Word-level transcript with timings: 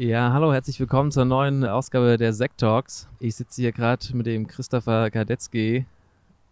Ja, 0.00 0.32
hallo, 0.32 0.52
herzlich 0.52 0.78
willkommen 0.78 1.10
zur 1.10 1.24
neuen 1.24 1.64
Ausgabe 1.64 2.18
der 2.18 2.32
Sekt 2.32 2.60
Talks. 2.60 3.08
Ich 3.18 3.34
sitze 3.34 3.62
hier 3.62 3.72
gerade 3.72 4.16
mit 4.16 4.26
dem 4.26 4.46
Christopher 4.46 5.10
Kadetzky 5.10 5.86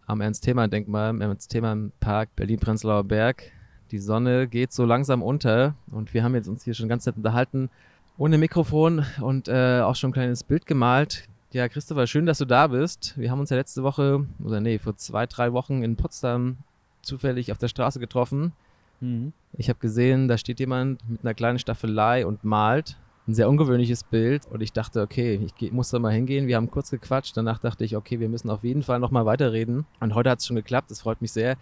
am 0.04 0.20
Ernst-Thema-Denkmal, 0.20 1.10
im 1.10 1.20
Ernst-Thema-Park 1.20 2.34
Berlin-Prenzlauer 2.34 3.04
Berg. 3.04 3.52
Die 3.92 4.00
Sonne 4.00 4.48
geht 4.48 4.72
so 4.72 4.84
langsam 4.84 5.22
unter 5.22 5.76
und 5.92 6.12
wir 6.12 6.24
haben 6.24 6.34
jetzt 6.34 6.48
uns 6.48 6.64
hier 6.64 6.74
schon 6.74 6.88
ganz 6.88 7.06
nett 7.06 7.16
unterhalten, 7.16 7.70
ohne 8.18 8.36
Mikrofon 8.36 9.06
und 9.20 9.46
äh, 9.46 9.78
auch 9.80 9.94
schon 9.94 10.10
ein 10.10 10.14
kleines 10.14 10.42
Bild 10.42 10.66
gemalt. 10.66 11.28
Ja, 11.52 11.68
Christopher, 11.68 12.08
schön, 12.08 12.26
dass 12.26 12.38
du 12.38 12.46
da 12.46 12.66
bist. 12.66 13.16
Wir 13.16 13.30
haben 13.30 13.38
uns 13.38 13.50
ja 13.50 13.56
letzte 13.56 13.84
Woche, 13.84 14.26
oder 14.42 14.60
nee, 14.60 14.80
vor 14.80 14.96
zwei, 14.96 15.26
drei 15.26 15.52
Wochen 15.52 15.84
in 15.84 15.94
Potsdam 15.94 16.56
zufällig 17.00 17.52
auf 17.52 17.58
der 17.58 17.68
Straße 17.68 18.00
getroffen. 18.00 18.50
Mhm. 19.00 19.32
Ich 19.52 19.68
habe 19.68 19.78
gesehen, 19.78 20.26
da 20.26 20.36
steht 20.36 20.58
jemand 20.58 21.08
mit 21.08 21.20
einer 21.22 21.34
kleinen 21.34 21.60
Staffelei 21.60 22.26
und 22.26 22.42
malt. 22.42 22.96
Ein 23.28 23.34
sehr 23.34 23.48
ungewöhnliches 23.48 24.04
Bild. 24.04 24.46
Und 24.46 24.60
ich 24.60 24.72
dachte, 24.72 25.02
okay, 25.02 25.48
ich 25.58 25.72
muss 25.72 25.90
da 25.90 25.98
mal 25.98 26.12
hingehen. 26.12 26.46
Wir 26.46 26.56
haben 26.56 26.70
kurz 26.70 26.90
gequatscht. 26.90 27.36
Danach 27.36 27.58
dachte 27.58 27.84
ich, 27.84 27.96
okay, 27.96 28.20
wir 28.20 28.28
müssen 28.28 28.50
auf 28.50 28.62
jeden 28.62 28.82
Fall 28.82 29.00
nochmal 29.00 29.26
weiterreden. 29.26 29.84
Und 30.00 30.14
heute 30.14 30.30
hat 30.30 30.38
es 30.38 30.46
schon 30.46 30.56
geklappt. 30.56 30.90
Das 30.90 31.00
freut 31.00 31.20
mich 31.20 31.32
sehr. 31.32 31.56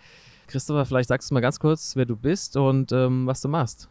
Christopher, 0.46 0.84
vielleicht 0.84 1.08
sagst 1.08 1.30
du 1.30 1.34
mal 1.34 1.40
ganz 1.40 1.58
kurz, 1.58 1.96
wer 1.96 2.04
du 2.04 2.16
bist 2.16 2.56
und 2.56 2.92
ähm, 2.92 3.26
was 3.26 3.40
du 3.40 3.48
machst. 3.48 3.88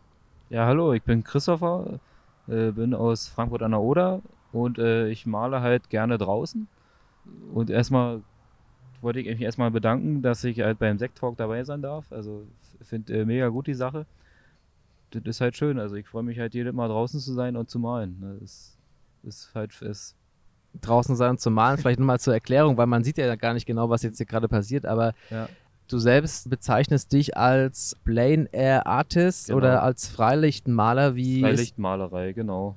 Ja, 0.52 0.68
hallo, 0.68 0.94
ich 0.94 1.02
bin 1.02 1.24
Christopher, 1.24 2.00
äh, 2.48 2.72
bin 2.72 2.94
aus 2.94 3.28
Frankfurt 3.28 3.64
an 3.64 3.72
der 3.72 3.82
Oder 3.82 4.22
und 4.52 4.78
äh, 4.78 5.10
ich 5.10 5.26
male 5.26 5.62
halt 5.62 5.90
gerne 5.90 6.20
draußen. 6.20 6.68
Und 7.54 7.72
erstmal 7.72 8.22
wollte 9.02 9.20
ich 9.20 9.28
mich 9.28 9.42
erstmal 9.42 9.72
bedanken, 9.72 10.22
dass 10.22 10.44
ich 10.44 10.60
halt 10.60 10.78
beim 10.78 11.00
Sekt 11.00 11.18
Talk 11.18 11.38
dabei 11.38 11.64
sein 11.64 11.82
darf. 11.82 12.12
Also 12.12 12.44
finde 12.82 13.22
äh, 13.22 13.26
mega 13.26 13.48
gut 13.50 13.66
die 13.66 13.74
Sache. 13.74 14.06
Das 15.16 15.38
ist 15.38 15.42
halt 15.42 15.56
schön. 15.56 15.80
Also 15.80 15.96
ich 15.96 16.08
freue 16.08 16.24
mich 16.24 16.40
halt 16.40 16.54
jedes 16.54 16.74
Mal 16.74 16.88
draußen 16.88 17.20
zu 17.20 17.34
sein 17.34 17.56
und 17.56 17.70
zu 17.70 17.80
malen. 17.80 18.20
Ne? 18.20 18.38
Das 18.42 18.78
ist 19.24 19.52
halt 19.54 19.82
ist 19.82 20.16
draußen 20.82 21.16
sein 21.16 21.32
und 21.32 21.40
zu 21.40 21.52
malen. 21.52 21.78
Vielleicht 21.78 22.00
nochmal 22.00 22.20
zur 22.20 22.34
Erklärung, 22.34 22.78
weil 22.78 22.88
man 22.88 23.04
sieht 23.04 23.18
ja 23.18 23.36
gar 23.36 23.54
nicht 23.54 23.66
genau, 23.66 23.90
was 23.90 24.04
jetzt 24.04 24.18
hier 24.18 24.26
gerade 24.26 24.48
passiert, 24.48 24.86
aber 24.86 25.14
ja. 25.30 25.48
du 25.88 26.00
selbst 26.00 26.50
bezeichnest 26.50 27.14
dich 27.14 27.38
als 27.38 27.96
Plain 28.04 28.48
Air 28.52 28.88
Artist 28.88 29.48
genau. 29.48 29.58
oder 29.58 29.84
als 29.84 30.08
Freilichtmaler. 30.08 31.16
Wie 31.16 31.42
Freilichtmalerei, 31.42 32.34
genau. 32.34 32.76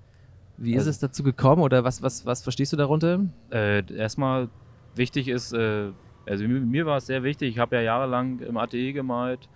Wie 0.58 0.76
also, 0.76 0.90
ist 0.90 0.96
es 0.96 1.00
dazu 1.00 1.22
gekommen 1.22 1.62
oder 1.62 1.84
was, 1.84 2.02
was, 2.02 2.24
was 2.24 2.42
verstehst 2.42 2.72
du 2.72 2.76
darunter? 2.76 3.20
Äh, 3.50 3.82
erstmal 3.94 4.48
wichtig 4.94 5.28
ist, 5.28 5.52
äh, 5.52 5.90
also 6.26 6.44
mir, 6.44 6.60
mir 6.60 6.86
war 6.86 6.98
es 6.98 7.06
sehr 7.06 7.22
wichtig, 7.22 7.50
ich 7.50 7.58
habe 7.58 7.76
ja 7.76 7.82
jahrelang 7.82 8.40
im 8.40 8.56
ATE 8.56 8.92
gemalt 8.92 9.48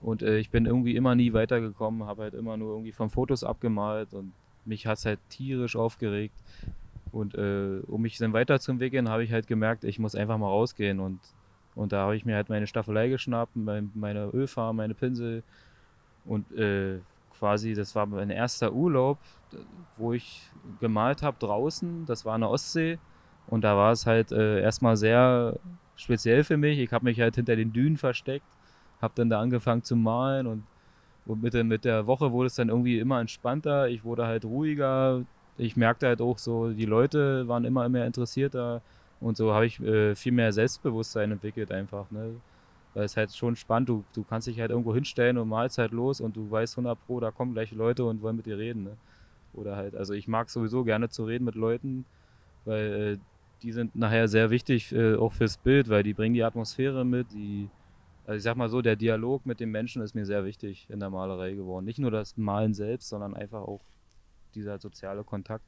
und 0.00 0.22
äh, 0.22 0.38
ich 0.38 0.50
bin 0.50 0.66
irgendwie 0.66 0.96
immer 0.96 1.14
nie 1.14 1.32
weitergekommen, 1.32 2.06
habe 2.06 2.22
halt 2.22 2.34
immer 2.34 2.56
nur 2.56 2.72
irgendwie 2.72 2.92
von 2.92 3.10
Fotos 3.10 3.44
abgemalt 3.44 4.14
und 4.14 4.32
mich 4.64 4.86
hat 4.86 4.98
es 4.98 5.06
halt 5.06 5.20
tierisch 5.28 5.76
aufgeregt. 5.76 6.34
Und 7.10 7.34
äh, 7.34 7.80
um 7.86 8.02
mich 8.02 8.18
dann 8.18 8.32
weiterzuentwickeln, 8.32 9.08
habe 9.08 9.24
ich 9.24 9.32
halt 9.32 9.46
gemerkt, 9.46 9.84
ich 9.84 9.98
muss 9.98 10.14
einfach 10.14 10.36
mal 10.36 10.48
rausgehen 10.48 11.00
und, 11.00 11.18
und 11.74 11.92
da 11.92 12.02
habe 12.02 12.16
ich 12.16 12.26
mir 12.26 12.36
halt 12.36 12.48
meine 12.50 12.66
Staffelei 12.66 13.08
geschnappt, 13.08 13.56
mein, 13.56 13.90
meine 13.94 14.26
Ölfarbe, 14.26 14.76
meine 14.76 14.94
Pinsel 14.94 15.42
und 16.26 16.52
äh, 16.52 16.98
quasi, 17.38 17.74
das 17.74 17.94
war 17.94 18.04
mein 18.06 18.30
erster 18.30 18.72
Urlaub, 18.72 19.18
wo 19.96 20.12
ich 20.12 20.42
gemalt 20.80 21.22
habe 21.22 21.38
draußen, 21.38 22.04
das 22.04 22.24
war 22.24 22.34
an 22.34 22.42
der 22.42 22.50
Ostsee 22.50 22.98
und 23.46 23.62
da 23.64 23.76
war 23.76 23.92
es 23.92 24.04
halt 24.04 24.30
äh, 24.30 24.60
erstmal 24.60 24.96
sehr 24.96 25.58
speziell 25.96 26.44
für 26.44 26.58
mich. 26.58 26.78
Ich 26.78 26.92
habe 26.92 27.06
mich 27.06 27.20
halt 27.20 27.36
hinter 27.36 27.56
den 27.56 27.72
Dünen 27.72 27.96
versteckt, 27.96 28.46
habe 29.00 29.14
dann 29.16 29.30
da 29.30 29.40
angefangen 29.40 29.82
zu 29.82 29.96
malen 29.96 30.46
und, 30.46 30.64
und 31.26 31.42
mit, 31.42 31.54
der, 31.54 31.64
mit 31.64 31.84
der 31.84 32.06
Woche 32.06 32.32
wurde 32.32 32.48
es 32.48 32.54
dann 32.54 32.68
irgendwie 32.68 32.98
immer 32.98 33.20
entspannter. 33.20 33.88
Ich 33.88 34.04
wurde 34.04 34.26
halt 34.26 34.44
ruhiger. 34.44 35.22
Ich 35.56 35.76
merkte 35.76 36.06
halt 36.06 36.20
auch 36.20 36.38
so, 36.38 36.70
die 36.70 36.86
Leute 36.86 37.48
waren 37.48 37.64
immer 37.64 37.88
mehr 37.88 38.06
interessierter 38.06 38.80
und 39.20 39.36
so 39.36 39.52
habe 39.52 39.66
ich 39.66 39.80
äh, 39.80 40.14
viel 40.14 40.32
mehr 40.32 40.52
Selbstbewusstsein 40.52 41.32
entwickelt 41.32 41.72
einfach. 41.72 42.10
Ne? 42.10 42.36
Weil 42.94 43.04
es 43.04 43.16
halt 43.16 43.34
schon 43.34 43.56
spannend, 43.56 43.88
du, 43.88 44.04
du 44.14 44.24
kannst 44.24 44.46
dich 44.46 44.60
halt 44.60 44.70
irgendwo 44.70 44.94
hinstellen 44.94 45.38
und 45.38 45.48
malst 45.48 45.78
halt 45.78 45.92
los 45.92 46.20
und 46.20 46.36
du 46.36 46.50
weißt 46.50 46.78
100 46.78 46.98
pro, 47.06 47.20
da 47.20 47.30
kommen 47.30 47.52
gleich 47.52 47.72
Leute 47.72 48.04
und 48.04 48.22
wollen 48.22 48.36
mit 48.36 48.46
dir 48.46 48.58
reden. 48.58 48.84
Ne? 48.84 48.96
Oder 49.54 49.76
halt, 49.76 49.96
also 49.96 50.14
ich 50.14 50.28
mag 50.28 50.50
sowieso 50.50 50.84
gerne 50.84 51.08
zu 51.08 51.24
reden 51.24 51.44
mit 51.44 51.56
Leuten, 51.56 52.04
weil 52.64 53.14
äh, 53.14 53.18
die 53.62 53.72
sind 53.72 53.96
nachher 53.96 54.28
sehr 54.28 54.50
wichtig 54.50 54.92
äh, 54.92 55.16
auch 55.16 55.32
fürs 55.32 55.56
Bild, 55.56 55.88
weil 55.88 56.04
die 56.04 56.14
bringen 56.14 56.34
die 56.34 56.44
Atmosphäre 56.44 57.04
mit, 57.04 57.32
die, 57.32 57.68
also 58.28 58.36
ich 58.36 58.42
sag 58.42 58.58
mal 58.58 58.68
so, 58.68 58.82
der 58.82 58.94
Dialog 58.94 59.46
mit 59.46 59.58
dem 59.58 59.70
Menschen 59.70 60.02
ist 60.02 60.14
mir 60.14 60.26
sehr 60.26 60.44
wichtig 60.44 60.86
in 60.90 61.00
der 61.00 61.08
Malerei 61.08 61.54
geworden. 61.54 61.86
Nicht 61.86 61.98
nur 61.98 62.10
das 62.10 62.36
Malen 62.36 62.74
selbst, 62.74 63.08
sondern 63.08 63.34
einfach 63.34 63.62
auch 63.62 63.80
dieser 64.54 64.78
soziale 64.78 65.24
Kontakt. 65.24 65.64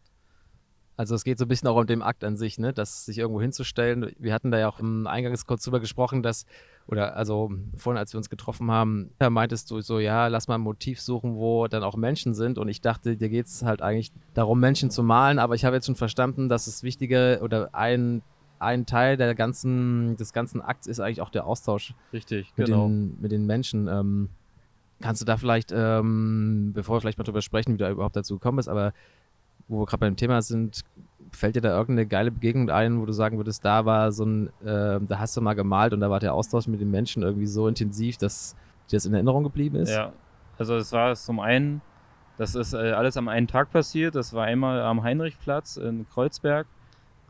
Also 0.95 1.15
es 1.15 1.25
geht 1.25 1.39
so 1.39 1.47
ein 1.47 1.49
bisschen 1.49 1.69
auch 1.69 1.77
um 1.77 1.87
den 1.87 2.03
Akt 2.03 2.23
an 2.23 2.37
sich, 2.37 2.59
ne? 2.59 2.75
das 2.75 3.07
sich 3.07 3.17
irgendwo 3.17 3.41
hinzustellen. 3.41 4.13
Wir 4.19 4.35
hatten 4.35 4.51
da 4.51 4.59
ja 4.59 4.69
auch 4.69 4.79
im 4.79 5.07
Eingangs 5.07 5.47
kurz 5.47 5.65
drüber 5.65 5.81
gesprochen, 5.81 6.23
dass, 6.23 6.45
oder 6.87 7.17
also 7.17 7.51
vorhin, 7.79 7.97
als 7.97 8.13
wir 8.13 8.19
uns 8.19 8.29
getroffen 8.29 8.71
haben, 8.71 9.11
da 9.19 9.31
meintest 9.31 9.71
du 9.71 9.81
so, 9.81 9.99
ja, 9.99 10.27
lass 10.27 10.47
mal 10.47 10.57
ein 10.57 10.61
Motiv 10.61 11.01
suchen, 11.01 11.37
wo 11.37 11.67
dann 11.67 11.83
auch 11.83 11.97
Menschen 11.97 12.35
sind. 12.35 12.59
Und 12.59 12.69
ich 12.69 12.83
dachte, 12.83 13.17
dir 13.17 13.31
geht 13.31 13.47
es 13.47 13.63
halt 13.63 13.81
eigentlich 13.81 14.13
darum, 14.35 14.61
Menschen 14.61 14.91
zu 14.91 15.03
malen, 15.03 15.39
aber 15.39 15.55
ich 15.55 15.65
habe 15.65 15.77
jetzt 15.77 15.87
schon 15.87 15.97
verstanden, 15.97 16.51
dass 16.51 16.67
es 16.67 16.83
wichtige 16.83 17.41
oder 17.43 17.75
ein, 17.75 18.21
ein 18.61 18.87
Teil 18.87 19.17
der 19.17 19.35
ganzen, 19.35 20.17
des 20.17 20.33
ganzen 20.33 20.61
Akts 20.61 20.87
ist 20.87 21.01
eigentlich 21.01 21.23
auch 21.23 21.31
der 21.31 21.47
Austausch 21.47 21.95
Richtig, 22.13 22.53
mit, 22.57 22.67
genau. 22.67 22.87
den, 22.87 23.17
mit 23.21 23.33
den 23.33 23.47
Menschen. 23.47 23.89
Ähm, 23.89 24.29
kannst 25.01 25.23
du 25.23 25.27
da 25.27 25.39
vielleicht, 25.39 25.73
ähm, 25.75 26.73
bevor 26.75 26.97
wir 26.97 27.01
vielleicht 27.01 27.19
mal 27.19 27.25
drüber 27.25 27.41
sprechen, 27.41 27.73
wie 27.73 27.79
du 27.79 27.91
überhaupt 27.91 28.17
dazu 28.17 28.35
gekommen 28.35 28.57
bist, 28.57 28.69
aber 28.69 28.93
wo 29.67 29.81
wir 29.81 29.87
gerade 29.87 30.01
beim 30.01 30.17
Thema 30.17 30.43
sind, 30.43 30.83
fällt 31.33 31.57
dir 31.57 31.63
da 31.63 31.71
irgendeine 31.71 32.07
geile 32.07 32.31
Begegnung 32.31 32.71
ein, 32.71 33.01
wo 33.01 33.07
du 33.07 33.13
sagen 33.13 33.39
würdest, 33.39 33.65
da 33.65 33.87
war 33.87 34.13
so 34.13 34.25
ein, 34.25 34.49
äh, 34.63 35.01
da 35.01 35.19
hast 35.19 35.37
du 35.37 35.41
mal 35.41 35.55
gemalt 35.55 35.95
und 35.95 36.01
da 36.01 36.11
war 36.11 36.21
der 36.21 36.35
Austausch 36.35 36.67
mit 36.67 36.81
den 36.81 36.91
Menschen 36.91 37.23
irgendwie 37.23 37.47
so 37.47 37.67
intensiv, 37.67 38.19
dass 38.19 38.57
dir 38.91 38.97
das 38.97 39.07
in 39.07 39.15
Erinnerung 39.15 39.43
geblieben 39.43 39.77
ist? 39.77 39.91
Ja, 39.91 40.13
also 40.59 40.77
es 40.77 40.93
war 40.93 41.15
zum 41.15 41.41
einen, 41.41 41.81
das 42.37 42.55
ist 42.55 42.75
äh, 42.75 42.93
alles 42.93 43.17
am 43.17 43.29
einen 43.29 43.47
Tag 43.47 43.71
passiert. 43.71 44.17
Das 44.17 44.35
war 44.35 44.45
einmal 44.45 44.83
am 44.83 45.03
Heinrichplatz 45.03 45.77
in 45.77 46.07
Kreuzberg 46.09 46.67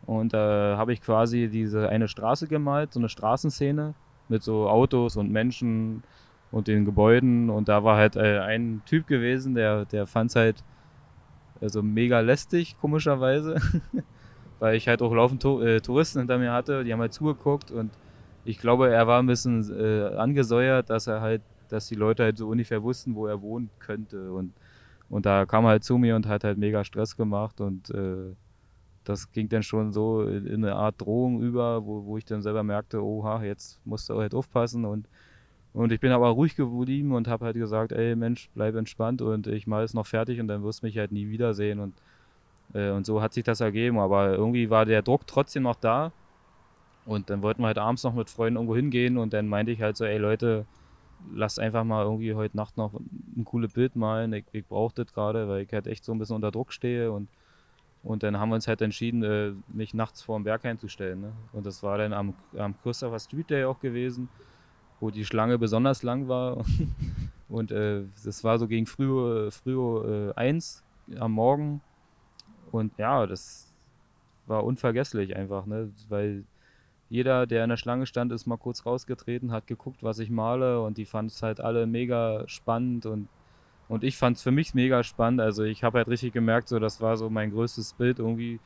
und 0.06 0.32
da 0.32 0.74
äh, 0.74 0.76
habe 0.76 0.92
ich 0.92 1.00
quasi 1.00 1.48
diese 1.48 1.88
eine 1.88 2.08
Straße 2.08 2.48
gemalt, 2.48 2.92
so 2.92 3.00
eine 3.00 3.08
Straßenszene 3.08 3.94
mit 4.28 4.42
so 4.42 4.68
Autos 4.68 5.16
und 5.16 5.30
Menschen 5.30 6.02
und 6.50 6.68
den 6.68 6.84
Gebäuden 6.84 7.50
und 7.50 7.68
da 7.68 7.84
war 7.84 7.96
halt 7.96 8.16
äh, 8.16 8.40
ein 8.40 8.82
Typ 8.86 9.06
gewesen, 9.06 9.54
der, 9.54 9.84
der 9.84 10.06
fand 10.06 10.30
es 10.30 10.36
halt 10.36 10.64
also 11.60 11.82
mega 11.82 12.20
lästig, 12.20 12.76
komischerweise. 12.80 13.56
Weil 14.58 14.76
ich 14.76 14.88
halt 14.88 15.00
auch 15.02 15.12
laufend 15.12 15.44
äh, 15.44 15.80
Touristen 15.80 16.18
hinter 16.20 16.38
mir 16.38 16.52
hatte, 16.52 16.84
die 16.84 16.92
haben 16.92 17.00
halt 17.00 17.14
zugeguckt 17.14 17.70
und 17.70 17.90
ich 18.44 18.58
glaube, 18.58 18.90
er 18.90 19.06
war 19.06 19.22
ein 19.22 19.26
bisschen 19.26 19.62
äh, 19.78 20.16
angesäuert, 20.16 20.90
dass 20.90 21.06
er 21.06 21.20
halt, 21.20 21.42
dass 21.68 21.88
die 21.88 21.94
Leute 21.94 22.24
halt 22.24 22.38
so 22.38 22.48
ungefähr 22.48 22.82
wussten, 22.82 23.14
wo 23.14 23.26
er 23.26 23.40
wohnen 23.40 23.70
könnte. 23.78 24.32
Und, 24.32 24.52
und 25.08 25.26
da 25.26 25.46
kam 25.46 25.64
er 25.64 25.70
halt 25.70 25.84
zu 25.84 25.98
mir 25.98 26.16
und 26.16 26.26
hat 26.26 26.44
halt 26.44 26.58
mega 26.58 26.84
Stress 26.84 27.16
gemacht 27.16 27.60
und 27.60 27.90
äh, 27.90 28.34
das 29.04 29.30
ging 29.32 29.48
dann 29.48 29.62
schon 29.62 29.92
so 29.92 30.22
in, 30.22 30.46
in 30.46 30.64
eine 30.64 30.74
Art 30.76 31.00
Drohung 31.00 31.40
über, 31.40 31.84
wo, 31.84 32.04
wo 32.04 32.18
ich 32.18 32.24
dann 32.24 32.42
selber 32.42 32.62
merkte, 32.62 33.02
oha, 33.02 33.42
jetzt 33.42 33.80
musst 33.84 34.08
du 34.08 34.18
halt 34.18 34.34
aufpassen 34.34 34.84
und 34.84 35.08
und 35.72 35.92
ich 35.92 36.00
bin 36.00 36.10
aber 36.10 36.28
ruhig 36.30 36.56
geblieben 36.56 37.12
und 37.12 37.28
habe 37.28 37.44
halt 37.44 37.56
gesagt, 37.56 37.92
ey 37.92 38.16
Mensch, 38.16 38.50
bleib 38.54 38.74
entspannt 38.74 39.22
und 39.22 39.46
ich 39.46 39.66
mal 39.66 39.84
es 39.84 39.94
noch 39.94 40.06
fertig 40.06 40.40
und 40.40 40.48
dann 40.48 40.64
wirst 40.64 40.82
du 40.82 40.86
mich 40.86 40.98
halt 40.98 41.12
nie 41.12 41.30
wiedersehen. 41.30 41.78
Und, 41.78 41.94
äh, 42.74 42.90
und 42.90 43.06
so 43.06 43.22
hat 43.22 43.32
sich 43.32 43.44
das 43.44 43.60
ergeben. 43.60 43.98
Aber 43.98 44.34
irgendwie 44.34 44.68
war 44.70 44.84
der 44.84 45.02
Druck 45.02 45.26
trotzdem 45.26 45.62
noch 45.64 45.76
da. 45.76 46.12
Und 47.06 47.30
dann 47.30 47.42
wollten 47.42 47.62
wir 47.62 47.68
halt 47.68 47.78
abends 47.78 48.02
noch 48.02 48.14
mit 48.14 48.28
Freunden 48.30 48.56
irgendwo 48.56 48.76
hingehen 48.76 49.16
und 49.16 49.32
dann 49.32 49.48
meinte 49.48 49.72
ich 49.72 49.80
halt 49.80 49.96
so, 49.96 50.04
ey 50.04 50.18
Leute, 50.18 50.66
lasst 51.32 51.58
einfach 51.58 51.84
mal 51.84 52.04
irgendwie 52.04 52.34
heute 52.34 52.56
Nacht 52.56 52.76
noch 52.76 52.92
ein 52.94 53.44
cooles 53.44 53.72
Bild 53.72 53.96
malen. 53.96 54.32
Ich, 54.32 54.44
ich 54.52 54.66
brauche 54.66 54.94
das 54.94 55.12
gerade, 55.12 55.48
weil 55.48 55.62
ich 55.62 55.72
halt 55.72 55.86
echt 55.86 56.04
so 56.04 56.12
ein 56.12 56.18
bisschen 56.18 56.36
unter 56.36 56.50
Druck 56.50 56.72
stehe 56.72 57.12
und 57.12 57.28
und 58.02 58.22
dann 58.22 58.38
haben 58.38 58.48
wir 58.48 58.54
uns 58.54 58.68
halt 58.68 58.80
entschieden, 58.82 59.22
äh, 59.22 59.52
mich 59.68 59.94
nachts 59.94 60.22
vor 60.22 60.38
dem 60.38 60.44
Berg 60.44 60.64
einzustellen. 60.64 61.20
Ne? 61.20 61.32
Und 61.52 61.66
das 61.66 61.82
war 61.82 61.98
dann 61.98 62.12
am, 62.12 62.34
am 62.56 62.74
Christopher 62.82 63.18
Street 63.18 63.50
Day 63.50 63.64
auch 63.64 63.78
gewesen 63.78 64.28
wo 65.00 65.10
die 65.10 65.24
Schlange 65.24 65.58
besonders 65.58 66.02
lang 66.02 66.28
war. 66.28 66.64
Und 67.48 67.72
äh, 67.72 68.02
das 68.24 68.44
war 68.44 68.58
so 68.58 68.68
gegen 68.68 68.86
früh, 68.86 69.50
früh 69.50 70.28
äh, 70.28 70.34
eins 70.34 70.84
am 71.18 71.32
Morgen. 71.32 71.80
Und 72.70 72.96
ja, 72.98 73.26
das 73.26 73.72
war 74.46 74.62
unvergesslich 74.62 75.34
einfach, 75.34 75.66
ne? 75.66 75.90
weil 76.08 76.44
jeder, 77.08 77.46
der 77.46 77.64
in 77.64 77.70
der 77.70 77.76
Schlange 77.76 78.06
stand, 78.06 78.30
ist 78.30 78.46
mal 78.46 78.56
kurz 78.56 78.86
rausgetreten, 78.86 79.50
hat 79.50 79.66
geguckt, 79.66 80.04
was 80.04 80.20
ich 80.20 80.30
male 80.30 80.80
und 80.80 80.96
die 80.96 81.06
fanden 81.06 81.30
es 81.30 81.42
halt 81.42 81.60
alle 81.60 81.88
mega 81.88 82.46
spannend 82.46 83.06
und, 83.06 83.28
und 83.90 84.04
ich 84.04 84.16
fand 84.16 84.36
es 84.36 84.42
für 84.44 84.52
mich 84.52 84.72
mega 84.72 85.02
spannend. 85.02 85.40
Also 85.40 85.64
ich 85.64 85.82
habe 85.82 85.98
halt 85.98 86.06
richtig 86.06 86.32
gemerkt, 86.32 86.68
so 86.68 86.78
das 86.78 87.00
war 87.00 87.16
so 87.16 87.28
mein 87.28 87.50
größtes 87.50 87.94
Bild 87.94 88.20
irgendwie, 88.20 88.60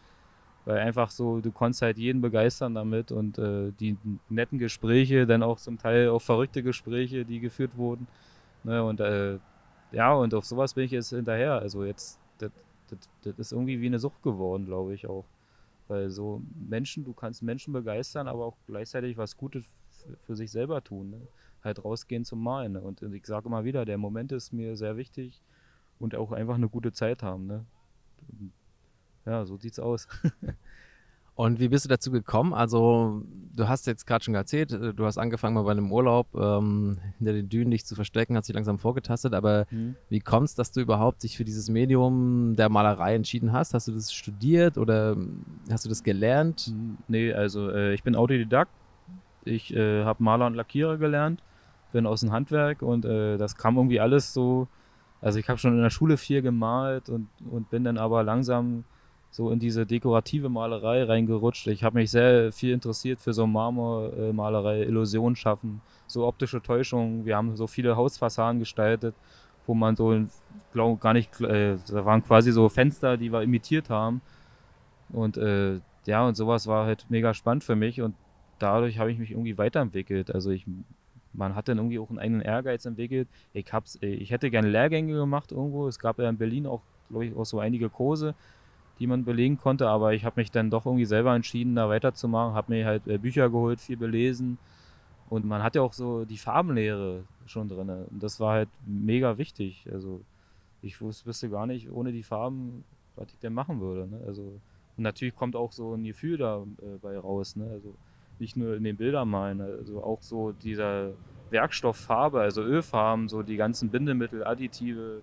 weil 0.67 0.79
einfach 0.79 1.11
so, 1.11 1.41
du 1.41 1.51
konntest 1.51 1.81
halt 1.81 1.97
jeden 1.97 2.21
begeistern 2.21 2.75
damit 2.75 3.11
und 3.11 3.39
äh, 3.39 3.73
die 3.81 3.97
netten 4.29 4.59
Gespräche, 4.59 5.27
dann 5.27 5.43
auch 5.43 5.59
zum 5.59 5.79
Teil 5.79 6.11
auch 6.11 6.21
verrückte 6.21 6.63
Gespräche, 6.63 7.25
die 7.25 7.41
geführt 7.41 7.79
wurden. 7.79 8.07
Ne? 8.65 8.85
Und 8.85 9.01
äh, 9.01 9.39
ja, 9.93 10.13
und 10.13 10.35
auf 10.35 10.45
sowas 10.45 10.75
bin 10.75 10.85
ich 10.85 10.91
jetzt 10.91 11.09
hinterher. 11.09 11.55
Also 11.55 11.87
jetzt, 11.87 12.21
das, 12.37 12.51
ist 13.39 13.53
irgendwie 13.53 13.81
wie 13.81 13.87
eine 13.87 13.99
Sucht 13.99 14.23
geworden, 14.23 14.67
glaube 14.67 14.93
ich 14.93 15.07
auch. 15.07 15.25
Weil 15.89 16.11
so 16.11 16.43
Menschen, 16.69 17.03
du 17.03 17.15
kannst 17.15 17.43
Menschen 17.43 17.73
begeistern, 17.73 18.29
aber 18.29 18.45
auch 18.45 18.57
gleichzeitig 18.67 19.17
was 19.17 19.39
Gutes 19.39 19.65
für 20.27 20.37
sich 20.37 20.51
selber 20.51 20.85
tun. 20.85 21.13
Ne? 21.13 21.21
Halt 21.65 21.85
rausgehen 21.85 22.25
zum 22.25 22.43
Malen. 22.43 22.73
Ne? 22.73 22.81
Und 22.83 23.03
ich 23.03 23.27
sage 23.27 23.47
immer 23.47 23.65
wieder, 23.65 23.85
der 23.85 23.99
Moment 23.99 24.33
ist 24.33 24.53
mir 24.53 24.77
sehr 24.77 24.97
wichtig 24.97 25.43
und 25.99 26.15
auch 26.15 26.33
einfach 26.33 26.55
eine 26.55 26.69
gute 26.69 26.93
Zeit 26.93 27.23
haben. 27.23 27.47
Ne? 27.47 27.65
Ja, 29.27 29.45
so 29.45 29.57
sieht's 29.57 29.79
aus. 29.79 30.07
Und 31.37 31.59
wie 31.59 31.69
bist 31.69 31.85
du 31.85 31.89
dazu 31.89 32.13
gekommen? 32.13 32.55
Also, 32.55 33.23
du 33.57 33.67
hast 33.67 33.89
jetzt 33.89 34.07
gerade 34.07 34.25
schon 34.25 34.37
erzählt, 34.37 34.73
äh, 34.73 34.95
du 34.95 35.05
hast 35.05 35.19
angefangen 35.19 35.55
mal 35.55 35.63
bei 35.63 35.73
einem 35.73 35.91
Urlaub 35.91 36.29
ähm, 36.37 36.99
hinter 37.19 37.33
den 37.33 37.49
Dünen 37.49 37.73
dich 37.73 37.85
zu 37.85 37.97
verstecken, 37.97 38.37
hast 38.37 38.49
dich 38.49 38.55
langsam 38.55 38.79
vorgetastet, 38.79 39.35
aber 39.35 39.67
mhm. 39.71 39.97
wie 40.09 40.21
kommt 40.21 40.49
es, 40.49 40.55
dass 40.55 40.71
du 40.71 40.81
überhaupt 40.81 41.25
dich 41.25 41.37
für 41.37 41.45
dieses 41.45 41.69
Medium 41.69 42.55
der 42.57 42.69
Malerei 42.69 43.17
entschieden 43.17 43.53
hast? 43.53 43.75
Hast 43.75 43.89
du 43.89 43.93
das 43.93 44.13
studiert 44.13 44.79
oder 44.79 45.17
hast 45.71 45.85
du 45.85 45.89
das 45.89 46.05
gelernt? 46.05 46.73
Nee, 47.09 47.33
also 47.33 47.69
äh, 47.69 47.95
ich 47.95 48.05
bin 48.05 48.15
Autodidakt. 48.15 48.71
Ich 49.45 49.75
äh, 49.75 50.05
habe 50.05 50.23
Maler 50.23 50.47
und 50.47 50.55
Lackierer 50.55 50.99
gelernt, 50.99 51.43
bin 51.95 52.07
aus 52.07 52.21
dem 52.21 52.33
Handwerk 52.33 52.83
und 52.83 53.07
äh, 53.07 53.39
das 53.39 53.57
kam 53.57 53.77
irgendwie 53.77 54.01
alles 54.01 54.35
so. 54.35 54.69
Also, 55.23 55.39
ich 55.39 55.49
habe 55.49 55.59
schon 55.59 55.75
in 55.75 55.83
der 55.83 55.91
Schule 55.91 56.19
viel 56.19 56.43
gemalt 56.43 57.09
und, 57.09 57.29
und 57.51 57.71
bin 57.71 57.85
dann 57.85 57.97
aber 57.97 58.23
langsam 58.23 58.85
so 59.31 59.51
in 59.51 59.59
diese 59.59 59.87
dekorative 59.87 60.49
Malerei 60.49 61.05
reingerutscht. 61.05 61.67
Ich 61.69 61.83
habe 61.83 61.99
mich 61.99 62.11
sehr 62.11 62.53
viel 62.53 62.73
interessiert 62.73 63.21
für 63.21 63.33
so 63.33 63.47
Marmormalerei, 63.47 64.83
Illusionen 64.83 65.35
schaffen, 65.35 65.81
so 66.07 66.27
optische 66.27 66.61
Täuschungen. 66.61 67.25
Wir 67.25 67.37
haben 67.37 67.57
so 67.57 67.67
viele 67.67 67.97
Hausfassaden 67.97 68.61
gestaltet, 68.61 69.15
wo 69.67 69.75
man 69.75 69.97
so, 69.97 70.21
glaube 70.73 71.01
gar 71.01 71.15
nicht, 71.15 71.41
äh, 71.41 71.77
da 71.89 72.05
waren 72.05 72.23
quasi 72.23 72.53
so 72.53 72.69
Fenster, 72.69 73.17
die 73.17 73.33
wir 73.33 73.43
imitiert 73.43 73.89
haben. 73.91 74.21
Und 75.11 75.37
äh, 75.37 75.81
ja, 76.07 76.27
und 76.27 76.37
sowas 76.37 76.67
war 76.67 76.87
halt 76.87 77.07
mega 77.09 77.35
spannend 77.35 77.65
für 77.65 77.77
mich 77.77 78.03
und 78.03 78.15
dadurch 78.59 78.99
habe 78.99 79.11
ich 79.11 79.19
mich 79.19 79.31
irgendwie 79.31 79.59
weiterentwickelt. 79.59 80.35
Also 80.35 80.51
ich, 80.51 80.67
man 81.35 81.55
hat 81.55 81.69
dann 81.69 81.79
irgendwie 81.79 81.99
auch 81.99 82.09
einen 82.09 82.19
eigenen 82.19 82.41
Ehrgeiz 82.41 82.85
entwickelt. 82.85 83.29
Ich, 83.53 83.73
hab's, 83.73 83.97
äh, 84.03 84.07
ich 84.07 84.31
hätte 84.31 84.51
gerne 84.51 84.69
Lehrgänge 84.69 85.15
gemacht 85.15 85.53
irgendwo. 85.53 85.89
Es 85.89 85.99
gab 85.99 86.19
ja 86.19 86.29
in 86.29 86.39
Berlin 86.39 86.67
auch, 86.67 86.83
glaube 87.11 87.27
ich, 87.27 87.37
auch 87.37 87.45
so 87.45 87.59
einige 87.61 87.91
Kurse 87.91 88.35
die 88.99 89.07
man 89.07 89.25
belegen 89.25 89.59
konnte, 89.59 89.89
aber 89.89 90.15
ich 90.15 90.25
habe 90.25 90.41
mich 90.41 90.51
dann 90.51 90.71
doch 90.71 90.87
irgendwie 90.87 91.05
selber 91.05 91.35
entschieden, 91.35 91.75
da 91.75 91.89
weiterzumachen, 91.89 92.55
habe 92.55 92.73
mir 92.73 92.87
halt 92.87 93.07
äh, 93.07 93.19
Bücher 93.19 93.51
geholt, 93.51 93.81
viel 93.81 93.97
belesen 93.97 94.59
und 95.29 95.45
man 95.45 95.63
hat 95.63 95.75
ja 95.75 95.83
auch 95.83 95.93
so 95.93 96.25
die 96.25 96.39
Farbenlehre 96.39 97.25
schon 97.47 97.69
drin 97.69 97.89
und 97.89 98.23
das 98.23 98.39
war 98.41 98.55
halt 98.55 98.69
mega 98.87 99.37
wichtig. 99.39 99.87
Also 99.93 100.21
ich 100.83 101.01
wusste 101.01 101.49
gar 101.49 101.67
nicht, 101.67 101.91
ohne 101.91 102.13
die 102.13 102.23
Farben, 102.23 102.85
was 103.17 103.33
ich 103.33 103.39
denn 103.41 103.55
machen 103.55 103.81
würde. 103.81 104.07
Ne? 104.07 104.21
Also 104.27 104.61
und 104.97 105.03
natürlich 105.03 105.35
kommt 105.35 105.57
auch 105.57 105.73
so 105.73 105.95
ein 105.95 106.05
Gefühl 106.05 106.39
dabei 106.39 107.15
äh, 107.15 107.17
raus. 107.17 107.57
Ne? 107.57 107.69
Also 107.73 107.95
nicht 108.39 108.57
nur 108.57 108.77
in 108.77 108.85
den 108.85 108.97
Bildern 108.97 109.29
malen, 109.29 109.61
also 109.61 110.03
auch 110.03 110.23
so 110.23 110.53
dieser 110.53 111.13
Werkstofffarbe, 111.51 112.41
also 112.41 112.63
Ölfarben, 112.63 113.29
so 113.29 113.43
die 113.43 113.57
ganzen 113.57 113.91
Bindemittel, 113.91 114.45
Additive, 114.45 115.23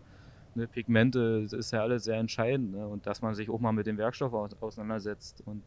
ne, 0.56 0.68
Pigmente, 0.68 1.44
das 1.44 1.54
ist 1.54 1.72
ja 1.72 1.82
alles 1.82 2.06
sehr 2.06 2.18
entscheidend. 2.18 2.72
Ne? 2.72 2.88
Und 2.88 3.06
dass 3.06 3.22
man 3.22 3.36
sich 3.36 3.50
auch 3.50 3.60
mal 3.60 3.72
mit 3.72 3.88
dem 3.88 3.98
Werkstoff 3.98 4.34
auseinandersetzt. 4.34 5.44
Und 5.46 5.64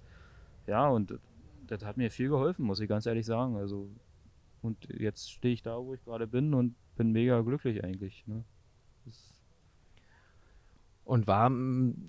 ja, 0.66 0.88
und 0.88 1.18
das 1.66 1.84
hat 1.84 1.96
mir 1.96 2.10
viel 2.10 2.28
geholfen, 2.28 2.64
muss 2.64 2.80
ich 2.80 2.88
ganz 2.88 3.06
ehrlich 3.06 3.26
sagen. 3.26 3.56
Also, 3.56 3.88
und 4.62 4.88
jetzt 4.98 5.30
stehe 5.30 5.54
ich 5.54 5.62
da, 5.62 5.76
wo 5.76 5.94
ich 5.94 6.04
gerade 6.04 6.26
bin 6.26 6.54
und 6.54 6.74
bin 6.96 7.12
mega 7.12 7.40
glücklich 7.40 7.84
eigentlich. 7.84 8.24
Ne? 8.26 8.44
Und 11.04 11.26
war 11.26 11.50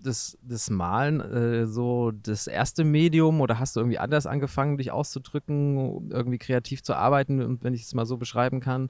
das, 0.03 0.37
das 0.41 0.69
Malen 0.69 1.19
äh, 1.19 1.65
so 1.67 2.11
das 2.11 2.47
erste 2.47 2.85
Medium 2.85 3.41
oder 3.41 3.59
hast 3.59 3.75
du 3.75 3.81
irgendwie 3.81 3.99
anders 3.99 4.25
angefangen, 4.25 4.77
dich 4.77 4.91
auszudrücken, 4.91 6.11
irgendwie 6.11 6.37
kreativ 6.37 6.81
zu 6.81 6.95
arbeiten, 6.95 7.59
wenn 7.61 7.73
ich 7.73 7.83
es 7.83 7.93
mal 7.93 8.05
so 8.05 8.15
beschreiben 8.15 8.61
kann? 8.61 8.89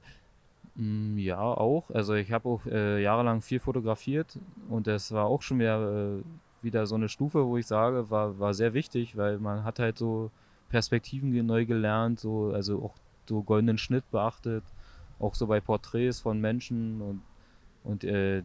Mm, 0.76 1.18
ja, 1.18 1.40
auch. 1.40 1.90
Also 1.90 2.14
ich 2.14 2.30
habe 2.30 2.48
auch 2.48 2.66
äh, 2.66 3.02
jahrelang 3.02 3.42
viel 3.42 3.58
fotografiert 3.58 4.38
und 4.68 4.86
das 4.86 5.10
war 5.10 5.26
auch 5.26 5.42
schon 5.42 5.58
wieder, 5.58 6.18
äh, 6.18 6.22
wieder 6.62 6.86
so 6.86 6.94
eine 6.94 7.08
Stufe, 7.08 7.44
wo 7.44 7.56
ich 7.56 7.66
sage, 7.66 8.08
war, 8.08 8.38
war 8.38 8.54
sehr 8.54 8.74
wichtig, 8.74 9.16
weil 9.16 9.38
man 9.38 9.64
hat 9.64 9.80
halt 9.80 9.98
so 9.98 10.30
Perspektiven 10.68 11.30
neu 11.46 11.66
gelernt, 11.66 12.20
so, 12.20 12.52
also 12.52 12.82
auch 12.82 12.94
so 13.28 13.42
goldenen 13.42 13.78
Schnitt 13.78 14.08
beachtet, 14.12 14.62
auch 15.18 15.34
so 15.34 15.48
bei 15.48 15.60
Porträts 15.60 16.20
von 16.20 16.40
Menschen 16.40 17.00
und, 17.00 17.22
und 17.82 18.04
äh, 18.04 18.42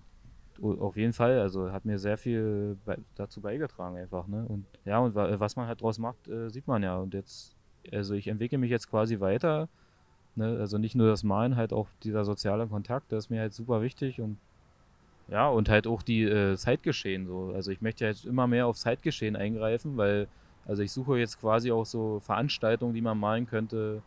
auf 0.62 0.98
jeden 0.98 1.14
Fall, 1.14 1.40
also 1.40 1.72
hat 1.72 1.86
mir 1.86 1.98
sehr 2.00 2.18
viel 2.18 2.78
bei, 2.86 2.98
dazu 3.16 3.42
beigetragen 3.42 3.98
einfach, 3.98 4.28
ne? 4.28 4.46
Und 4.48 4.66
ja, 4.86 5.00
und 5.00 5.16
was 5.16 5.56
man 5.56 5.68
halt 5.68 5.82
draus 5.82 5.98
macht, 6.00 6.28
äh, 6.28 6.50
sieht 6.50 6.68
man 6.68 6.84
ja. 6.84 6.98
Und 6.98 7.14
jetzt, 7.14 7.56
also 7.92 8.14
ich 8.14 8.28
entwickle 8.28 8.58
mich 8.58 8.70
jetzt 8.70 8.90
quasi 8.90 9.20
weiter 9.20 9.70
Ne? 10.36 10.58
Also 10.60 10.78
nicht 10.78 10.96
nur 10.96 11.08
das 11.08 11.24
Malen, 11.24 11.56
halt 11.56 11.74
auch 11.74 11.88
dieser 12.04 12.24
soziale 12.26 12.68
Kontakt, 12.68 13.12
das 13.12 13.26
ist 13.26 13.30
mir 13.30 13.42
halt 13.42 13.54
super 13.54 13.82
wichtig 13.82 14.22
und 14.22 14.38
ja, 15.28 15.48
und 15.48 15.70
halt 15.70 15.88
auch 15.88 16.02
die 16.02 16.24
äh, 16.24 16.58
Zeitgeschehen 16.58 17.26
so. 17.28 17.52
Also 17.56 17.72
ich 17.72 17.82
möchte 17.82 18.06
jetzt 18.06 18.26
immer 18.26 18.48
mehr 18.48 18.68
auf 18.68 18.78
Zeitgeschehen 18.78 19.36
eingreifen, 19.36 19.98
weil, 19.98 20.28
also 20.66 20.84
ich 20.84 20.92
suche 20.92 21.18
jetzt 21.18 21.40
quasi 21.40 21.72
auch 21.72 21.86
so 21.86 22.20
Veranstaltungen, 22.22 22.94
die 22.94 23.02
man 23.02 23.18
malen 23.18 23.48
könnte, 23.48 24.02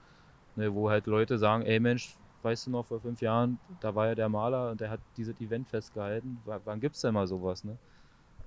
ne, 0.56 0.74
wo 0.74 0.90
halt 0.90 1.06
Leute 1.06 1.38
sagen, 1.38 1.64
ey 1.64 1.80
Mensch, 1.80 2.16
weißt 2.44 2.66
du 2.66 2.70
noch, 2.70 2.86
vor 2.86 3.00
fünf 3.00 3.20
Jahren, 3.20 3.58
da 3.80 3.94
war 3.94 4.08
ja 4.08 4.14
der 4.14 4.28
Maler 4.28 4.70
und 4.70 4.80
der 4.80 4.90
hat 4.90 5.00
dieses 5.16 5.38
Event 5.40 5.68
festgehalten. 5.68 6.42
W 6.44 6.58
wann 6.64 6.80
gibt's 6.80 7.00
denn 7.00 7.14
mal 7.14 7.26
sowas, 7.26 7.64
ne? 7.64 7.78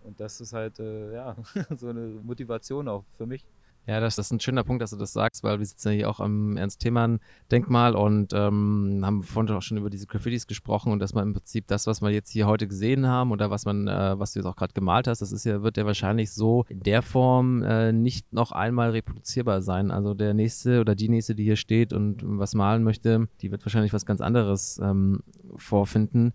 Und 0.03 0.19
das 0.19 0.41
ist 0.41 0.53
halt, 0.53 0.79
äh, 0.79 1.13
ja, 1.13 1.35
so 1.77 1.89
eine 1.89 2.01
Motivation 2.23 2.87
auch 2.87 3.05
für 3.17 3.25
mich. 3.25 3.45
Ja, 3.87 4.01
das, 4.01 4.17
das, 4.17 4.25
ist 4.27 4.33
ein 4.33 4.41
schöner 4.41 4.65
Punkt, 4.65 4.81
dass 4.81 4.89
du 4.89 4.97
das 4.97 5.13
sagst, 5.13 5.45
weil 5.45 5.59
wir 5.59 5.65
sitzen 5.65 5.87
ja 5.89 5.93
hier 5.93 6.09
auch 6.09 6.19
am 6.19 6.57
Ernst-Themann-Denkmal 6.57 7.95
und 7.95 8.33
ähm, 8.33 9.01
haben 9.01 9.23
vorhin 9.23 9.55
auch 9.55 9.61
schon 9.61 9.77
über 9.77 9.89
diese 9.89 10.07
Graffitis 10.07 10.45
gesprochen 10.45 10.91
und 10.91 10.99
dass 10.99 11.13
man 11.13 11.27
im 11.27 11.33
Prinzip 11.33 11.67
das, 11.67 11.87
was 11.87 12.01
wir 12.01 12.09
jetzt 12.09 12.29
hier 12.29 12.47
heute 12.47 12.67
gesehen 12.67 13.07
haben 13.07 13.31
oder 13.31 13.49
was 13.49 13.63
man, 13.63 13.87
äh, 13.87 14.19
was 14.19 14.33
du 14.33 14.39
jetzt 14.39 14.45
auch 14.45 14.57
gerade 14.57 14.73
gemalt 14.73 15.07
hast, 15.07 15.21
das 15.21 15.31
ist 15.31 15.45
ja, 15.45 15.63
wird 15.63 15.77
ja 15.77 15.85
wahrscheinlich 15.85 16.33
so 16.33 16.65
in 16.67 16.81
der 16.81 17.01
Form 17.01 17.63
äh, 17.63 17.93
nicht 17.93 18.33
noch 18.33 18.51
einmal 18.51 18.89
reproduzierbar 18.89 19.61
sein. 19.61 19.89
Also 19.89 20.13
der 20.13 20.33
nächste 20.33 20.81
oder 20.81 20.93
die 20.93 21.07
nächste, 21.07 21.33
die 21.33 21.45
hier 21.45 21.55
steht 21.55 21.93
und 21.93 22.19
was 22.23 22.55
malen 22.55 22.83
möchte, 22.83 23.29
die 23.41 23.51
wird 23.51 23.65
wahrscheinlich 23.65 23.93
was 23.93 24.05
ganz 24.05 24.19
anderes 24.19 24.81
ähm, 24.83 25.23
vorfinden. 25.55 26.33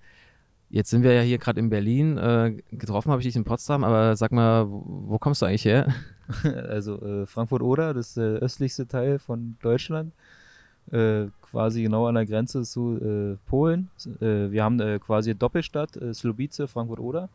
Jetzt 0.72 0.88
sind 0.88 1.02
wir 1.02 1.12
ja 1.12 1.20
hier 1.20 1.36
gerade 1.36 1.60
in 1.60 1.68
Berlin. 1.68 2.16
Äh, 2.16 2.56
getroffen 2.70 3.10
habe 3.10 3.20
ich 3.20 3.26
dich 3.26 3.36
in 3.36 3.44
Potsdam, 3.44 3.84
aber 3.84 4.16
sag 4.16 4.32
mal, 4.32 4.70
wo, 4.70 5.04
wo 5.06 5.18
kommst 5.18 5.42
du 5.42 5.46
eigentlich 5.46 5.66
her? 5.66 5.86
Also 6.44 6.98
äh, 7.02 7.26
Frankfurt-Oder, 7.26 7.92
das 7.92 8.14
der 8.14 8.36
östlichste 8.40 8.88
Teil 8.88 9.18
von 9.18 9.58
Deutschland. 9.60 10.14
Äh, 10.90 11.26
quasi 11.42 11.82
genau 11.82 12.06
an 12.06 12.14
der 12.14 12.24
Grenze 12.24 12.62
zu 12.62 12.96
äh, 12.96 13.36
Polen. 13.50 13.90
Äh, 14.22 14.50
wir 14.50 14.64
haben 14.64 14.80
äh, 14.80 14.98
quasi 14.98 15.34
Doppelstadt, 15.34 15.94
äh, 15.98 16.14
Slobice, 16.14 16.62
Frankfurt-Oder. 16.66 17.28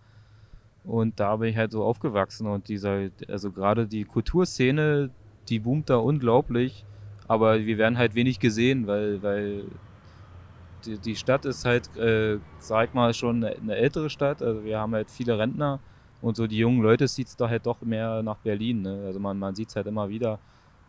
Und 0.83 1.19
da 1.19 1.35
bin 1.35 1.49
ich 1.49 1.57
halt 1.57 1.71
so 1.71 1.83
aufgewachsen 1.83 2.47
und 2.47 2.69
dieser, 2.69 3.09
also 3.27 3.51
gerade 3.51 3.85
die 3.85 4.05
Kulturszene, 4.05 5.11
die 5.47 5.59
boomt 5.59 5.91
da 5.91 5.97
unglaublich, 5.97 6.85
aber 7.27 7.59
wir 7.59 7.77
werden 7.77 7.99
halt 7.99 8.15
wenig 8.15 8.39
gesehen, 8.39 8.87
weil, 8.87 9.21
weil 9.21 9.65
die, 10.85 10.97
die 10.97 11.15
Stadt 11.15 11.45
ist 11.45 11.65
halt, 11.65 11.95
äh, 11.97 12.39
sag 12.59 12.93
mal, 12.93 13.13
schon 13.13 13.43
eine 13.43 13.75
ältere 13.75 14.09
Stadt. 14.09 14.41
Also 14.41 14.63
wir 14.63 14.79
haben 14.79 14.93
halt 14.93 15.09
viele 15.09 15.37
Rentner 15.37 15.79
und 16.21 16.35
so 16.35 16.47
die 16.47 16.57
jungen 16.57 16.81
Leute 16.81 17.07
sieht 17.07 17.27
es 17.27 17.35
da 17.35 17.49
halt 17.49 17.65
doch 17.65 17.81
mehr 17.81 18.23
nach 18.23 18.37
Berlin. 18.37 18.81
Ne? 18.81 19.03
Also 19.05 19.19
man, 19.19 19.37
man 19.37 19.55
sieht 19.55 19.69
es 19.69 19.75
halt 19.75 19.87
immer 19.87 20.09
wieder. 20.09 20.39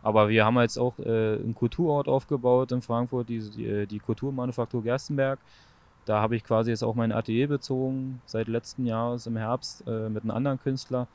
Aber 0.02 0.28
wir 0.28 0.44
haben 0.44 0.58
jetzt 0.60 0.78
auch 0.78 0.98
äh, 1.00 1.36
einen 1.36 1.54
Kulturort 1.54 2.08
aufgebaut 2.08 2.72
in 2.72 2.82
Frankfurt, 2.82 3.28
die, 3.28 3.40
die, 3.50 3.66
äh, 3.66 3.86
die 3.86 3.98
Kulturmanufaktur 3.98 4.82
Gerstenberg. 4.82 5.38
Da 6.04 6.22
habe 6.22 6.36
ich 6.36 6.44
quasi 6.44 6.70
jetzt 6.70 6.82
auch 6.82 6.94
mein 6.94 7.12
Atelier 7.12 7.48
bezogen, 7.48 8.22
seit 8.24 8.48
letzten 8.48 8.86
Jahres 8.86 9.26
im 9.26 9.36
Herbst 9.36 9.86
äh, 9.86 10.08
mit 10.08 10.22
einem 10.22 10.30
anderen 10.30 10.60
Künstler. 10.60 11.06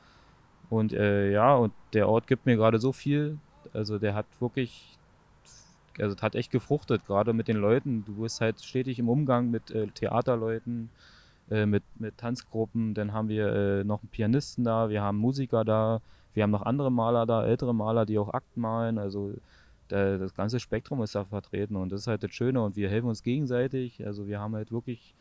Und 0.70 0.92
äh, 0.92 1.32
ja, 1.32 1.54
und 1.56 1.72
der 1.92 2.08
Ort 2.08 2.26
gibt 2.26 2.46
mir 2.46 2.56
gerade 2.56 2.78
so 2.78 2.92
viel. 2.92 3.38
Also 3.72 3.98
der 3.98 4.14
hat 4.14 4.26
wirklich 4.38 4.93
also 5.98 6.16
es 6.16 6.22
hat 6.22 6.34
echt 6.34 6.50
gefruchtet, 6.50 7.06
gerade 7.06 7.32
mit 7.32 7.48
den 7.48 7.56
Leuten. 7.56 8.04
Du 8.04 8.22
bist 8.22 8.40
halt 8.40 8.60
stetig 8.62 8.98
im 8.98 9.08
Umgang 9.08 9.50
mit 9.50 9.70
äh, 9.70 9.86
Theaterleuten, 9.88 10.90
äh, 11.50 11.66
mit, 11.66 11.82
mit 11.98 12.18
Tanzgruppen. 12.18 12.94
Dann 12.94 13.12
haben 13.12 13.28
wir 13.28 13.52
äh, 13.52 13.84
noch 13.84 14.02
einen 14.02 14.10
Pianisten 14.10 14.64
da, 14.64 14.88
wir 14.88 15.02
haben 15.02 15.18
Musiker 15.18 15.64
da, 15.64 16.00
wir 16.34 16.42
haben 16.42 16.50
noch 16.50 16.62
andere 16.62 16.90
Maler 16.90 17.26
da, 17.26 17.44
ältere 17.44 17.74
Maler, 17.74 18.06
die 18.06 18.18
auch 18.18 18.32
Akten 18.32 18.60
malen. 18.60 18.98
Also 18.98 19.34
der, 19.90 20.18
das 20.18 20.34
ganze 20.34 20.60
Spektrum 20.60 21.02
ist 21.02 21.14
da 21.14 21.24
vertreten 21.24 21.76
und 21.76 21.92
das 21.92 22.02
ist 22.02 22.06
halt 22.06 22.22
das 22.22 22.32
Schöne 22.32 22.62
und 22.62 22.76
wir 22.76 22.88
helfen 22.88 23.08
uns 23.08 23.22
gegenseitig. 23.22 24.04
Also 24.06 24.26
wir 24.26 24.40
haben 24.40 24.54
halt 24.54 24.72
wirklich 24.72 25.14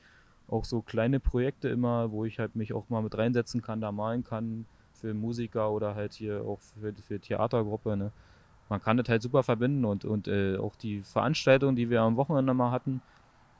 auch 0.48 0.66
so 0.66 0.82
kleine 0.82 1.20
Projekte 1.20 1.70
immer, 1.70 2.12
wo 2.12 2.26
ich 2.26 2.40
halt 2.40 2.56
mich 2.56 2.74
auch 2.74 2.90
mal 2.90 3.02
mit 3.02 3.18
reinsetzen 3.18 3.62
kann, 3.62 3.82
da 3.82 3.92
malen 3.92 4.24
kann 4.24 4.66
für 4.94 5.14
Musiker 5.14 5.72
oder 5.72 5.96
halt 5.96 6.14
hier 6.14 6.44
auch 6.46 6.60
für, 6.60 6.94
für 6.94 7.20
Theatergruppe. 7.20 7.98
Ne? 7.98 8.12
Man 8.70 8.82
kann 8.82 8.98
das 8.98 9.10
halt 9.10 9.22
super 9.22 9.44
verbinden 9.44 9.86
und, 9.86 10.06
und 10.06 10.28
äh, 10.28 10.58
auch 10.58 10.76
die 10.76 11.02
Veranstaltung, 11.02 11.76
die 11.76 11.90
wir 11.90 12.02
am 12.02 12.16
Wochenende 12.16 12.54
mal 12.54 12.72
hatten, 12.72 13.02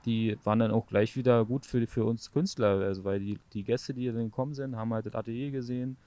die 0.06 0.38
waren 0.44 0.60
dann 0.60 0.72
auch 0.72 0.88
gleich 0.88 1.16
wieder 1.16 1.46
gut 1.46 1.66
für, 1.66 1.86
für 1.88 2.06
uns 2.06 2.32
Künstler. 2.32 2.80
Also 2.80 3.04
weil 3.04 3.20
die, 3.20 3.40
die 3.54 3.64
Gäste, 3.64 3.94
die 3.94 4.08
dann 4.08 4.26
gekommen 4.26 4.54
sind, 4.54 4.76
haben 4.76 4.94
halt 4.94 5.06
das 5.06 5.16
Atelier 5.16 5.52
gesehen, 5.52 5.98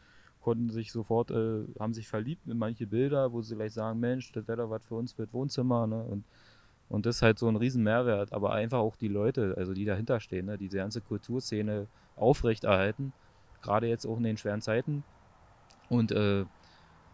konnten 0.43 0.71
sich 0.71 0.93
sofort, 0.93 1.31
äh, 1.31 1.65
haben 1.79 1.95
sich 1.95 2.09
verliebt 2.09 2.47
in 2.47 2.59
manche 2.59 2.87
Bilder, 2.87 3.33
wo 3.33 3.43
sie 3.43 3.57
gleich 3.57 3.73
sagen, 3.73 3.99
Mensch, 4.01 4.33
das 4.33 4.47
wäre 4.47 4.59
doch 4.59 4.71
was 4.71 4.85
für 4.85 4.95
uns 4.95 5.13
für 5.13 5.25
das 5.25 5.33
Wohnzimmer. 5.33 5.87
Ne? 5.87 6.03
Und, 6.03 6.25
und 6.89 7.07
das 7.07 7.17
ist 7.17 7.23
halt 7.23 7.39
so 7.39 7.49
ein 7.49 7.57
riesen 7.57 7.83
Mehrwert. 7.83 8.33
Aber 8.33 8.53
einfach 8.53 8.79
auch 8.79 8.97
die 8.97 9.09
Leute, 9.09 9.55
also 9.57 9.73
die 9.73 9.85
dahinter 9.85 10.21
stehen, 10.21 10.47
ne? 10.47 10.59
diese 10.59 10.79
ganze 10.79 11.01
Kulturszene 11.01 11.87
aufrechterhalten, 12.17 13.13
gerade 13.63 13.89
jetzt 13.89 14.07
auch 14.07 14.19
in 14.19 14.25
den 14.25 14.37
schweren 14.37 14.61
Zeiten. 14.61 15.05
Und 15.89 16.13
äh, 16.13 16.45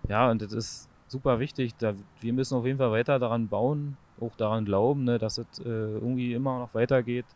ja, 0.09 0.31
und 0.31 0.43
das 0.43 0.53
ist 0.53 0.89
super 1.13 1.39
wichtig. 1.39 1.77
Da, 1.77 1.95
wir 2.21 2.33
müssen 2.33 2.57
auf 2.57 2.67
jeden 2.67 2.79
Fall 2.79 2.91
weiter 2.91 3.19
daran 3.21 3.49
bauen, 3.49 3.97
auch 4.21 4.35
daran 4.37 4.65
glauben, 4.65 5.05
ne, 5.05 5.19
dass 5.19 5.39
es 5.39 5.47
äh, 5.61 5.69
irgendwie 5.69 6.33
immer 6.33 6.59
noch 6.59 6.75
weitergeht. 6.75 7.27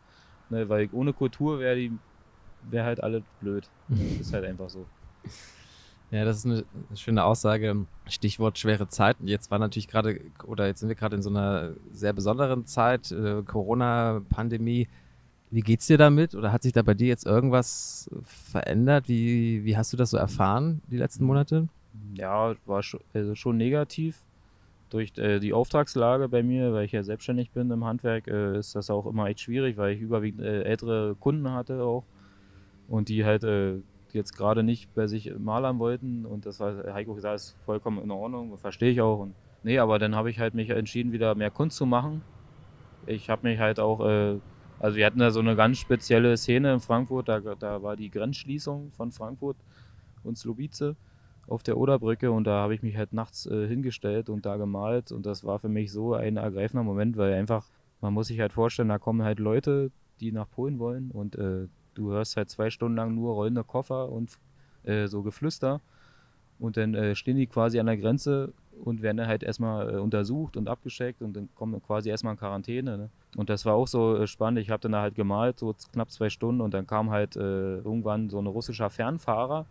Ne, 0.49 0.67
weil 0.67 0.89
ohne 0.91 1.13
Kultur 1.13 1.59
wäre 1.59 1.91
wär 2.69 2.83
halt 2.83 3.01
alles 3.01 3.23
blöd. 3.39 3.69
Das 3.87 3.99
ist 4.19 4.33
halt 4.33 4.45
einfach 4.45 4.69
so. 4.69 4.85
Ja, 6.09 6.23
das 6.23 6.37
ist 6.37 6.45
eine 6.45 6.63
schöne 6.95 7.23
Aussage. 7.23 7.85
Stichwort 8.07 8.57
schwere 8.57 8.87
Zeiten. 8.87 9.27
Jetzt 9.27 9.51
war 9.51 9.59
natürlich 9.59 9.89
gerade, 9.89 10.21
oder 10.45 10.67
jetzt 10.67 10.79
sind 10.79 10.89
wir 10.89 10.95
gerade 10.95 11.17
in 11.17 11.21
so 11.21 11.29
einer 11.29 11.73
sehr 11.91 12.13
besonderen 12.13 12.65
Zeit, 12.65 13.11
äh, 13.11 13.43
Corona-Pandemie. 13.43 14.87
Wie 15.49 15.61
geht's 15.61 15.87
dir 15.87 15.97
damit? 15.97 16.33
Oder 16.33 16.51
hat 16.51 16.63
sich 16.63 16.73
da 16.73 16.81
bei 16.81 16.93
dir 16.93 17.07
jetzt 17.07 17.25
irgendwas 17.25 18.09
verändert? 18.23 19.09
Wie, 19.09 19.65
wie 19.65 19.77
hast 19.77 19.91
du 19.91 19.97
das 19.97 20.11
so 20.11 20.17
erfahren, 20.17 20.81
die 20.89 20.97
letzten 20.97 21.25
Monate? 21.25 21.67
Ja, 22.15 22.55
war 22.65 22.83
schon, 22.83 23.01
also 23.13 23.35
schon 23.35 23.57
negativ. 23.57 24.23
Durch 24.89 25.17
äh, 25.17 25.39
die 25.39 25.53
Auftragslage 25.53 26.29
bei 26.29 26.43
mir, 26.43 26.73
weil 26.73 26.85
ich 26.85 26.93
ja 26.93 27.03
selbstständig 27.03 27.51
bin 27.51 27.69
im 27.71 27.83
Handwerk, 27.83 28.27
äh, 28.27 28.57
ist 28.57 28.75
das 28.75 28.89
auch 28.89 29.05
immer 29.05 29.27
echt 29.27 29.41
schwierig, 29.41 29.77
weil 29.77 29.95
ich 29.95 30.01
überwiegend 30.01 30.41
äh, 30.41 30.63
ältere 30.63 31.15
Kunden 31.19 31.51
hatte 31.51 31.83
auch. 31.83 32.05
Und 32.87 33.09
die 33.09 33.25
halt 33.25 33.43
äh, 33.43 33.79
jetzt 34.13 34.35
gerade 34.37 34.63
nicht 34.63 34.93
bei 34.95 35.07
sich 35.07 35.33
malern 35.37 35.79
wollten 35.79 36.25
und 36.25 36.45
das 36.45 36.59
war 36.59 36.93
Heiko 36.93 37.13
gesagt, 37.13 37.35
ist 37.35 37.55
vollkommen 37.65 38.01
in 38.01 38.11
Ordnung, 38.11 38.57
verstehe 38.57 38.91
ich 38.91 39.01
auch. 39.01 39.19
Und 39.19 39.33
nee, 39.63 39.77
aber 39.79 39.99
dann 39.99 40.15
habe 40.15 40.29
ich 40.29 40.39
halt 40.39 40.53
mich 40.53 40.69
entschieden, 40.69 41.11
wieder 41.11 41.35
mehr 41.35 41.51
Kunst 41.51 41.77
zu 41.77 41.85
machen. 41.85 42.21
Ich 43.05 43.29
habe 43.29 43.47
mich 43.47 43.59
halt 43.59 43.79
auch, 43.79 43.99
äh, 44.05 44.37
also 44.79 44.97
wir 44.97 45.05
hatten 45.05 45.19
da 45.19 45.31
so 45.31 45.39
eine 45.39 45.55
ganz 45.55 45.77
spezielle 45.79 46.35
Szene 46.37 46.73
in 46.73 46.79
Frankfurt, 46.79 47.27
da, 47.29 47.39
da 47.39 47.81
war 47.83 47.95
die 47.95 48.09
Grenzschließung 48.09 48.91
von 48.91 49.11
Frankfurt 49.11 49.57
und 50.23 50.37
Slobice 50.37 50.95
auf 51.47 51.63
der 51.63 51.77
Oderbrücke 51.77 52.31
und 52.31 52.45
da 52.45 52.61
habe 52.61 52.75
ich 52.75 52.83
mich 52.83 52.97
halt 52.97 53.13
nachts 53.13 53.45
äh, 53.45 53.67
hingestellt 53.67 54.29
und 54.29 54.45
da 54.45 54.57
gemalt 54.57 55.11
und 55.11 55.25
das 55.25 55.43
war 55.43 55.59
für 55.59 55.69
mich 55.69 55.91
so 55.91 56.13
ein 56.13 56.37
ergreifender 56.37 56.83
Moment, 56.83 57.17
weil 57.17 57.33
einfach, 57.33 57.65
man 58.01 58.13
muss 58.13 58.27
sich 58.27 58.39
halt 58.39 58.53
vorstellen, 58.53 58.89
da 58.89 58.99
kommen 58.99 59.23
halt 59.23 59.39
Leute, 59.39 59.91
die 60.19 60.31
nach 60.31 60.49
Polen 60.49 60.79
wollen 60.79 61.11
und 61.11 61.35
äh, 61.35 61.67
du 61.93 62.11
hörst 62.11 62.37
halt 62.37 62.49
zwei 62.49 62.69
Stunden 62.69 62.97
lang 62.97 63.15
nur 63.15 63.33
rollende 63.33 63.63
Koffer 63.63 64.11
und 64.11 64.37
äh, 64.83 65.07
so 65.07 65.21
Geflüster. 65.21 65.81
Und 66.59 66.75
dann 66.75 66.95
äh, 66.95 67.13
stehen 67.13 67.37
die 67.37 67.45
quasi 67.45 67.79
an 67.79 67.85
der 67.85 67.97
Grenze 67.97 68.51
und 68.83 69.03
werden 69.03 69.25
halt 69.27 69.43
erstmal 69.43 69.93
äh, 69.93 69.97
untersucht 69.97 70.57
und 70.57 70.67
abgeschickt 70.67 71.21
und 71.21 71.35
dann 71.35 71.49
kommen 71.53 71.83
quasi 71.83 72.09
erstmal 72.09 72.33
in 72.33 72.39
Quarantäne. 72.39 72.97
Ne? 72.97 73.09
Und 73.35 73.49
das 73.49 73.65
war 73.65 73.75
auch 73.75 73.87
so 73.87 74.15
äh, 74.17 74.27
spannend. 74.27 74.59
Ich 74.59 74.71
habe 74.71 74.81
dann 74.81 74.93
da 74.93 75.01
halt 75.01 75.13
gemalt, 75.13 75.59
so 75.59 75.75
knapp 75.93 76.09
zwei 76.09 76.29
Stunden 76.29 76.61
und 76.61 76.73
dann 76.73 76.87
kam 76.87 77.11
halt 77.11 77.35
irgendwann 77.35 78.29
so 78.29 78.39
ein 78.39 78.47
russischer 78.47 78.89
Fernfahrer, 78.89 79.67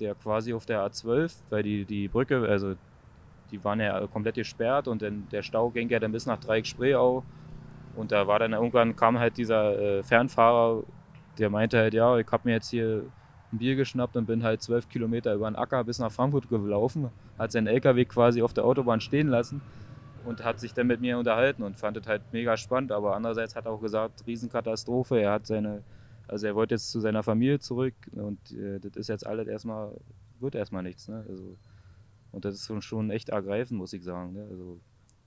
der 0.00 0.14
quasi 0.14 0.52
auf 0.52 0.66
der 0.66 0.86
A12, 0.86 1.34
weil 1.50 1.62
die, 1.62 1.84
die 1.84 2.08
Brücke, 2.08 2.46
also 2.48 2.74
die 3.50 3.62
waren 3.64 3.80
ja 3.80 4.06
komplett 4.06 4.34
gesperrt 4.34 4.88
und 4.88 5.02
dann 5.02 5.28
der 5.30 5.42
Stau 5.42 5.70
ging 5.70 5.88
ja 5.88 5.98
dann 5.98 6.12
bis 6.12 6.26
nach 6.26 6.38
Dreieck-Spreeau. 6.38 7.24
Und 7.94 8.12
da 8.12 8.26
war 8.26 8.38
dann 8.38 8.52
irgendwann 8.52 8.94
kam 8.94 9.18
halt 9.18 9.38
dieser 9.38 9.78
äh, 9.78 10.02
Fernfahrer 10.02 10.82
der 11.38 11.50
meinte 11.50 11.78
halt, 11.78 11.94
ja, 11.94 12.18
ich 12.18 12.26
habe 12.30 12.48
mir 12.48 12.54
jetzt 12.54 12.70
hier 12.70 13.04
ein 13.52 13.58
Bier 13.58 13.76
geschnappt 13.76 14.16
und 14.16 14.26
bin 14.26 14.42
halt 14.42 14.62
zwölf 14.62 14.88
Kilometer 14.88 15.34
über 15.34 15.50
den 15.50 15.56
Acker 15.56 15.84
bis 15.84 15.98
nach 15.98 16.10
Frankfurt 16.10 16.48
gelaufen, 16.48 17.10
hat 17.38 17.52
seinen 17.52 17.66
LKW 17.66 18.04
quasi 18.04 18.42
auf 18.42 18.52
der 18.52 18.64
Autobahn 18.64 19.00
stehen 19.00 19.28
lassen 19.28 19.60
und 20.24 20.44
hat 20.44 20.58
sich 20.58 20.74
dann 20.74 20.86
mit 20.86 21.00
mir 21.00 21.18
unterhalten 21.18 21.62
und 21.62 21.78
fand 21.78 21.96
es 21.96 22.06
halt 22.06 22.22
mega 22.32 22.56
spannend, 22.56 22.92
aber 22.92 23.14
andererseits 23.14 23.54
hat 23.54 23.66
er 23.66 23.72
auch 23.72 23.80
gesagt, 23.80 24.24
Riesenkatastrophe, 24.26 25.20
er 25.20 25.32
hat 25.32 25.46
seine, 25.46 25.82
also 26.28 26.46
er 26.46 26.54
wollte 26.54 26.74
jetzt 26.74 26.90
zu 26.90 27.00
seiner 27.00 27.22
Familie 27.22 27.58
zurück 27.58 27.94
und 28.12 28.38
äh, 28.52 28.80
das 28.80 28.96
ist 28.96 29.08
jetzt 29.08 29.26
alles 29.26 29.46
erstmal, 29.46 29.92
wird 30.40 30.54
erstmal 30.54 30.82
nichts, 30.82 31.08
ne? 31.08 31.24
Also, 31.28 31.56
und 32.32 32.44
das 32.44 32.54
ist 32.54 32.84
schon 32.84 33.10
echt 33.10 33.30
ergreifend, 33.30 33.78
muss 33.78 33.94
ich 33.94 34.04
sagen. 34.04 34.34
Ne? 34.34 34.46
Also 34.50 34.78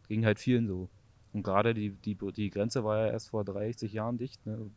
ging 0.08 0.26
halt 0.26 0.38
vielen 0.38 0.68
so. 0.68 0.90
Und 1.34 1.42
gerade 1.42 1.74
die, 1.74 1.90
die, 1.90 2.16
die 2.16 2.50
Grenze 2.52 2.84
war 2.84 3.00
ja 3.00 3.12
erst 3.12 3.30
vor 3.30 3.44
30 3.44 3.92
Jahren 3.94 4.20
dicht. 4.20 4.46
Ne? 4.46 4.70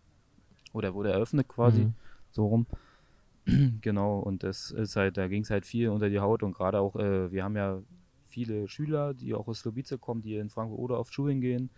Oder 0.72 0.94
wurde 0.94 1.12
eröffnet 1.12 1.46
quasi, 1.48 1.84
mhm. 1.84 1.94
so 2.30 2.46
rum. 2.46 2.66
genau, 3.82 4.18
und 4.18 4.44
das 4.44 4.70
ist 4.70 4.96
halt, 4.96 5.18
da 5.18 5.28
ging 5.28 5.42
es 5.42 5.50
halt 5.50 5.66
viel 5.66 5.90
unter 5.90 6.08
die 6.08 6.20
Haut 6.20 6.42
und 6.42 6.54
gerade 6.54 6.80
auch, 6.80 6.96
äh, 6.96 7.30
wir 7.32 7.44
haben 7.44 7.56
ja 7.56 7.82
viele 8.28 8.66
Schüler, 8.66 9.12
die 9.12 9.34
auch 9.34 9.48
aus 9.48 9.60
Slobice 9.60 9.98
kommen, 10.00 10.22
die 10.22 10.36
in 10.36 10.48
Frankfurt 10.48 10.78
oder 10.78 10.98
auf 10.98 11.12
Schulen 11.12 11.40
gehen 11.42 11.68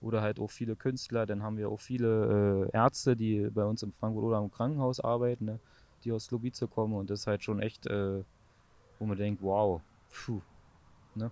oder 0.00 0.22
halt 0.22 0.38
auch 0.40 0.50
viele 0.50 0.76
Künstler. 0.76 1.26
Dann 1.26 1.42
haben 1.42 1.56
wir 1.56 1.68
auch 1.68 1.80
viele 1.80 2.68
äh, 2.72 2.76
Ärzte, 2.76 3.16
die 3.16 3.48
bei 3.50 3.64
uns 3.64 3.82
im 3.82 3.92
Frankfurt 3.92 4.24
oder 4.24 4.38
im 4.38 4.50
Krankenhaus 4.50 5.00
arbeiten, 5.00 5.44
ne, 5.44 5.60
die 6.04 6.12
aus 6.12 6.26
Slobice 6.26 6.66
kommen 6.68 6.94
und 6.94 7.10
das 7.10 7.20
ist 7.20 7.26
halt 7.26 7.44
schon 7.44 7.60
echt, 7.60 7.86
äh, 7.86 8.22
wo 8.98 9.06
man 9.06 9.18
denkt, 9.18 9.42
wow, 9.42 9.80
puh, 10.10 10.40
ne? 11.14 11.30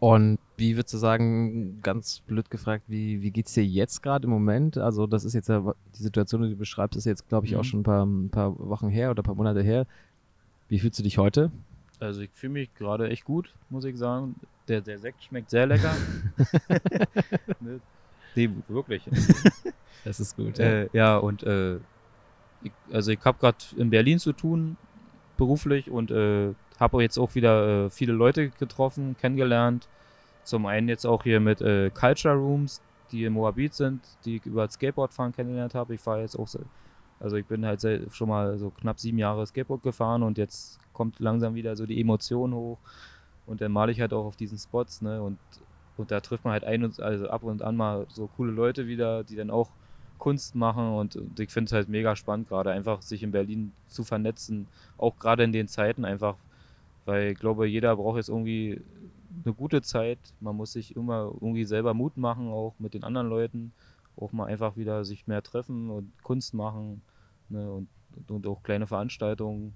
Und 0.00 0.38
wie 0.56 0.76
würdest 0.76 0.94
du 0.94 0.98
sagen, 0.98 1.80
ganz 1.82 2.20
blöd 2.20 2.50
gefragt, 2.50 2.84
wie, 2.86 3.20
wie 3.20 3.32
geht 3.32 3.46
es 3.48 3.54
dir 3.54 3.64
jetzt 3.64 4.00
gerade 4.00 4.26
im 4.26 4.30
Moment? 4.30 4.78
Also, 4.78 5.08
das 5.08 5.24
ist 5.24 5.34
jetzt 5.34 5.48
ja, 5.48 5.74
die 5.96 6.02
Situation, 6.02 6.42
die 6.42 6.50
du 6.50 6.56
beschreibst, 6.56 6.96
ist 6.96 7.04
jetzt, 7.04 7.28
glaube 7.28 7.46
ich, 7.46 7.52
mhm. 7.52 7.58
auch 7.58 7.64
schon 7.64 7.80
ein 7.80 7.84
paar, 7.84 8.06
ein 8.06 8.30
paar 8.30 8.56
Wochen 8.58 8.88
her 8.88 9.10
oder 9.10 9.22
ein 9.22 9.26
paar 9.26 9.34
Monate 9.34 9.60
her. 9.60 9.86
Wie 10.68 10.78
fühlst 10.78 11.00
du 11.00 11.02
dich 11.02 11.18
heute? 11.18 11.50
Also, 11.98 12.20
ich 12.20 12.30
fühle 12.32 12.52
mich 12.52 12.74
gerade 12.74 13.08
echt 13.08 13.24
gut, 13.24 13.52
muss 13.70 13.84
ich 13.84 13.98
sagen. 13.98 14.36
Der, 14.68 14.80
der 14.80 15.00
Sekt 15.00 15.24
schmeckt 15.24 15.50
sehr 15.50 15.66
lecker. 15.66 15.92
ne? 17.60 17.80
Nee, 18.38 18.50
wirklich. 18.68 19.02
das 20.04 20.20
ist 20.20 20.36
gut. 20.36 20.58
Ja, 20.58 20.64
äh, 20.64 20.88
ja 20.92 21.16
und 21.16 21.42
äh, 21.42 21.76
ich, 22.62 22.72
also, 22.92 23.10
ich 23.10 23.18
habe 23.24 23.36
gerade 23.38 23.58
in 23.76 23.90
Berlin 23.90 24.20
zu 24.20 24.32
tun, 24.32 24.76
beruflich, 25.36 25.90
und 25.90 26.12
äh, 26.12 26.54
habe 26.78 27.02
jetzt 27.02 27.18
auch 27.18 27.34
wieder 27.34 27.86
äh, 27.86 27.90
viele 27.90 28.12
Leute 28.12 28.50
getroffen, 28.50 29.16
kennengelernt. 29.20 29.88
Zum 30.44 30.66
einen 30.66 30.88
jetzt 30.88 31.04
auch 31.04 31.24
hier 31.24 31.40
mit 31.40 31.60
äh, 31.60 31.90
Culture 31.90 32.36
Rooms, 32.36 32.80
die 33.10 33.24
in 33.24 33.32
Moabit 33.32 33.74
sind, 33.74 34.02
die 34.24 34.36
ich 34.36 34.46
über 34.46 34.68
Skateboardfahren 34.68 35.32
kennengelernt 35.32 35.74
habe. 35.74 35.94
Ich 35.94 36.00
fahre 36.00 36.20
jetzt 36.20 36.38
auch, 36.38 36.46
so, 36.46 36.60
also 37.18 37.36
ich 37.36 37.46
bin 37.46 37.66
halt 37.66 37.84
schon 38.12 38.28
mal 38.28 38.56
so 38.56 38.70
knapp 38.70 39.00
sieben 39.00 39.18
Jahre 39.18 39.44
Skateboard 39.44 39.82
gefahren 39.82 40.22
und 40.22 40.38
jetzt 40.38 40.78
kommt 40.92 41.18
langsam 41.18 41.56
wieder 41.56 41.74
so 41.74 41.86
die 41.86 42.00
Emotion 42.00 42.54
hoch. 42.54 42.78
Und 43.46 43.60
dann 43.60 43.72
male 43.72 43.90
ich 43.90 44.00
halt 44.00 44.12
auch 44.12 44.26
auf 44.26 44.36
diesen 44.36 44.58
Spots, 44.58 45.02
ne? 45.02 45.20
Und, 45.20 45.38
und 45.98 46.10
da 46.10 46.20
trifft 46.20 46.44
man 46.44 46.52
halt 46.52 46.64
ein 46.64 46.84
und, 46.84 47.00
also 47.00 47.28
ab 47.28 47.42
und 47.42 47.62
an 47.62 47.76
mal 47.76 48.06
so 48.08 48.28
coole 48.28 48.52
Leute 48.52 48.86
wieder, 48.86 49.24
die 49.24 49.36
dann 49.36 49.50
auch 49.50 49.70
Kunst 50.18 50.54
machen 50.54 50.94
und, 50.94 51.16
und 51.16 51.38
ich 51.38 51.50
finde 51.50 51.68
es 51.68 51.72
halt 51.72 51.88
mega 51.88 52.16
spannend, 52.16 52.48
gerade 52.48 52.70
einfach 52.72 53.02
sich 53.02 53.22
in 53.22 53.30
Berlin 53.30 53.72
zu 53.88 54.04
vernetzen, 54.04 54.66
auch 54.96 55.18
gerade 55.18 55.44
in 55.44 55.52
den 55.52 55.68
Zeiten 55.68 56.04
einfach, 56.04 56.36
weil 57.04 57.32
ich 57.32 57.38
glaube, 57.38 57.66
jeder 57.66 57.96
braucht 57.96 58.16
jetzt 58.16 58.28
irgendwie 58.28 58.80
eine 59.44 59.54
gute 59.54 59.82
Zeit. 59.82 60.18
Man 60.40 60.56
muss 60.56 60.72
sich 60.72 60.96
immer 60.96 61.32
irgendwie 61.40 61.64
selber 61.64 61.94
Mut 61.94 62.16
machen, 62.16 62.48
auch 62.48 62.74
mit 62.78 62.94
den 62.94 63.04
anderen 63.04 63.28
Leuten. 63.28 63.72
Auch 64.16 64.32
mal 64.32 64.46
einfach 64.46 64.76
wieder 64.76 65.04
sich 65.04 65.26
mehr 65.26 65.42
treffen 65.42 65.90
und 65.90 66.12
Kunst 66.22 66.54
machen 66.54 67.02
ne, 67.48 67.70
und, 67.70 67.88
und 68.28 68.46
auch 68.46 68.62
kleine 68.62 68.86
Veranstaltungen, 68.86 69.74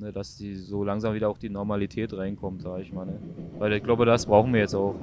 ne, 0.00 0.12
dass 0.12 0.36
die 0.36 0.54
so 0.54 0.84
langsam 0.84 1.14
wieder 1.14 1.28
auch 1.28 1.38
die 1.38 1.50
Normalität 1.50 2.12
reinkommt, 2.12 2.62
sage 2.62 2.82
ich 2.82 2.92
mal. 2.92 3.06
Ne. 3.06 3.18
Weil 3.58 3.72
ich 3.72 3.82
glaube, 3.82 4.04
das 4.06 4.26
brauchen 4.26 4.52
wir 4.52 4.60
jetzt 4.60 4.74
auch. 4.74 4.94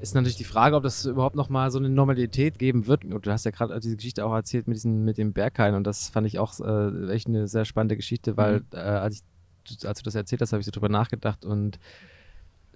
Ist 0.00 0.14
natürlich 0.14 0.36
die 0.36 0.44
Frage, 0.44 0.76
ob 0.76 0.82
das 0.82 1.04
überhaupt 1.04 1.36
noch 1.36 1.50
mal 1.50 1.70
so 1.70 1.78
eine 1.78 1.90
Normalität 1.90 2.58
geben 2.58 2.86
wird. 2.86 3.04
Und 3.04 3.26
du 3.26 3.30
hast 3.30 3.44
ja 3.44 3.50
gerade 3.50 3.78
diese 3.80 3.96
Geschichte 3.96 4.24
auch 4.24 4.32
erzählt 4.32 4.66
mit, 4.66 4.76
diesen, 4.76 5.04
mit 5.04 5.18
dem 5.18 5.34
Berghain 5.34 5.74
und 5.74 5.86
das 5.86 6.08
fand 6.08 6.26
ich 6.26 6.38
auch 6.38 6.58
äh, 6.60 7.10
echt 7.10 7.28
eine 7.28 7.48
sehr 7.48 7.66
spannende 7.66 7.96
Geschichte, 7.96 8.36
weil 8.36 8.60
mhm. 8.60 8.66
äh, 8.72 8.78
als 8.78 9.16
ich 9.16 9.22
als 9.84 9.98
du 9.98 10.04
das 10.04 10.14
erzählt 10.14 10.40
hast, 10.40 10.52
habe 10.52 10.60
ich 10.60 10.66
so 10.66 10.72
drüber 10.72 10.88
nachgedacht 10.88 11.44
und 11.44 11.78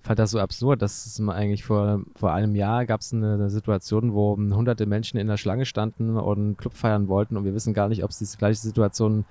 fand 0.02 0.18
das 0.18 0.30
so 0.30 0.38
absurd, 0.38 0.82
dass 0.82 1.06
es 1.06 1.20
eigentlich 1.28 1.64
vor, 1.64 2.02
vor 2.14 2.32
einem 2.32 2.54
Jahr 2.54 2.84
gab 2.84 3.00
es 3.00 3.12
eine, 3.12 3.34
eine, 3.34 3.50
Situation, 3.50 4.12
wo 4.12 4.36
hunderte 4.36 4.86
Menschen 4.86 5.18
in 5.18 5.28
der 5.28 5.38
Schlange 5.38 5.64
standen 5.64 6.18
und 6.18 6.58
Club 6.58 6.74
feiern 6.74 7.08
wollten 7.08 7.36
und 7.36 7.44
wir 7.44 7.54
wissen 7.54 7.72
gar 7.72 7.88
nicht, 7.88 8.04
ob 8.04 8.10
es 8.10 8.18
diese 8.18 8.36
gleiche 8.36 8.60
Situation 8.60 9.24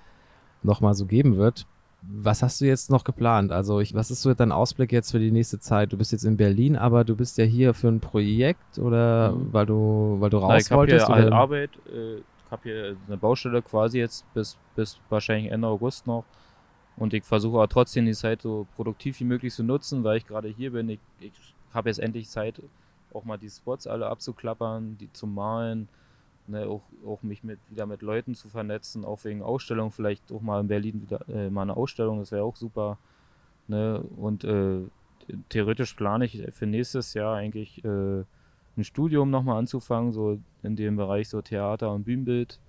nochmal 0.63 0.93
so 0.93 1.05
geben 1.05 1.37
wird. 1.37 1.65
Was 2.01 2.43
hast 2.43 2.59
du 2.59 2.65
jetzt 2.65 2.89
noch 2.89 3.05
geplant? 3.05 3.51
Also, 3.51 3.79
ich, 3.79 3.93
was 3.93 4.11
ist 4.11 4.21
so 4.21 4.33
dein 4.33 4.51
Ausblick 4.51 4.91
jetzt 4.91 5.11
für 5.11 5.19
die 5.19 5.31
nächste 5.31 5.59
Zeit? 5.59 5.93
Du 5.93 5.97
bist 5.97 6.11
jetzt 6.11 6.25
in 6.25 6.35
Berlin, 6.35 6.75
aber 6.75 7.05
du 7.05 7.15
bist 7.15 7.37
ja 7.37 7.45
hier 7.45 7.73
für 7.73 7.87
ein 7.87 8.01
Projekt 8.01 8.77
oder 8.77 9.31
mhm. 9.31 9.53
weil 9.53 9.65
du, 9.65 10.17
weil 10.19 10.29
du 10.29 10.37
raus 10.37 10.65
ich 10.65 10.71
wolltest? 10.71 11.07
Ich 11.07 11.09
habe 11.09 11.21
hier 11.21 11.31
Arbeit, 11.31 11.69
äh, 11.93 12.17
ich 12.17 12.51
habe 12.51 12.61
hier 12.63 12.97
eine 13.07 13.17
Baustelle 13.17 13.61
quasi 13.61 13.99
jetzt 13.99 14.25
bis, 14.33 14.57
bis 14.75 14.99
wahrscheinlich 15.09 15.51
Ende 15.51 15.67
August 15.67 16.05
noch. 16.05 16.25
Und 16.97 17.13
ich 17.13 17.23
versuche 17.23 17.55
aber 17.55 17.69
trotzdem 17.69 18.05
die 18.05 18.13
Zeit 18.13 18.41
so 18.41 18.67
produktiv 18.75 19.19
wie 19.19 19.25
möglich 19.25 19.53
zu 19.53 19.63
nutzen, 19.63 20.03
weil 20.03 20.17
ich 20.17 20.27
gerade 20.27 20.49
hier 20.49 20.71
bin. 20.71 20.89
Ich, 20.89 20.99
ich 21.21 21.31
habe 21.73 21.89
jetzt 21.89 21.99
endlich 21.99 22.29
Zeit, 22.29 22.61
auch 23.13 23.23
mal 23.23 23.37
die 23.37 23.49
Spots 23.49 23.87
alle 23.87 24.07
abzuklappern, 24.07 24.97
die 24.97 25.11
zu 25.13 25.25
malen, 25.25 25.87
ne, 26.47 26.67
auch, 26.67 26.83
auch 27.05 27.23
mich 27.23 27.43
mit, 27.43 27.59
wieder 27.69 27.85
mit 27.85 28.01
Leuten 28.01 28.35
zu 28.35 28.49
vernetzen, 28.49 29.05
auch 29.05 29.23
wegen 29.23 29.41
Ausstellungen, 29.41 29.91
vielleicht 29.91 30.31
auch 30.31 30.41
mal 30.41 30.61
in 30.61 30.67
Berlin 30.67 31.01
wieder 31.01 31.27
äh, 31.29 31.49
mal 31.49 31.63
eine 31.63 31.77
Ausstellung, 31.77 32.19
das 32.19 32.31
wäre 32.31 32.43
auch 32.43 32.55
super. 32.55 32.97
Ne? 33.67 34.03
Und 34.17 34.43
äh, 34.43 34.81
theoretisch 35.49 35.93
plane 35.93 36.25
ich 36.25 36.43
für 36.51 36.65
nächstes 36.65 37.13
Jahr 37.13 37.35
eigentlich 37.35 37.83
äh, 37.83 38.23
ein 38.75 38.83
Studium 38.83 39.29
nochmal 39.29 39.59
anzufangen, 39.59 40.11
so 40.11 40.39
in 40.63 40.75
dem 40.75 40.95
Bereich 40.95 41.29
so 41.29 41.41
Theater 41.41 41.91
und 41.91 42.03
Bühnenbild, 42.03 42.59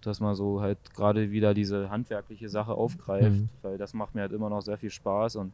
dass 0.00 0.20
man 0.20 0.34
so 0.34 0.60
halt 0.60 0.78
gerade 0.94 1.30
wieder 1.30 1.54
diese 1.54 1.90
handwerkliche 1.90 2.48
Sache 2.48 2.72
aufgreift, 2.72 3.30
mhm. 3.30 3.48
weil 3.62 3.78
das 3.78 3.94
macht 3.94 4.14
mir 4.14 4.22
halt 4.22 4.32
immer 4.32 4.50
noch 4.50 4.62
sehr 4.62 4.78
viel 4.78 4.90
Spaß 4.90 5.36
und, 5.36 5.52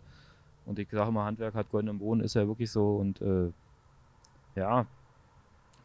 und 0.67 0.79
ich 0.79 0.89
sage 0.91 1.09
immer, 1.09 1.25
Handwerk 1.25 1.55
hat 1.55 1.71
goldenen 1.71 1.99
Boden, 1.99 2.21
ist 2.21 2.35
ja 2.35 2.47
wirklich 2.47 2.71
so 2.71 2.97
und 2.97 3.21
äh, 3.21 3.51
ja, 4.55 4.87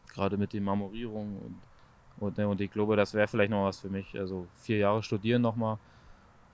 gerade 0.08 0.36
mit 0.36 0.52
den 0.52 0.64
Marmorierungen 0.64 1.38
und, 1.38 1.56
und, 2.20 2.38
ne, 2.38 2.48
und 2.48 2.60
ich 2.60 2.70
glaube, 2.70 2.96
das 2.96 3.14
wäre 3.14 3.28
vielleicht 3.28 3.50
noch 3.50 3.64
was 3.64 3.80
für 3.80 3.88
mich, 3.88 4.18
also 4.18 4.46
vier 4.56 4.78
Jahre 4.78 5.02
studieren 5.02 5.42
nochmal, 5.42 5.78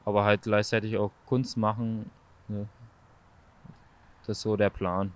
aber 0.04 0.25
halt 0.25 0.42
gleichzeitig 0.42 0.97
auch 0.97 1.11
Kunst 1.26 1.56
machen, 1.56 2.11
ne? 2.49 2.68
das 4.21 4.38
ist 4.38 4.42
so 4.42 4.56
der 4.56 4.71
Plan. 4.71 5.12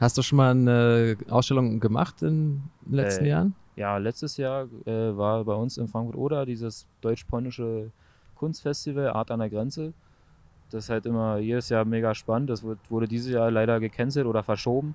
Hast 0.00 0.18
du 0.18 0.22
schon 0.22 0.36
mal 0.36 0.50
eine 0.50 1.16
Ausstellung 1.28 1.78
gemacht 1.78 2.22
in 2.22 2.62
den 2.82 2.94
letzten 2.94 3.24
äh, 3.24 3.28
Jahren? 3.28 3.54
Ja, 3.76 3.96
letztes 3.98 4.36
Jahr 4.36 4.66
äh, 4.84 5.16
war 5.16 5.44
bei 5.44 5.54
uns 5.54 5.78
in 5.78 5.88
Frankfurt-Oder 5.88 6.44
dieses 6.44 6.86
deutsch-polnische 7.00 7.90
Kunstfestival 8.34 9.10
Art 9.10 9.30
an 9.30 9.38
der 9.38 9.48
Grenze. 9.48 9.92
Das 10.70 10.84
ist 10.84 10.90
halt 10.90 11.06
immer 11.06 11.38
jedes 11.38 11.68
Jahr 11.68 11.84
mega 11.84 12.14
spannend. 12.14 12.50
Das 12.50 12.64
wurde 12.64 13.06
dieses 13.06 13.32
Jahr 13.32 13.50
leider 13.50 13.78
gecancelt 13.78 14.26
oder 14.26 14.42
verschoben. 14.42 14.94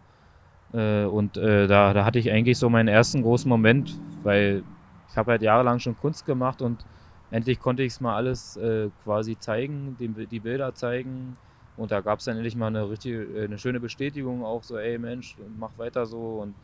Äh, 0.73 1.05
und 1.05 1.37
äh, 1.37 1.67
da, 1.67 1.93
da 1.93 2.05
hatte 2.05 2.19
ich 2.19 2.31
eigentlich 2.31 2.57
so 2.57 2.69
meinen 2.69 2.87
ersten 2.87 3.21
großen 3.21 3.49
Moment, 3.49 3.99
weil 4.23 4.63
ich 5.09 5.17
habe 5.17 5.31
halt 5.31 5.41
jahrelang 5.41 5.79
schon 5.79 5.97
Kunst 5.97 6.25
gemacht 6.25 6.61
und 6.61 6.85
endlich 7.31 7.59
konnte 7.59 7.83
ich 7.83 7.93
es 7.93 8.01
mal 8.01 8.15
alles 8.15 8.57
äh, 8.57 8.89
quasi 9.03 9.37
zeigen, 9.37 9.95
die, 9.99 10.07
die 10.27 10.39
Bilder 10.39 10.73
zeigen, 10.73 11.37
und 11.77 11.91
da 11.91 12.01
gab 12.01 12.19
es 12.19 12.25
dann 12.25 12.37
endlich 12.37 12.55
mal 12.55 12.67
eine 12.67 12.89
richtige, 12.89 13.23
äh, 13.23 13.45
eine 13.45 13.59
schöne 13.59 13.79
Bestätigung, 13.79 14.43
auch 14.43 14.63
so, 14.63 14.77
ey 14.77 14.97
Mensch, 14.97 15.35
mach 15.59 15.77
weiter 15.77 16.05
so. 16.05 16.39
Und 16.41 16.55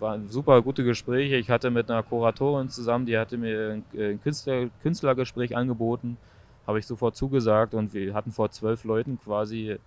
waren 0.00 0.28
super 0.28 0.60
gute 0.62 0.82
Gespräche. 0.82 1.36
Ich 1.36 1.48
hatte 1.48 1.70
mit 1.70 1.88
einer 1.90 2.02
Kuratorin 2.02 2.68
zusammen, 2.68 3.06
die 3.06 3.16
hatte 3.16 3.38
mir 3.38 3.82
ein 3.94 4.20
Künstler, 4.20 4.68
Künstlergespräch 4.82 5.56
angeboten, 5.56 6.16
habe 6.66 6.80
ich 6.80 6.86
sofort 6.86 7.14
zugesagt 7.16 7.72
und 7.72 7.94
wir 7.94 8.12
hatten 8.12 8.32
vor 8.32 8.50
zwölf 8.50 8.82
Leuten 8.84 9.18
quasi 9.20 9.78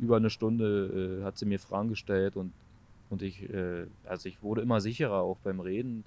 über 0.00 0.16
eine 0.16 0.28
Stunde, 0.28 1.20
äh, 1.20 1.24
hat 1.24 1.38
sie 1.38 1.46
mir 1.46 1.60
Fragen 1.60 1.88
gestellt 1.88 2.36
und, 2.36 2.52
und 3.10 3.22
ich, 3.22 3.48
äh, 3.50 3.86
also 4.04 4.28
ich 4.28 4.42
wurde 4.42 4.62
immer 4.62 4.80
sicherer 4.80 5.20
auch 5.20 5.38
beim 5.38 5.60
Reden. 5.60 6.04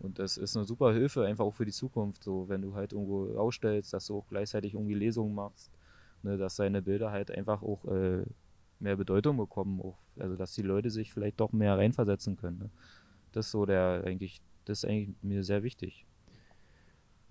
Und 0.00 0.18
das 0.18 0.38
ist 0.38 0.56
eine 0.56 0.64
super 0.64 0.92
Hilfe, 0.94 1.26
einfach 1.26 1.44
auch 1.44 1.54
für 1.54 1.66
die 1.66 1.72
Zukunft. 1.72 2.24
So, 2.24 2.48
wenn 2.48 2.62
du 2.62 2.74
halt 2.74 2.92
irgendwo 2.92 3.36
ausstellst, 3.36 3.92
dass 3.92 4.06
du 4.06 4.18
auch 4.18 4.26
gleichzeitig 4.28 4.74
irgendwie 4.74 4.94
Lesungen 4.94 5.34
machst 5.34 5.70
ne, 6.22 6.36
dass 6.36 6.56
seine 6.56 6.82
Bilder 6.82 7.10
halt 7.10 7.30
einfach 7.30 7.62
auch 7.62 7.84
äh, 7.86 8.24
mehr 8.78 8.96
Bedeutung 8.96 9.36
bekommen, 9.36 9.80
auch, 9.80 9.98
also 10.18 10.36
dass 10.36 10.54
die 10.54 10.62
Leute 10.62 10.90
sich 10.90 11.12
vielleicht 11.12 11.40
doch 11.40 11.52
mehr 11.52 11.76
reinversetzen 11.76 12.36
können. 12.36 12.58
Ne? 12.58 12.70
Das 13.32 13.46
ist 13.46 13.52
so 13.52 13.66
der 13.66 14.02
eigentlich, 14.04 14.40
das 14.64 14.78
ist 14.78 14.90
eigentlich 14.90 15.14
mir 15.22 15.44
sehr 15.44 15.62
wichtig. 15.62 16.06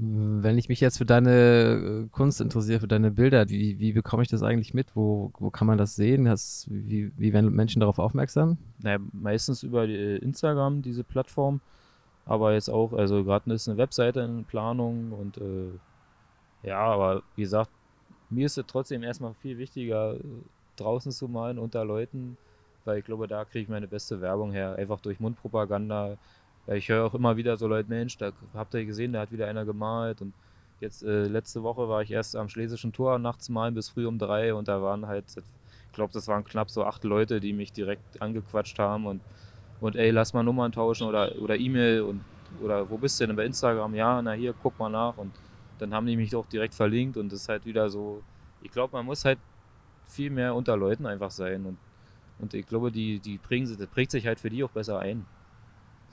Wenn 0.01 0.58
ich 0.58 0.70
mich 0.70 0.79
jetzt 0.79 0.98
für 0.98 1.06
deine 1.06 2.06
äh, 2.06 2.10
Kunst 2.12 2.39
interessiere, 2.39 2.79
für 2.79 2.88
deine 2.88 3.12
Bilder, 3.12 3.50
wie, 3.50 3.79
wie 3.79 3.91
bekomme 3.91 4.24
ich 4.24 4.29
das 4.29 4.44
eigentlich 4.44 4.74
mit? 4.74 4.96
Wo, 4.96 5.34
wo 5.38 5.50
kann 5.50 5.68
man 5.68 5.77
das 5.77 5.98
sehen? 5.98 6.29
Hast, 6.29 6.68
wie, 6.70 7.12
wie 7.18 7.34
werden 7.34 7.51
Menschen 7.53 7.82
darauf 7.82 8.00
aufmerksam? 8.00 8.58
Naja, 8.82 9.00
meistens 9.12 9.62
über 9.62 9.86
äh, 9.86 10.15
Instagram, 10.18 10.82
diese 10.82 11.03
Plattform. 11.03 11.60
Aber 12.25 12.53
jetzt 12.53 12.70
auch, 12.70 12.94
also 12.94 13.25
gerade 13.25 13.51
ist 13.53 13.68
eine 13.68 13.77
Webseite 13.77 14.22
in 14.22 14.46
Planung 14.46 15.12
und 15.12 15.38
äh, 15.38 15.72
ja, 16.63 16.79
aber 16.79 17.24
wie 17.36 17.41
gesagt, 17.41 17.72
mir 18.29 18.46
ist 18.46 18.58
es 18.58 18.65
trotzdem 18.68 19.03
erstmal 19.03 19.34
viel 19.34 19.58
wichtiger, 19.58 20.15
draußen 20.77 21.12
zu 21.12 21.28
malen 21.28 21.60
unter 21.60 21.84
Leuten, 21.84 22.38
weil 22.86 23.00
ich 23.00 23.06
glaube, 23.06 23.28
da 23.28 23.45
kriege 23.45 23.63
ich 23.63 23.69
meine 23.69 23.88
beste 23.88 24.21
Werbung 24.21 24.52
her, 24.52 24.76
einfach 24.76 25.00
durch 25.02 25.19
Mundpropaganda. 25.19 26.17
Ich 26.75 26.88
höre 26.88 27.05
auch 27.05 27.15
immer 27.15 27.36
wieder 27.36 27.58
so 27.58 27.67
Leute, 27.67 27.89
Mensch, 27.89 28.17
da 28.17 28.32
habt 28.53 28.75
ihr 28.75 28.86
gesehen, 28.86 29.13
da 29.13 29.21
hat 29.21 29.32
wieder 29.32 29.47
einer 29.47 29.65
gemalt 29.65 30.21
und 30.21 30.34
jetzt 30.79 31.03
äh, 31.03 31.23
letzte 31.23 31.63
Woche 31.63 31.89
war 31.89 32.03
ich 32.03 32.12
erst 32.12 32.36
am 32.36 32.47
Schlesischen 32.47 32.93
Tor 32.93 33.17
nachts 33.17 33.49
malen 33.49 33.73
bis 33.73 33.89
früh 33.89 34.05
um 34.05 34.19
drei 34.19 34.53
und 34.53 34.67
da 34.67 34.82
waren 34.82 35.08
halt, 35.08 35.25
ich 35.36 35.93
glaube, 35.93 36.13
das 36.13 36.27
waren 36.27 36.43
knapp 36.43 36.69
so 36.69 36.86
acht 36.86 37.03
Leute, 37.03 37.39
die 37.39 37.53
mich 37.53 37.73
direkt 37.73 38.21
angequatscht 38.21 38.77
haben 38.77 39.08
und, 39.08 39.21
und 39.82 39.95
ey, 39.95 40.12
lass 40.12 40.34
mal 40.34 40.43
Nummern 40.43 40.71
tauschen 40.71 41.08
oder, 41.08 41.34
oder 41.41 41.58
E-Mail 41.58 42.01
und 42.01 42.21
oder 42.63 42.88
wo 42.89 42.97
bist 42.97 43.19
du 43.19 43.27
denn 43.27 43.36
bei 43.36 43.45
Instagram? 43.45 43.95
Ja, 43.95 44.21
na 44.21 44.34
hier, 44.34 44.53
guck 44.62 44.77
mal 44.77 44.89
nach 44.89 45.17
und 45.17 45.32
dann 45.79 45.93
haben 45.93 46.05
die 46.05 46.17
mich 46.17 46.36
auch 46.36 46.45
direkt 46.47 46.75
verlinkt 46.75 47.17
und 47.17 47.32
das 47.32 47.41
ist 47.41 47.49
halt 47.49 47.65
wieder 47.65 47.89
so, 47.89 48.21
ich 48.62 48.71
glaube, 48.71 48.95
man 48.95 49.05
muss 49.05 49.25
halt 49.25 49.39
viel 50.08 50.29
mehr 50.29 50.53
unter 50.53 50.77
Leuten 50.77 51.08
einfach 51.08 51.32
sein 51.32 51.65
und, 51.65 51.77
und 52.38 52.53
ich 52.53 52.67
glaube, 52.67 52.91
die, 52.91 53.19
die 53.19 53.39
prägen, 53.39 53.75
das 53.75 53.88
prägt 53.88 54.12
sich 54.12 54.27
halt 54.27 54.39
für 54.39 54.51
die 54.51 54.63
auch 54.63 54.71
besser 54.71 54.99
ein. 54.99 55.25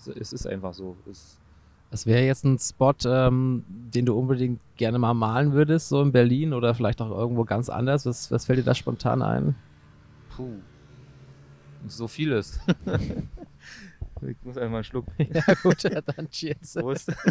Es 0.04 0.32
ist 0.32 0.46
einfach 0.46 0.74
so. 0.74 0.96
Es, 1.11 1.38
das 1.90 2.06
wäre 2.06 2.24
jetzt 2.24 2.44
ein 2.44 2.59
Spot, 2.59 2.94
ähm, 3.06 3.64
den 3.68 4.06
du 4.06 4.18
unbedingt 4.18 4.61
gerne 4.76 4.98
mal 4.98 5.14
malen 5.14 5.52
würdest, 5.52 5.88
so 5.88 6.02
in 6.02 6.12
Berlin 6.12 6.52
oder 6.52 6.74
vielleicht 6.74 7.00
auch 7.00 7.11
irgendwo 7.11 7.44
ganz 7.44 7.68
anders. 7.68 8.06
Was, 8.06 8.30
was 8.30 8.44
fällt 8.44 8.59
dir 8.59 8.64
da 8.64 8.74
spontan 8.74 9.22
ein? 9.22 9.54
Puh. 10.37 10.59
So 11.87 12.09
vieles. 12.09 12.59
ich 14.22 14.37
muss 14.42 14.56
einmal 14.56 14.78
einen 14.78 14.85
Schluck. 14.85 15.06
ja, 15.18 15.42
gut, 15.62 15.85
dann 15.85 16.28
cheers. 16.30 16.74
Prost. 16.74 17.12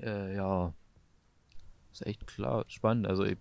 Äh, 0.00 0.36
ja, 0.36 0.72
ist 1.92 2.06
echt 2.06 2.26
klar 2.26 2.64
spannend. 2.68 3.06
Also 3.06 3.24
ich, 3.24 3.36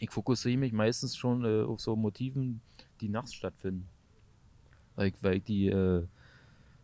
ich 0.00 0.10
fokussiere 0.10 0.56
mich 0.56 0.72
meistens 0.72 1.16
schon 1.16 1.44
äh, 1.44 1.62
auf 1.62 1.80
so 1.80 1.94
Motiven, 1.94 2.62
die 3.00 3.08
nachts 3.08 3.34
stattfinden. 3.34 3.86
Weil 4.96 5.08
ich, 5.08 5.14
weil 5.20 5.36
ich 5.36 5.44
die, 5.44 5.68
äh, 5.68 6.06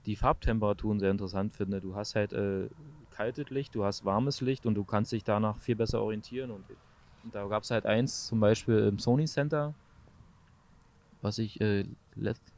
die 0.05 0.16
Farbtemperaturen 0.16 1.00
sehr 1.00 1.11
interessant 1.11 1.55
finde. 1.55 1.81
Du 1.81 1.96
hast 1.96 2.14
halt 2.14 2.35
äh, 2.35 2.68
kaltes 3.11 3.48
Licht, 3.48 3.74
du 3.74 3.85
hast 3.85 4.05
warmes 4.05 4.42
Licht 4.42 4.66
und 4.66 4.74
du 4.74 4.85
kannst 4.85 5.12
dich 5.12 5.24
danach 5.24 5.59
viel 5.59 5.76
besser 5.76 6.02
orientieren. 6.02 6.50
Und, 6.50 6.64
und 7.24 7.35
da 7.35 7.46
gab 7.46 7.62
es 7.62 7.70
halt 7.70 7.87
eins, 7.87 8.26
zum 8.26 8.38
Beispiel 8.38 8.79
im 8.81 8.98
Sony 8.98 9.24
Center, 9.24 9.74
was 11.22 11.38
ich 11.38 11.59
äh, 11.62 11.87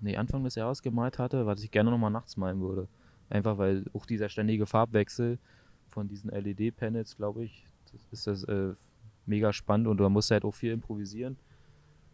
nee, 0.00 0.16
Anfang 0.16 0.42
des 0.42 0.56
Jahres 0.56 0.82
gemalt 0.82 1.20
hatte, 1.20 1.46
was 1.46 1.62
ich 1.62 1.70
gerne 1.70 1.90
nochmal 1.90 2.10
nachts 2.10 2.36
malen 2.36 2.60
würde. 2.60 2.88
Einfach 3.30 3.58
weil 3.58 3.84
auch 3.92 4.06
dieser 4.06 4.28
ständige 4.28 4.66
Farbwechsel 4.66 5.38
von 5.88 6.08
diesen 6.08 6.30
LED-Panels, 6.30 7.16
glaube 7.16 7.44
ich, 7.44 7.64
das 7.92 8.00
ist 8.10 8.26
das 8.26 8.44
äh, 8.44 8.74
mega 9.28 9.52
spannend 9.52 9.86
und 9.86 9.98
da 9.98 10.08
musst 10.08 10.30
halt 10.30 10.44
auch 10.44 10.54
viel 10.54 10.72
improvisieren. 10.72 11.36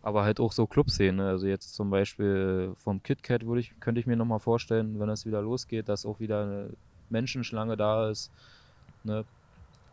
Aber 0.03 0.25
halt 0.25 0.39
auch 0.39 0.53
so 0.53 0.67
Clubszenen. 0.67 1.17
Ne? 1.17 1.29
Also 1.29 1.47
jetzt 1.47 1.75
zum 1.75 1.89
Beispiel 1.91 2.75
vom 2.77 3.03
KitKat 3.03 3.47
würde 3.47 3.61
ich, 3.61 3.73
könnte 3.81 4.01
ich 4.01 4.07
mir 4.07 4.17
nochmal 4.17 4.41
vorstellen, 4.41 5.01
wenn 5.01 5.09
es 5.09 5.25
wieder 5.25 5.41
losgeht, 5.41 5.89
dass 5.89 6.05
auch 6.05 6.21
wieder 6.21 6.43
eine 6.43 6.71
Menschenschlange 7.09 7.77
da 7.77 8.11
ist. 8.11 8.31
Ne? 9.03 9.25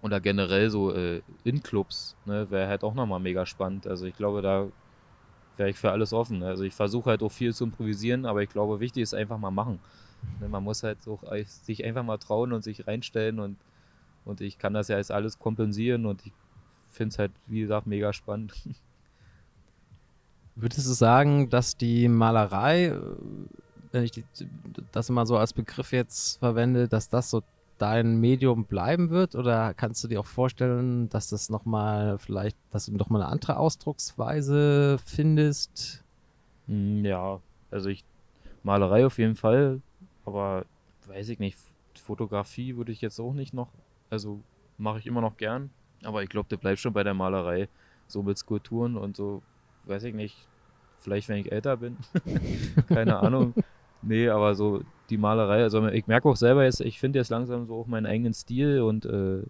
Oder 0.01 0.19
generell 0.19 0.69
so 0.69 0.93
äh, 0.93 1.21
in 1.43 1.63
Clubs, 1.63 2.17
ne? 2.25 2.49
wäre 2.49 2.67
halt 2.67 2.83
auch 2.83 2.93
nochmal 2.93 3.19
mega 3.19 3.45
spannend. 3.45 3.87
Also 3.87 4.05
ich 4.05 4.15
glaube, 4.15 4.41
da 4.41 4.67
wäre 5.55 5.69
ich 5.69 5.77
für 5.77 5.91
alles 5.91 6.11
offen. 6.11 6.39
Ne? 6.39 6.47
Also 6.47 6.63
ich 6.63 6.73
versuche 6.73 7.11
halt 7.11 7.23
auch 7.23 7.31
viel 7.31 7.53
zu 7.53 7.63
improvisieren, 7.63 8.25
aber 8.25 8.41
ich 8.43 8.49
glaube, 8.49 8.81
wichtig 8.81 9.03
ist 9.03 9.13
einfach 9.13 9.37
mal 9.37 9.51
machen. 9.51 9.79
Ne? 10.41 10.49
Man 10.49 10.63
muss 10.63 10.83
halt 10.83 10.97
auch 11.07 11.23
sich 11.45 11.85
einfach 11.85 12.03
mal 12.03 12.17
trauen 12.17 12.51
und 12.51 12.63
sich 12.63 12.85
reinstellen 12.85 13.39
und 13.39 13.57
und 14.25 14.41
ich 14.41 14.57
kann 14.57 14.73
das 14.73 14.87
ja 14.87 14.97
jetzt 14.97 15.11
alles 15.11 15.39
kompensieren 15.39 16.05
und 16.05 16.25
ich 16.25 16.33
finde 17.01 17.13
es 17.13 17.19
halt, 17.19 17.31
wie 17.47 17.61
gesagt, 17.61 17.87
mega 17.87 18.13
spannend. 18.13 18.53
Würdest 20.55 20.87
du 20.87 20.93
sagen, 20.93 21.49
dass 21.49 21.75
die 21.75 22.07
Malerei, 22.07 22.87
äh, 22.87 23.01
wenn 23.91 24.03
ich 24.03 24.11
die, 24.11 24.23
das 24.91 25.09
mal 25.09 25.25
so 25.25 25.37
als 25.37 25.53
Begriff 25.53 25.91
jetzt 25.91 26.37
verwende, 26.39 26.87
dass 26.87 27.09
das 27.09 27.29
so 27.29 27.41
dein 27.77 28.19
Medium 28.19 28.65
bleiben 28.65 29.09
wird? 29.09 29.35
Oder 29.35 29.73
kannst 29.73 30.03
du 30.03 30.07
dir 30.07 30.19
auch 30.19 30.25
vorstellen, 30.25 31.09
dass 31.09 31.29
das 31.29 31.49
nochmal 31.49 32.19
vielleicht, 32.19 32.57
dass 32.69 32.85
du 32.85 32.95
nochmal 32.95 33.23
eine 33.23 33.31
andere 33.31 33.57
Ausdrucksweise 33.57 34.99
findest? 35.03 36.03
Hm, 36.67 37.03
ja, 37.03 37.39
also 37.71 37.89
ich 37.89 38.03
Malerei 38.63 39.07
auf 39.07 39.17
jeden 39.17 39.35
Fall, 39.35 39.81
aber 40.23 40.65
weiß 41.07 41.29
ich 41.29 41.39
nicht, 41.39 41.57
Fotografie 41.95 42.77
würde 42.77 42.91
ich 42.91 43.01
jetzt 43.01 43.19
auch 43.19 43.33
nicht 43.33 43.53
noch 43.53 43.69
also 44.11 44.41
mache 44.77 44.99
ich 44.99 45.07
immer 45.07 45.21
noch 45.21 45.37
gern. 45.37 45.71
Aber 46.03 46.23
ich 46.23 46.29
glaube, 46.29 46.49
der 46.49 46.57
bleibt 46.57 46.79
schon 46.79 46.93
bei 46.93 47.03
der 47.03 47.13
Malerei. 47.13 47.67
So 48.07 48.23
mit 48.23 48.37
Skulpturen 48.37 48.97
und 48.97 49.15
so, 49.15 49.41
weiß 49.85 50.03
ich 50.03 50.13
nicht. 50.13 50.47
Vielleicht, 50.99 51.29
wenn 51.29 51.37
ich 51.37 51.51
älter 51.51 51.77
bin. 51.77 51.97
Keine 52.87 53.19
Ahnung. 53.19 53.53
Nee, 54.01 54.29
aber 54.29 54.55
so 54.55 54.81
die 55.09 55.17
Malerei, 55.17 55.61
also 55.63 55.87
ich 55.87 56.07
merke 56.07 56.27
auch 56.27 56.35
selber 56.35 56.63
jetzt, 56.63 56.81
ich 56.81 56.99
finde 56.99 57.19
jetzt 57.19 57.29
langsam 57.29 57.67
so 57.67 57.81
auch 57.81 57.87
meinen 57.87 58.05
eigenen 58.05 58.33
Stil 58.33 58.81
und 58.81 59.05
äh, 59.05 59.41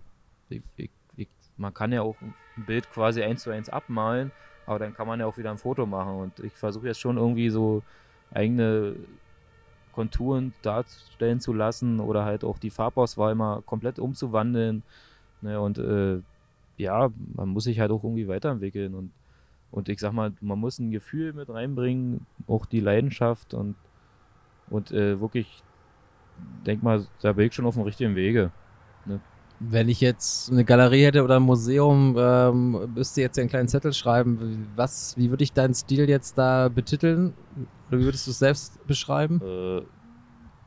ich, 0.50 0.62
ich, 0.76 0.90
ich, 1.16 1.28
man 1.58 1.74
kann 1.74 1.94
ja 1.94 2.02
auch 2.02 2.16
ein 2.22 2.34
Bild 2.66 2.90
quasi 2.92 3.24
eins 3.24 3.44
zu 3.44 3.52
eins 3.52 3.70
abmalen, 3.70 4.32
aber 4.66 4.80
dann 4.80 4.94
kann 4.94 5.08
man 5.08 5.20
ja 5.20 5.26
auch 5.26 5.38
wieder 5.38 5.52
ein 5.52 5.58
Foto 5.58 5.86
machen. 5.86 6.16
Und 6.16 6.40
ich 6.40 6.54
versuche 6.54 6.88
jetzt 6.88 7.00
schon 7.00 7.18
irgendwie 7.18 7.50
so 7.50 7.84
eigene 8.34 8.96
Konturen 9.94 10.54
darstellen 10.62 11.40
zu 11.40 11.54
lassen 11.54 12.00
oder 12.00 12.26
halt 12.26 12.44
auch 12.44 12.58
die 12.58 12.70
Farbauswahl 12.70 13.36
mal 13.36 13.62
komplett 13.62 14.00
umzuwandeln. 14.00 14.84
Ne, 15.42 15.60
und 15.60 15.78
äh, 15.78 16.20
ja, 16.82 17.12
man 17.36 17.50
muss 17.50 17.66
sich 17.66 17.80
halt 17.80 17.92
auch 17.92 18.04
irgendwie 18.04 18.28
weiterentwickeln 18.28 18.96
und, 18.96 19.12
und 19.70 19.88
ich 19.88 20.00
sag 20.00 20.12
mal, 20.14 20.34
man 20.42 20.60
muss 20.60 20.80
ein 20.80 20.92
Gefühl 20.92 21.34
mit 21.34 21.50
reinbringen, 21.50 22.26
auch 22.48 22.66
die 22.66 22.80
Leidenschaft 22.80 23.54
und, 23.54 23.76
und 24.70 24.92
äh, 24.92 25.22
wirklich, 25.22 25.64
denk 26.66 26.84
mal, 26.84 27.06
da 27.22 27.34
bin 27.34 27.48
ich 27.48 27.54
schon 27.54 27.66
auf 27.66 27.76
dem 27.76 27.84
richtigen 27.84 28.16
Wege. 28.16 28.52
Ne? 29.06 29.22
Wenn 29.60 29.90
ich 29.90 30.02
jetzt 30.02 30.52
eine 30.52 30.66
Galerie 30.66 31.06
hätte 31.06 31.24
oder 31.24 31.36
ein 31.36 31.44
Museum, 31.44 32.16
ähm, 32.18 32.94
müsste 32.96 33.22
jetzt 33.22 33.38
einen 33.38 33.50
kleinen 33.50 33.68
Zettel 33.68 33.94
schreiben. 33.94 34.68
Was, 34.76 35.16
wie 35.18 35.30
würde 35.30 35.44
ich 35.44 35.54
deinen 35.54 35.76
Stil 35.76 36.10
jetzt 36.10 36.36
da 36.36 36.68
betiteln? 36.68 37.36
Oder 37.88 38.00
wie 38.00 38.06
würdest 38.06 38.26
du 38.26 38.32
es 38.32 38.40
selbst 38.40 38.86
beschreiben? 38.88 39.40
Äh, 39.40 39.84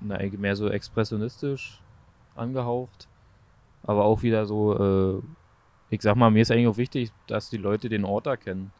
na, 0.00 0.18
mehr 0.38 0.54
so 0.54 0.68
expressionistisch 0.68 1.82
angehaucht. 2.36 3.08
Aber 3.82 4.04
auch 4.04 4.22
wieder 4.22 4.46
so, 4.46 5.18
äh, 5.18 5.22
ich 5.90 6.02
sag 6.02 6.16
mal, 6.16 6.30
mir 6.30 6.42
ist 6.42 6.50
eigentlich 6.50 6.68
auch 6.68 6.76
wichtig, 6.76 7.10
dass 7.26 7.50
die 7.50 7.56
Leute 7.56 7.88
den 7.88 8.04
Ort 8.04 8.26
erkennen, 8.26 8.72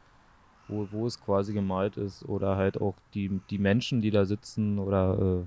wo, 0.69 0.89
wo 0.91 1.07
es 1.07 1.21
quasi 1.21 1.53
gemalt 1.53 1.97
ist. 1.97 2.25
Oder 2.25 2.57
halt 2.57 2.81
auch 2.81 2.95
die, 3.15 3.41
die 3.51 3.59
Menschen, 3.59 4.01
die 4.01 4.11
da 4.11 4.25
sitzen 4.25 4.79
oder 4.79 5.45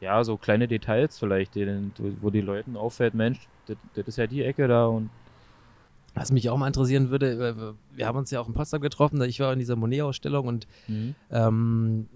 äh, 0.00 0.04
ja, 0.04 0.22
so 0.24 0.36
kleine 0.36 0.68
Details 0.68 1.18
vielleicht, 1.18 1.54
denen, 1.54 1.92
wo 2.20 2.30
die 2.30 2.40
Leuten 2.40 2.76
auffällt, 2.76 3.14
Mensch, 3.14 3.48
das, 3.66 3.76
das 3.94 4.08
ist 4.08 4.16
ja 4.16 4.26
die 4.26 4.42
Ecke 4.42 4.68
da 4.68 4.86
und 4.86 5.10
was 6.14 6.32
mich 6.32 6.50
auch 6.50 6.56
mal 6.56 6.66
interessieren 6.66 7.10
würde, 7.10 7.48
äh, 7.48 7.96
wir 7.96 8.06
haben 8.06 8.18
uns 8.18 8.30
ja 8.30 8.40
auch 8.40 8.48
in 8.48 8.54
Potsdam 8.54 8.80
getroffen, 8.80 9.20
ich 9.22 9.40
war 9.40 9.52
in 9.52 9.58
dieser 9.58 9.76
Monet-Ausstellung 9.76 10.46
und 10.46 10.66
mhm. 10.88 11.14
ähm, 11.30 12.08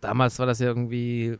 damals 0.00 0.38
war 0.38 0.46
das 0.46 0.58
ja 0.58 0.66
irgendwie, 0.66 1.38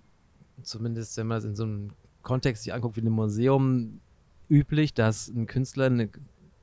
zumindest 0.62 1.16
wenn 1.16 1.26
man 1.26 1.38
es 1.38 1.44
in 1.44 1.56
so 1.56 1.64
einem 1.64 1.90
Kontext 2.22 2.64
sich 2.64 2.72
anguckt 2.72 2.96
wie 2.96 3.02
ein 3.02 3.10
Museum, 3.10 4.00
üblich, 4.48 4.94
dass 4.94 5.28
ein 5.28 5.46
Künstler, 5.46 5.86
eine, 5.86 6.08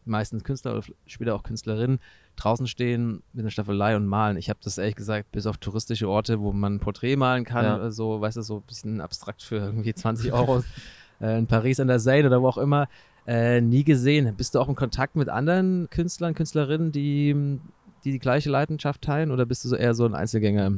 meistens 0.05 0.43
Künstler 0.43 0.73
oder 0.73 0.83
später 1.05 1.35
auch 1.35 1.43
Künstlerin, 1.43 1.99
draußen 2.35 2.67
stehen 2.67 3.21
mit 3.33 3.43
einer 3.43 3.51
Staffelei 3.51 3.95
und 3.95 4.07
malen. 4.07 4.37
Ich 4.37 4.49
habe 4.49 4.59
das 4.63 4.77
ehrlich 4.77 4.95
gesagt 4.95 5.31
bis 5.31 5.45
auf 5.45 5.57
touristische 5.57 6.09
Orte, 6.09 6.39
wo 6.39 6.51
man 6.51 6.75
ein 6.75 6.79
Porträt 6.79 7.15
malen 7.15 7.45
kann, 7.45 7.65
ja. 7.65 7.91
so, 7.91 8.21
weißt 8.21 8.37
du, 8.37 8.41
so 8.41 8.57
ein 8.57 8.63
bisschen 8.63 9.01
abstrakt 9.01 9.43
für 9.43 9.57
irgendwie 9.57 9.93
20 9.93 10.33
Euro 10.33 10.63
äh, 11.21 11.37
in 11.37 11.47
Paris 11.47 11.79
an 11.79 11.87
der 11.87 11.99
Seine 11.99 12.27
oder 12.27 12.41
wo 12.41 12.47
auch 12.47 12.57
immer, 12.57 12.87
äh, 13.27 13.61
nie 13.61 13.83
gesehen. 13.83 14.35
Bist 14.35 14.55
du 14.55 14.59
auch 14.59 14.67
in 14.67 14.75
Kontakt 14.75 15.15
mit 15.15 15.29
anderen 15.29 15.89
Künstlern, 15.89 16.33
Künstlerinnen, 16.33 16.91
die 16.91 17.59
die, 18.03 18.11
die 18.11 18.19
gleiche 18.19 18.49
Leidenschaft 18.49 19.01
teilen 19.01 19.31
oder 19.31 19.45
bist 19.45 19.63
du 19.63 19.69
so 19.69 19.75
eher 19.75 19.93
so 19.93 20.05
ein 20.05 20.15
Einzelgänger? 20.15 20.71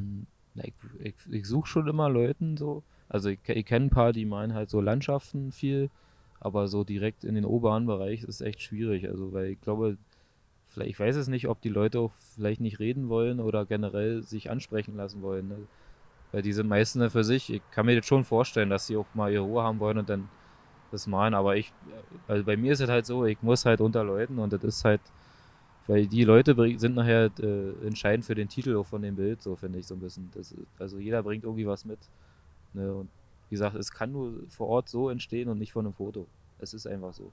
Ich, 0.56 0.74
ich, 1.00 1.16
ich 1.32 1.46
suche 1.46 1.68
schon 1.68 1.88
immer 1.88 2.10
Leuten 2.10 2.58
so. 2.58 2.84
Also 3.10 3.30
ich, 3.30 3.40
ich 3.48 3.66
kenne 3.66 3.88
ein 3.88 3.90
paar, 3.90 4.14
die 4.14 4.26
malen 4.26 4.54
halt 4.54 4.70
so 4.70 4.82
Landschaften 4.82 5.52
viel, 5.52 5.90
aber 6.46 6.68
so 6.68 6.84
direkt 6.84 7.24
in 7.24 7.34
den 7.34 7.44
oberen 7.44 7.88
Bereich 7.88 8.24
ist 8.24 8.40
echt 8.42 8.62
schwierig. 8.62 9.10
Also 9.10 9.34
weil 9.34 9.48
ich 9.48 9.62
glaube, 9.62 9.98
vielleicht, 10.68 10.92
ich 10.92 11.00
weiß 11.00 11.16
es 11.16 11.28
nicht, 11.28 11.48
ob 11.48 11.60
die 11.60 11.70
Leute 11.70 12.00
auch 12.00 12.12
vielleicht 12.36 12.62
nicht 12.62 12.80
reden 12.80 13.10
wollen 13.10 13.40
oder 13.40 13.66
generell 13.66 14.22
sich 14.22 14.52
ansprechen 14.52 14.96
lassen 14.96 15.24
wollen. 15.24 15.48
Ne? 15.48 15.58
Weil 16.32 16.44
die 16.44 16.54
sind 16.54 16.68
meistens 16.68 17.12
für 17.12 17.24
sich, 17.24 17.52
ich 17.52 17.64
kann 17.72 17.88
mir 17.88 17.94
jetzt 17.94 18.08
schon 18.08 18.24
vorstellen, 18.24 18.70
dass 18.70 18.86
sie 18.86 18.96
auch 18.96 19.08
mal 19.16 19.34
ihre 19.34 19.44
Ruhe 19.44 19.64
haben 19.64 19.80
wollen 19.80 19.98
und 19.98 20.08
dann 20.08 20.30
das 20.92 21.08
malen, 21.08 21.34
aber 21.34 21.58
ich, 21.58 21.74
also 22.28 22.44
bei 22.44 22.56
mir 22.56 22.74
ist 22.74 22.80
es 22.80 22.90
halt 22.90 23.08
so, 23.08 23.26
ich 23.26 23.42
muss 23.42 23.66
halt 23.66 23.82
unter 23.82 24.04
Leuten 24.04 24.38
und 24.38 24.54
das 24.54 24.64
ist 24.64 24.86
halt, 24.86 25.02
weil 25.88 26.06
die 26.06 26.26
Leute 26.26 26.56
sind 26.78 26.96
nachher 26.96 27.32
äh, 27.40 27.88
entscheidend 27.88 28.24
für 28.24 28.36
den 28.36 28.50
Titel 28.50 28.76
auch 28.76 28.86
von 28.86 29.02
dem 29.02 29.16
Bild, 29.16 29.42
so 29.42 29.56
finde 29.56 29.80
ich 29.80 29.88
so 29.88 29.96
ein 29.96 30.00
bisschen. 30.00 30.30
Das, 30.36 30.54
also 30.78 31.00
jeder 31.00 31.24
bringt 31.24 31.44
irgendwie 31.44 31.66
was 31.66 31.86
mit. 31.86 32.00
Ne? 32.74 32.94
Und 32.94 33.10
wie 33.50 33.56
gesagt, 33.56 33.76
es 33.76 33.92
kann 33.92 34.12
nur 34.12 34.34
vor 34.50 34.68
Ort 34.68 34.90
so 34.90 35.10
entstehen 35.10 35.50
und 35.50 35.60
nicht 35.60 35.74
von 35.74 35.86
einem 35.86 35.94
Foto. 35.94 36.28
Es 36.60 36.74
ist 36.74 36.88
einfach 36.88 37.14
so. 37.14 37.32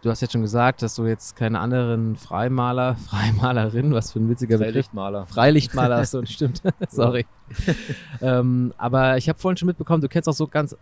Du 0.00 0.10
hast 0.10 0.20
jetzt 0.20 0.32
schon 0.32 0.42
gesagt, 0.42 0.82
dass 0.82 0.94
du 0.94 1.06
jetzt 1.06 1.34
keine 1.34 1.58
anderen 1.58 2.16
Freimaler, 2.16 2.96
Freimalerin, 3.08 3.92
was 3.92 4.12
für 4.12 4.20
ein 4.20 4.28
witziger 4.28 4.58
Freilichtmaler. 4.58 5.20
Begriff. 5.20 5.34
Freilichtmaler, 5.34 5.96
hast 5.98 6.14
du, 6.14 6.24
stimmt. 6.26 6.62
Sorry. 6.88 7.26
ähm, 8.20 8.72
aber 8.78 9.16
ich 9.16 9.28
habe 9.28 9.38
vorhin 9.38 9.56
schon 9.56 9.66
mitbekommen, 9.66 10.00
du 10.00 10.08
kennst 10.08 10.28
auch 10.28 10.34
so 10.34 10.46
ganz 10.46 10.76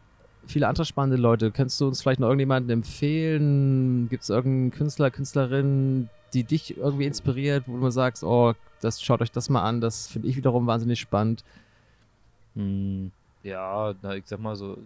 viele 0.46 0.68
andere 0.68 0.84
spannende 0.84 1.16
Leute. 1.16 1.50
Könntest 1.50 1.80
du 1.80 1.86
uns 1.86 2.02
vielleicht 2.02 2.20
noch 2.20 2.28
irgendjemanden 2.28 2.70
empfehlen? 2.70 4.08
Gibt 4.10 4.22
es 4.22 4.28
irgendeinen 4.28 4.70
Künstler, 4.70 5.10
Künstlerin, 5.10 6.08
die 6.34 6.44
dich 6.44 6.76
irgendwie 6.76 7.06
inspiriert, 7.06 7.64
wo 7.66 7.78
du 7.78 7.90
sagst, 7.90 8.22
oh, 8.22 8.52
das 8.80 9.02
schaut 9.02 9.22
euch 9.22 9.32
das 9.32 9.48
mal 9.48 9.62
an, 9.62 9.80
das 9.80 10.06
finde 10.06 10.28
ich 10.28 10.36
wiederum 10.36 10.66
wahnsinnig 10.66 11.00
spannend. 11.00 11.42
Hm, 12.54 13.10
ja, 13.46 13.94
na, 14.02 14.16
ich 14.16 14.26
sag 14.26 14.40
mal 14.40 14.56
so, 14.56 14.78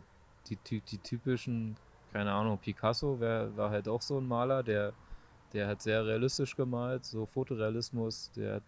die, 0.47 0.57
die, 0.57 0.99
typischen 0.99 1.77
keine 2.13 2.33
Ahnung, 2.33 2.59
Picasso 2.59 3.21
wär, 3.21 3.57
war 3.57 3.71
halt 3.71 3.89
auch 3.89 4.03
so 4.03 4.19
ein 4.19 4.27
Maler, 4.27 4.63
der, 4.63 4.93
der 5.53 5.69
hat 5.69 5.83
sehr 5.83 6.05
realistisch 6.05 6.57
gemalt, 6.57 7.05
so 7.05 7.27
Fotorealismus, 7.27 8.31
der 8.37 8.57
hat 8.57 8.63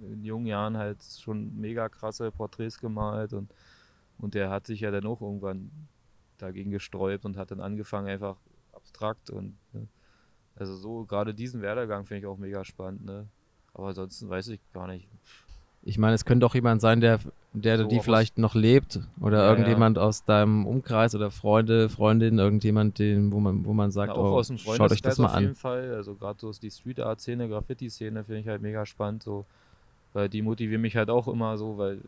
in 0.00 0.24
jungen 0.24 0.46
Jahren 0.46 0.76
halt 0.76 0.98
schon 1.02 1.58
mega 1.60 1.88
krasse 1.88 2.30
Porträts 2.30 2.78
gemalt 2.80 3.34
und, 3.34 3.50
und 4.18 4.34
der 4.34 4.50
hat 4.50 4.66
sich 4.66 4.80
ja 4.80 4.90
dann 4.90 5.06
auch 5.06 5.20
irgendwann 5.20 5.70
dagegen 6.38 6.70
gesträubt 6.70 7.24
und 7.26 7.36
hat 7.36 7.50
dann 7.50 7.60
angefangen 7.60 8.08
einfach 8.08 8.36
abstrakt 8.72 9.30
und 9.30 9.56
ne? 9.72 9.86
also 10.54 10.74
so 10.74 11.04
gerade 11.04 11.34
diesen 11.34 11.60
Werdegang 11.60 12.06
finde 12.06 12.20
ich 12.20 12.26
auch 12.26 12.38
mega 12.38 12.64
spannend, 12.64 13.04
ne? 13.04 13.28
Aber 13.74 13.88
ansonsten 13.88 14.30
weiß 14.30 14.48
ich 14.48 14.60
gar 14.72 14.86
nicht. 14.86 15.06
Ich 15.82 15.98
meine, 15.98 16.14
es 16.14 16.24
könnte 16.24 16.46
auch 16.46 16.54
jemand 16.54 16.80
sein, 16.80 17.02
der, 17.02 17.20
der 17.62 17.78
so 17.78 17.84
die 17.84 18.00
vielleicht 18.00 18.38
noch 18.38 18.54
lebt 18.54 19.00
oder 19.20 19.44
ja, 19.44 19.50
irgendjemand 19.50 19.96
ja. 19.96 20.02
aus 20.02 20.24
deinem 20.24 20.66
Umkreis 20.66 21.14
oder 21.14 21.30
Freunde, 21.30 21.88
Freundin, 21.88 22.38
irgendjemand, 22.38 22.98
den, 22.98 23.32
wo 23.32 23.40
man, 23.40 23.64
wo 23.64 23.72
man 23.72 23.90
sagt, 23.90 24.12
ja, 24.12 24.18
auch 24.18 24.32
oh, 24.32 24.38
aus 24.38 24.48
dem 24.48 24.58
schaut 24.58 24.92
euch 24.92 25.02
das 25.02 25.18
mal 25.18 25.28
an. 25.28 25.34
Auf 25.34 25.40
jeden 25.40 25.54
Fall, 25.54 25.94
also 25.94 26.14
gerade 26.14 26.38
so 26.38 26.52
die 26.52 26.70
Street 26.70 27.00
Art 27.00 27.20
Szene, 27.20 27.48
Graffiti 27.48 27.88
Szene 27.88 28.24
finde 28.24 28.40
ich 28.40 28.48
halt 28.48 28.62
mega 28.62 28.84
spannend, 28.84 29.22
so, 29.22 29.46
weil 30.12 30.28
die 30.28 30.42
motivieren 30.42 30.82
mich 30.82 30.96
halt 30.96 31.08
auch 31.08 31.28
immer 31.28 31.56
so, 31.56 31.78
weil 31.78 32.00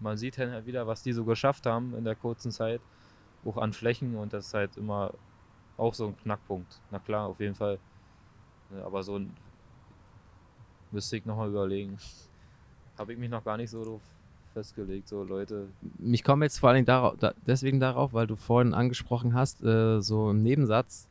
man 0.00 0.16
sieht 0.16 0.38
halt 0.38 0.66
wieder, 0.66 0.86
was 0.86 1.02
die 1.02 1.12
so 1.12 1.24
geschafft 1.24 1.66
haben 1.66 1.94
in 1.96 2.04
der 2.04 2.14
kurzen 2.14 2.50
Zeit, 2.50 2.80
auch 3.44 3.56
an 3.56 3.72
Flächen 3.72 4.16
und 4.16 4.32
das 4.32 4.48
ist 4.48 4.54
halt 4.54 4.76
immer 4.76 5.12
auch 5.76 5.94
so 5.94 6.06
ein 6.06 6.16
Knackpunkt. 6.18 6.80
Na 6.90 6.98
klar, 6.98 7.28
auf 7.28 7.40
jeden 7.40 7.54
Fall. 7.54 7.78
Aber 8.84 9.02
so 9.02 9.16
ein 9.16 9.30
müsste 10.90 11.16
ich 11.16 11.26
nochmal 11.26 11.48
überlegen 11.48 11.98
habe 12.98 13.12
ich 13.12 13.18
mich 13.18 13.30
noch 13.30 13.44
gar 13.44 13.56
nicht 13.56 13.70
so 13.70 14.00
festgelegt, 14.54 15.08
so 15.08 15.22
Leute. 15.22 15.68
Mich 15.98 16.24
komme 16.24 16.46
jetzt 16.46 16.58
vor 16.58 16.70
allen 16.70 16.76
Dingen 16.76 16.86
darauf, 16.86 17.16
da, 17.18 17.34
deswegen 17.46 17.80
darauf, 17.80 18.14
weil 18.14 18.26
du 18.26 18.36
vorhin 18.36 18.72
angesprochen 18.72 19.34
hast, 19.34 19.62
äh, 19.62 20.00
so 20.00 20.30
im 20.30 20.42
Nebensatz, 20.42 21.08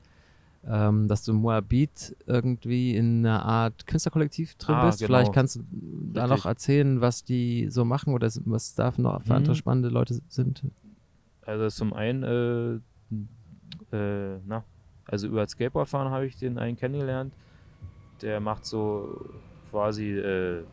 ähm, 0.66 1.08
dass 1.08 1.24
du 1.24 1.34
Moabit 1.34 2.16
irgendwie 2.26 2.96
in 2.96 3.26
einer 3.26 3.46
Art 3.46 3.86
Künstlerkollektiv 3.86 4.56
drin 4.56 4.76
ah, 4.76 4.86
bist. 4.88 5.00
Genau. 5.00 5.08
Vielleicht 5.08 5.34
kannst 5.34 5.58
du 5.58 5.60
Richtig. 5.60 6.14
da 6.14 6.28
noch 6.28 6.46
erzählen, 6.46 7.02
was 7.02 7.24
die 7.24 7.68
so 7.70 7.86
machen 7.86 8.14
oder 8.14 8.30
was 8.46 8.74
da 8.74 8.94
noch 8.98 9.22
für 9.22 9.30
mhm. 9.30 9.38
andere 9.38 9.56
spannende 9.56 9.90
Leute 9.90 10.20
sind. 10.30 10.64
Also 11.46 11.70
zum 11.70 11.94
einen, 11.94 12.24
äh, 13.92 13.96
äh, 13.96 14.40
na, 14.48 14.64
also 15.06 15.28
über 15.28 15.46
Skateboardfahren 15.46 16.10
habe 16.10 16.26
ich 16.26 16.38
den 16.38 16.58
einen 16.58 16.78
kennengelernt. 16.78 17.34
Der 18.22 18.40
macht 18.40 18.66
so 18.66 19.20
quasi 19.70 20.18
äh, 20.18 20.64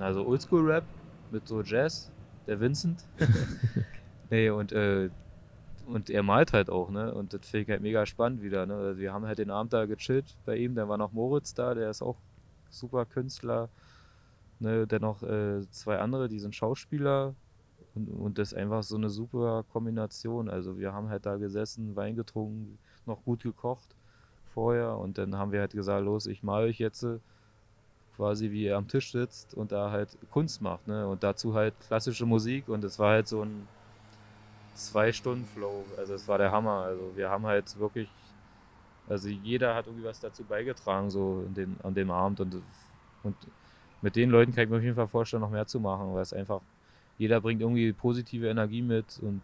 also 0.00 0.26
Oldschool-Rap 0.26 0.84
mit 1.32 1.46
so 1.46 1.62
Jazz, 1.62 2.10
der 2.46 2.60
Vincent. 2.60 3.04
nee, 4.30 4.50
und, 4.50 4.72
äh, 4.72 5.10
und 5.86 6.10
er 6.10 6.22
malt 6.22 6.52
halt 6.52 6.70
auch, 6.70 6.90
ne? 6.90 7.12
Und 7.14 7.32
das 7.32 7.48
finde 7.48 7.62
ich 7.64 7.70
halt 7.70 7.82
mega 7.82 8.06
spannend 8.06 8.42
wieder, 8.42 8.66
ne? 8.66 8.74
Also 8.74 9.00
wir 9.00 9.12
haben 9.12 9.26
halt 9.26 9.38
den 9.38 9.50
Abend 9.50 9.72
da 9.72 9.86
gechillt 9.86 10.36
bei 10.44 10.56
ihm, 10.56 10.74
dann 10.74 10.88
war 10.88 10.98
noch 10.98 11.12
Moritz 11.12 11.54
da, 11.54 11.74
der 11.74 11.90
ist 11.90 12.02
auch 12.02 12.16
super 12.70 13.06
Künstler. 13.06 13.68
Ne? 14.60 14.86
Dann 14.86 15.02
noch 15.02 15.22
äh, 15.22 15.68
zwei 15.70 15.98
andere, 15.98 16.28
die 16.28 16.38
sind 16.38 16.54
Schauspieler. 16.54 17.34
Und, 17.94 18.08
und 18.08 18.38
das 18.38 18.52
ist 18.52 18.58
einfach 18.58 18.82
so 18.82 18.96
eine 18.96 19.08
super 19.08 19.64
Kombination. 19.72 20.48
Also 20.48 20.78
wir 20.78 20.92
haben 20.92 21.08
halt 21.08 21.26
da 21.26 21.36
gesessen, 21.36 21.96
Wein 21.96 22.16
getrunken, 22.16 22.78
noch 23.06 23.24
gut 23.24 23.42
gekocht 23.42 23.94
vorher 24.58 24.96
und 24.96 25.18
dann 25.18 25.36
haben 25.36 25.52
wir 25.52 25.60
halt 25.60 25.72
gesagt, 25.72 26.04
los, 26.04 26.26
ich 26.26 26.42
mal 26.42 26.64
euch 26.64 26.78
jetzt 26.78 27.06
quasi 28.18 28.50
wie 28.50 28.66
er 28.66 28.76
am 28.76 28.88
Tisch 28.88 29.12
sitzt 29.12 29.54
und 29.54 29.70
da 29.70 29.92
halt 29.92 30.10
Kunst 30.32 30.60
macht, 30.60 30.88
ne? 30.88 31.06
Und 31.06 31.22
dazu 31.22 31.54
halt 31.54 31.72
klassische 31.86 32.26
Musik 32.26 32.68
und 32.68 32.82
es 32.84 32.98
war 32.98 33.12
halt 33.12 33.28
so 33.28 33.42
ein 33.44 33.68
zwei 34.74 35.12
Stunden 35.12 35.46
Flow, 35.46 35.84
also 35.96 36.14
es 36.14 36.26
war 36.26 36.36
der 36.38 36.50
Hammer. 36.50 36.82
Also 36.82 37.12
wir 37.14 37.30
haben 37.30 37.46
halt 37.46 37.78
wirklich, 37.78 38.08
also 39.08 39.28
jeder 39.28 39.74
hat 39.74 39.86
irgendwie 39.86 40.04
was 40.04 40.18
dazu 40.18 40.42
beigetragen, 40.44 41.10
so 41.10 41.44
den, 41.56 41.76
an 41.84 41.94
dem 41.94 42.10
Abend 42.10 42.40
und, 42.40 42.60
und 43.22 43.36
mit 44.02 44.16
den 44.16 44.30
Leuten 44.30 44.52
kann 44.52 44.64
ich 44.64 44.70
mir 44.70 44.76
auf 44.78 44.82
jeden 44.82 44.96
Fall 44.96 45.08
vorstellen, 45.08 45.42
noch 45.42 45.50
mehr 45.50 45.66
zu 45.66 45.78
machen, 45.78 46.12
weil 46.12 46.22
es 46.22 46.32
einfach, 46.32 46.60
jeder 47.18 47.40
bringt 47.40 47.60
irgendwie 47.60 47.92
positive 47.92 48.48
Energie 48.48 48.82
mit 48.82 49.20
und, 49.22 49.42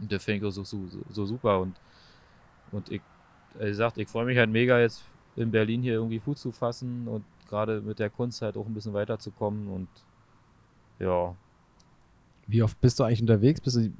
und 0.00 0.12
der 0.12 0.20
finde 0.20 0.38
ich 0.38 0.44
auch 0.44 0.64
so, 0.64 0.64
so, 0.64 0.86
so 1.10 1.26
super 1.26 1.58
und, 1.60 1.74
und 2.70 2.92
ich, 2.92 3.02
wie 3.58 3.66
gesagt, 3.66 3.98
ich 3.98 4.08
freue 4.08 4.24
mich 4.24 4.38
halt 4.38 4.50
mega 4.50 4.78
jetzt 4.78 5.02
in 5.34 5.50
Berlin 5.50 5.82
hier 5.82 5.94
irgendwie 5.94 6.20
Fuß 6.20 6.40
zu 6.40 6.52
fassen 6.52 7.08
und 7.08 7.24
gerade 7.52 7.82
mit 7.82 7.98
der 7.98 8.08
Kunst 8.08 8.40
halt 8.40 8.56
auch 8.56 8.64
ein 8.64 8.72
bisschen 8.72 8.94
weiterzukommen 8.94 9.68
und 9.68 9.88
ja. 10.98 11.36
Wie 12.46 12.62
oft 12.62 12.80
bist 12.80 12.98
du 12.98 13.04
eigentlich 13.04 13.20
unterwegs? 13.20 13.60
Bist 13.60 13.76
du 13.76 13.92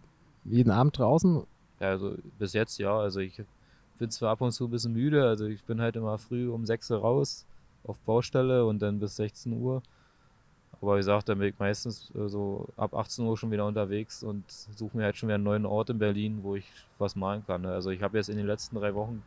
jeden 0.44 0.70
Abend 0.70 0.96
draußen? 0.98 1.42
Ja, 1.78 1.88
also 1.90 2.16
bis 2.38 2.54
jetzt 2.54 2.78
ja. 2.78 2.98
Also 2.98 3.20
ich 3.20 3.42
bin 3.98 4.10
zwar 4.10 4.30
ab 4.30 4.40
und 4.40 4.52
zu 4.52 4.64
ein 4.64 4.70
bisschen 4.70 4.94
müde, 4.94 5.28
also 5.28 5.44
ich 5.44 5.62
bin 5.64 5.82
halt 5.82 5.96
immer 5.96 6.16
früh 6.16 6.48
um 6.48 6.64
6 6.64 6.90
Uhr 6.92 7.00
raus 7.00 7.46
auf 7.84 8.00
Baustelle 8.00 8.64
und 8.64 8.80
dann 8.80 8.98
bis 8.98 9.16
16 9.16 9.52
Uhr. 9.52 9.82
Aber 10.80 10.94
wie 10.94 11.00
gesagt, 11.00 11.28
dann 11.28 11.38
bin 11.38 11.48
ich 11.48 11.58
meistens 11.58 12.10
äh, 12.14 12.28
so 12.28 12.68
ab 12.78 12.94
18 12.94 13.26
Uhr 13.26 13.36
schon 13.36 13.50
wieder 13.50 13.66
unterwegs 13.66 14.22
und 14.22 14.44
suche 14.48 14.96
mir 14.96 15.04
halt 15.04 15.16
schon 15.18 15.28
wieder 15.28 15.34
einen 15.34 15.44
neuen 15.44 15.66
Ort 15.66 15.90
in 15.90 15.98
Berlin, 15.98 16.38
wo 16.42 16.56
ich 16.56 16.66
was 16.98 17.14
malen 17.16 17.44
kann. 17.46 17.62
Ne? 17.62 17.72
Also 17.72 17.90
ich 17.90 18.02
habe 18.02 18.16
jetzt 18.16 18.30
in 18.30 18.38
den 18.38 18.46
letzten 18.46 18.76
drei 18.76 18.94
Wochen, 18.94 19.22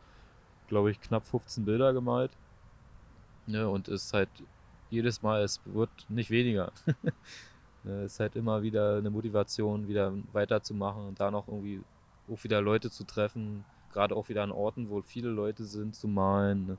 glaube 0.66 0.90
ich, 0.90 1.00
knapp 1.00 1.24
15 1.26 1.64
Bilder 1.64 1.92
gemalt. 1.92 2.32
Ne? 3.46 3.68
Und 3.68 3.88
es 3.88 4.06
ist 4.06 4.12
halt 4.12 4.28
jedes 4.90 5.22
Mal, 5.22 5.42
es 5.42 5.60
wird 5.64 5.90
nicht 6.08 6.30
weniger. 6.30 6.72
ne? 7.84 8.02
Es 8.02 8.14
ist 8.14 8.20
halt 8.20 8.36
immer 8.36 8.62
wieder 8.62 8.98
eine 8.98 9.10
Motivation, 9.10 9.88
wieder 9.88 10.12
weiterzumachen 10.32 11.06
und 11.06 11.20
da 11.20 11.30
noch 11.30 11.48
irgendwie 11.48 11.80
auch 12.30 12.42
wieder 12.44 12.60
Leute 12.60 12.90
zu 12.90 13.04
treffen, 13.04 13.64
gerade 13.92 14.14
auch 14.14 14.28
wieder 14.28 14.42
an 14.42 14.52
Orten, 14.52 14.90
wo 14.90 15.02
viele 15.02 15.28
Leute 15.28 15.64
sind, 15.64 15.94
zu 15.94 16.08
malen. 16.08 16.66
Ne? 16.66 16.78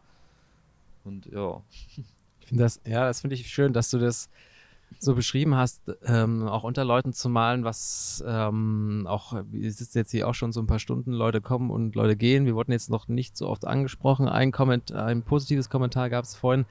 Und 1.03 1.25
ja. 1.27 1.61
Ich 2.39 2.49
finde 2.51 2.63
das, 2.63 2.79
ja, 2.85 3.05
das 3.05 3.19
finde 3.19 3.35
ich 3.35 3.49
schön, 3.49 3.73
dass 3.73 3.89
du 3.89 3.97
das 3.97 4.29
so 4.99 5.15
beschrieben 5.15 5.55
hast, 5.55 5.81
ähm, 6.05 6.47
auch 6.47 6.63
unter 6.63 6.83
Leuten 6.83 7.13
zu 7.13 7.29
malen, 7.29 7.63
was 7.63 8.23
ähm, 8.25 9.05
auch, 9.07 9.43
wir 9.51 9.71
sitzen 9.71 9.99
jetzt 9.99 10.11
hier 10.11 10.27
auch 10.27 10.33
schon 10.33 10.51
so 10.51 10.59
ein 10.59 10.67
paar 10.67 10.79
Stunden, 10.79 11.11
Leute 11.11 11.41
kommen 11.41 11.69
und 11.69 11.95
Leute 11.95 12.15
gehen. 12.15 12.45
Wir 12.45 12.55
wurden 12.55 12.71
jetzt 12.71 12.89
noch 12.89 13.07
nicht 13.07 13.37
so 13.37 13.47
oft 13.47 13.65
angesprochen. 13.65 14.27
Ein, 14.27 14.51
Komment 14.51 14.91
ein 14.91 15.23
positives 15.23 15.69
Kommentar 15.69 16.09
gab 16.09 16.25
es 16.25 16.35
vorhin. 16.35 16.65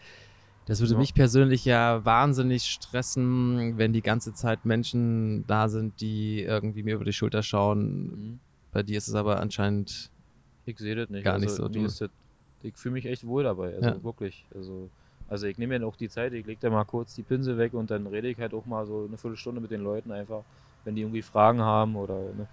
Das 0.67 0.81
würde 0.81 0.95
ja. 0.95 0.99
mich 0.99 1.15
persönlich 1.15 1.65
ja 1.65 2.05
wahnsinnig 2.05 2.65
stressen, 2.65 3.79
wenn 3.79 3.93
die 3.93 4.03
ganze 4.03 4.35
Zeit 4.35 4.65
Menschen 4.65 5.47
da 5.47 5.69
sind, 5.69 6.01
die 6.01 6.43
irgendwie 6.43 6.83
mir 6.83 6.97
über 6.97 7.05
die 7.05 7.13
Schulter 7.13 7.43
schauen. 7.45 8.03
Mhm. 8.03 8.39
Bei 8.73 8.83
dir 8.83 8.99
ist 8.99 9.07
es 9.07 9.15
aber 9.15 9.41
anscheinend 9.41 10.11
ich 10.65 10.79
sehe 10.79 10.97
das 10.97 11.09
nicht. 11.09 11.25
gar 11.25 11.35
also, 11.35 11.69
nicht 11.69 11.87
so. 11.87 12.07
Das, 12.07 12.11
ich 12.63 12.75
fühle 12.77 12.95
mich 12.95 13.07
echt 13.07 13.25
wohl 13.25 13.45
dabei, 13.45 13.75
also 13.77 13.89
ja. 13.89 14.03
wirklich. 14.03 14.45
Also 14.53 14.91
also 15.29 15.47
ich 15.47 15.59
nehme 15.59 15.79
mir 15.79 15.87
auch 15.87 15.97
die 15.97 16.09
Zeit, 16.09 16.33
ich 16.33 16.47
lege 16.47 16.61
da 16.61 16.71
mal 16.71 16.85
kurz 16.85 17.15
die 17.15 17.23
Pinsel 17.23 17.59
weg 17.59 17.75
und 17.75 17.91
dann 17.91 18.07
rede 18.07 18.29
ich 18.29 18.39
halt 18.39 18.55
auch 18.55 18.65
mal 18.67 18.87
so 18.87 19.07
eine 19.07 19.17
Viertelstunde 19.17 19.61
mit 19.61 19.71
den 19.71 19.83
Leuten 19.83 20.13
einfach, 20.13 20.43
wenn 20.85 20.95
die 20.95 21.03
irgendwie 21.03 21.23
Fragen 21.23 21.61
haben 21.61 21.97
oder 21.97 22.15
ne, 22.15 22.47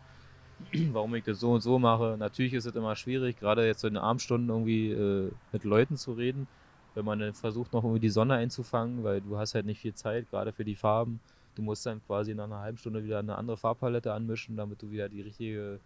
warum 0.92 1.14
ich 1.16 1.24
das 1.24 1.40
so 1.40 1.52
und 1.52 1.62
so 1.62 1.78
mache. 1.78 2.16
Natürlich 2.18 2.54
ist 2.54 2.66
es 2.66 2.76
immer 2.76 2.96
schwierig, 2.96 3.40
gerade 3.40 3.66
jetzt 3.66 3.82
so 3.82 3.88
in 3.88 3.94
den 3.94 4.04
Abendstunden 4.04 4.50
irgendwie 4.50 4.92
äh, 4.92 5.32
mit 5.52 5.64
Leuten 5.64 5.98
zu 5.98 6.14
reden, 6.14 6.48
wenn 6.96 7.06
man 7.06 7.20
dann 7.20 7.34
versucht 7.34 7.74
noch 7.74 7.84
irgendwie 7.84 8.00
die 8.00 8.10
Sonne 8.10 8.36
einzufangen, 8.36 9.04
weil 9.04 9.22
du 9.22 9.38
hast 9.38 9.54
halt 9.54 9.66
nicht 9.66 9.80
viel 9.80 9.94
Zeit, 9.94 10.30
gerade 10.32 10.52
für 10.52 10.66
die 10.66 10.76
Farben. 10.76 11.20
Du 11.56 11.62
musst 11.62 11.86
dann 11.86 12.04
quasi 12.08 12.34
nach 12.34 12.46
einer 12.46 12.60
halben 12.60 12.80
Stunde 12.80 13.04
wieder 13.04 13.20
eine 13.20 13.36
andere 13.36 13.58
Farbpalette 13.58 14.12
anmischen, 14.12 14.58
damit 14.58 14.82
du 14.82 14.90
wieder 14.90 15.08
die 15.10 15.22
richtige 15.22 15.80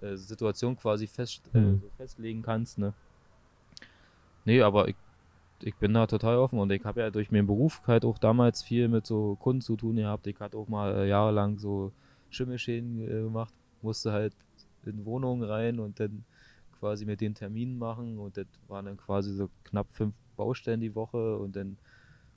äh, 0.00 0.14
Situation 0.14 0.76
quasi 0.76 1.08
fest, 1.08 1.42
äh, 1.54 1.58
mhm. 1.58 1.80
so 1.80 1.90
festlegen 1.96 2.42
kannst. 2.42 2.78
Ne? 2.78 2.92
Nee, 4.44 4.62
aber 4.62 4.86
ich 4.86 4.94
ich 5.62 5.74
bin 5.76 5.94
da 5.94 6.06
total 6.06 6.36
offen 6.38 6.58
und 6.58 6.70
ich 6.70 6.84
habe 6.84 7.00
ja 7.00 7.10
durch 7.10 7.30
meinen 7.30 7.46
Beruf 7.46 7.82
halt 7.86 8.04
auch 8.04 8.18
damals 8.18 8.62
viel 8.62 8.88
mit 8.88 9.06
so 9.06 9.36
Kunden 9.36 9.60
zu 9.60 9.76
tun 9.76 9.96
gehabt. 9.96 10.26
Ich 10.26 10.38
hatte 10.38 10.56
auch 10.56 10.68
mal 10.68 10.94
äh, 10.94 11.08
jahrelang 11.08 11.58
so 11.58 11.92
Schimmelschäden 12.30 13.00
äh, 13.02 13.22
gemacht, 13.22 13.52
musste 13.82 14.12
halt 14.12 14.34
in 14.84 15.04
Wohnungen 15.04 15.42
rein 15.42 15.80
und 15.80 15.98
dann 16.00 16.24
quasi 16.78 17.04
mit 17.04 17.20
den 17.20 17.34
Terminen 17.34 17.78
machen 17.78 18.18
und 18.18 18.36
das 18.36 18.46
waren 18.68 18.86
dann 18.86 18.96
quasi 18.96 19.34
so 19.34 19.50
knapp 19.64 19.92
fünf 19.92 20.14
Baustellen 20.36 20.80
die 20.80 20.94
Woche 20.94 21.36
und 21.38 21.56
dann 21.56 21.76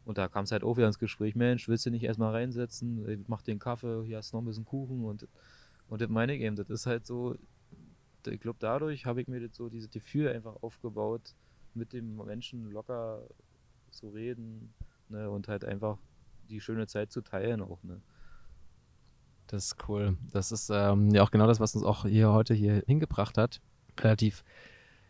und 0.04 0.18
da 0.18 0.28
kam 0.28 0.46
es 0.46 0.52
halt 0.52 0.64
auch 0.64 0.78
wieder 0.78 0.88
ins 0.88 0.98
Gespräch, 0.98 1.36
Mensch, 1.36 1.68
willst 1.70 1.86
du 1.86 1.92
nicht 1.92 2.04
erstmal 2.04 2.32
reinsetzen, 2.32 3.08
ich 3.08 3.28
mach 3.28 3.44
den 3.44 3.60
Kaffee, 3.60 4.04
hier 4.06 4.18
hast 4.18 4.34
du 4.34 4.38
noch 4.38 4.42
ein 4.42 4.48
bisschen 4.48 4.66
Kuchen 4.66 5.06
und 5.06 5.28
und 5.90 6.02
das 6.02 6.10
meine 6.10 6.34
ich 6.34 6.42
eben, 6.42 6.56
das 6.56 6.70
ist 6.70 6.88
halt 6.88 7.06
so, 7.06 7.36
ich 8.26 8.40
glaube 8.40 8.58
dadurch 8.60 9.06
habe 9.06 9.22
ich 9.22 9.28
mir 9.28 9.48
so 9.52 9.70
dieses 9.70 9.92
Gefühl 9.92 10.30
einfach 10.30 10.56
aufgebaut, 10.64 11.36
mit 11.76 11.94
dem 11.94 12.18
Menschen 12.18 12.72
locker 12.72 13.24
zu 13.92 14.10
reden 14.10 14.74
ne, 15.10 15.30
und 15.30 15.48
halt 15.48 15.66
einfach 15.66 15.98
die 16.50 16.62
schöne 16.62 16.88
Zeit 16.88 17.12
zu 17.12 17.22
teilen 17.22 17.62
auch. 17.62 17.84
Ne. 17.84 18.02
Das 19.48 19.66
ist 19.66 19.90
cool. 19.90 20.18
Das 20.32 20.52
ist 20.52 20.70
ähm, 20.70 21.10
ja 21.10 21.24
auch 21.24 21.32
genau 21.32 21.48
das, 21.48 21.60
was 21.60 21.76
uns 21.76 21.84
auch 21.84 22.06
hier 22.06 22.32
heute 22.32 22.54
hier 22.54 22.84
hingebracht 22.88 23.38
hat. 23.38 23.62
Relativ 24.00 24.44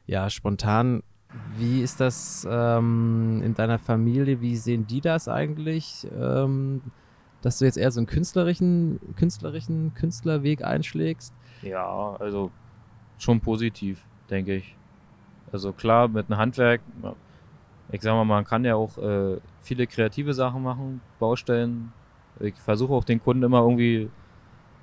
ja 0.06 0.30
spontan. 0.30 1.04
Wie 1.58 1.82
ist 1.82 2.00
das 2.02 2.46
ähm, 2.50 3.42
in 3.44 3.54
deiner 3.54 3.80
Familie? 3.80 4.42
Wie 4.42 4.58
sehen 4.58 4.88
die 4.88 5.02
das 5.02 5.28
eigentlich? 5.28 6.08
Ähm, 6.14 6.82
dass 7.42 7.60
du 7.60 7.66
jetzt 7.66 7.78
eher 7.78 7.92
so 7.92 8.00
einen 8.00 8.08
künstlerischen, 8.08 9.00
künstlerischen 9.16 9.94
Künstlerweg 9.94 10.64
einschlägst? 10.64 11.34
Ja, 11.62 12.16
also 12.20 12.52
schon 13.18 13.40
positiv, 13.40 14.06
denke 14.30 14.56
ich. 14.56 14.76
Also 15.52 15.74
klar, 15.74 16.08
mit 16.08 16.30
einem 16.30 16.40
Handwerk, 16.40 16.82
ich 17.92 18.02
sag 18.02 18.14
mal, 18.14 18.24
man 18.24 18.46
kann 18.46 18.64
ja 18.64 18.76
auch 18.76 18.98
äh, 18.98 19.38
viele 19.62 19.86
kreative 19.86 20.34
Sachen 20.34 20.64
machen, 20.64 21.02
Baustellen. 21.20 21.92
Ich 22.40 22.56
versuche 22.56 22.94
auch 22.94 23.04
den 23.04 23.22
Kunden 23.22 23.44
immer 23.44 23.60
irgendwie, 23.60 24.10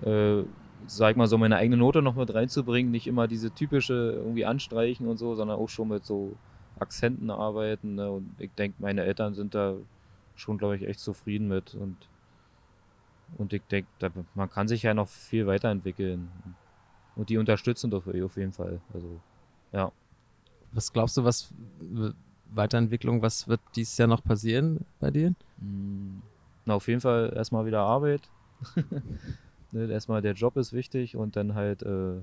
äh, 0.02 0.42
sag 0.86 1.16
mal 1.16 1.26
so, 1.26 1.38
meine 1.38 1.56
eigene 1.56 1.78
Note 1.78 2.02
noch 2.02 2.16
mit 2.16 2.32
reinzubringen. 2.34 2.92
Nicht 2.92 3.06
immer 3.06 3.26
diese 3.26 3.50
typische 3.50 4.12
irgendwie 4.16 4.44
anstreichen 4.44 5.06
und 5.08 5.16
so, 5.16 5.34
sondern 5.34 5.58
auch 5.58 5.68
schon 5.70 5.88
mit 5.88 6.04
so 6.04 6.36
Akzenten 6.78 7.30
arbeiten. 7.30 7.94
Ne? 7.94 8.10
Und 8.10 8.34
ich 8.38 8.50
denke, 8.52 8.76
meine 8.80 9.04
Eltern 9.04 9.34
sind 9.34 9.54
da 9.54 9.74
schon, 10.36 10.58
glaube 10.58 10.76
ich, 10.76 10.86
echt 10.86 11.00
zufrieden 11.00 11.48
mit. 11.48 11.74
Und, 11.74 11.96
und 13.38 13.54
ich 13.54 13.62
denke, 13.70 13.88
man 14.34 14.50
kann 14.50 14.68
sich 14.68 14.82
ja 14.82 14.92
noch 14.92 15.08
viel 15.08 15.46
weiterentwickeln. 15.46 16.30
Und 17.16 17.30
die 17.30 17.38
unterstützen 17.38 17.90
doch 17.90 18.06
auf 18.06 18.36
jeden 18.36 18.52
Fall. 18.52 18.80
Also, 18.92 19.20
ja. 19.72 19.90
Was 20.72 20.92
glaubst 20.92 21.16
du, 21.16 21.24
was 21.24 21.52
Weiterentwicklung, 22.50 23.22
was 23.22 23.48
wird 23.48 23.60
dieses 23.76 23.96
Jahr 23.98 24.08
noch 24.08 24.22
passieren 24.22 24.84
bei 25.00 25.10
dir? 25.10 25.34
Hm. 25.60 26.22
Na, 26.64 26.74
auf 26.74 26.88
jeden 26.88 27.00
Fall 27.00 27.32
erstmal 27.34 27.66
wieder 27.66 27.80
Arbeit. 27.80 28.22
ne, 29.72 29.90
erstmal 29.90 30.22
der 30.22 30.34
Job 30.34 30.56
ist 30.56 30.72
wichtig 30.72 31.16
und 31.16 31.36
dann 31.36 31.54
halt, 31.54 31.82
äh, 31.82 32.20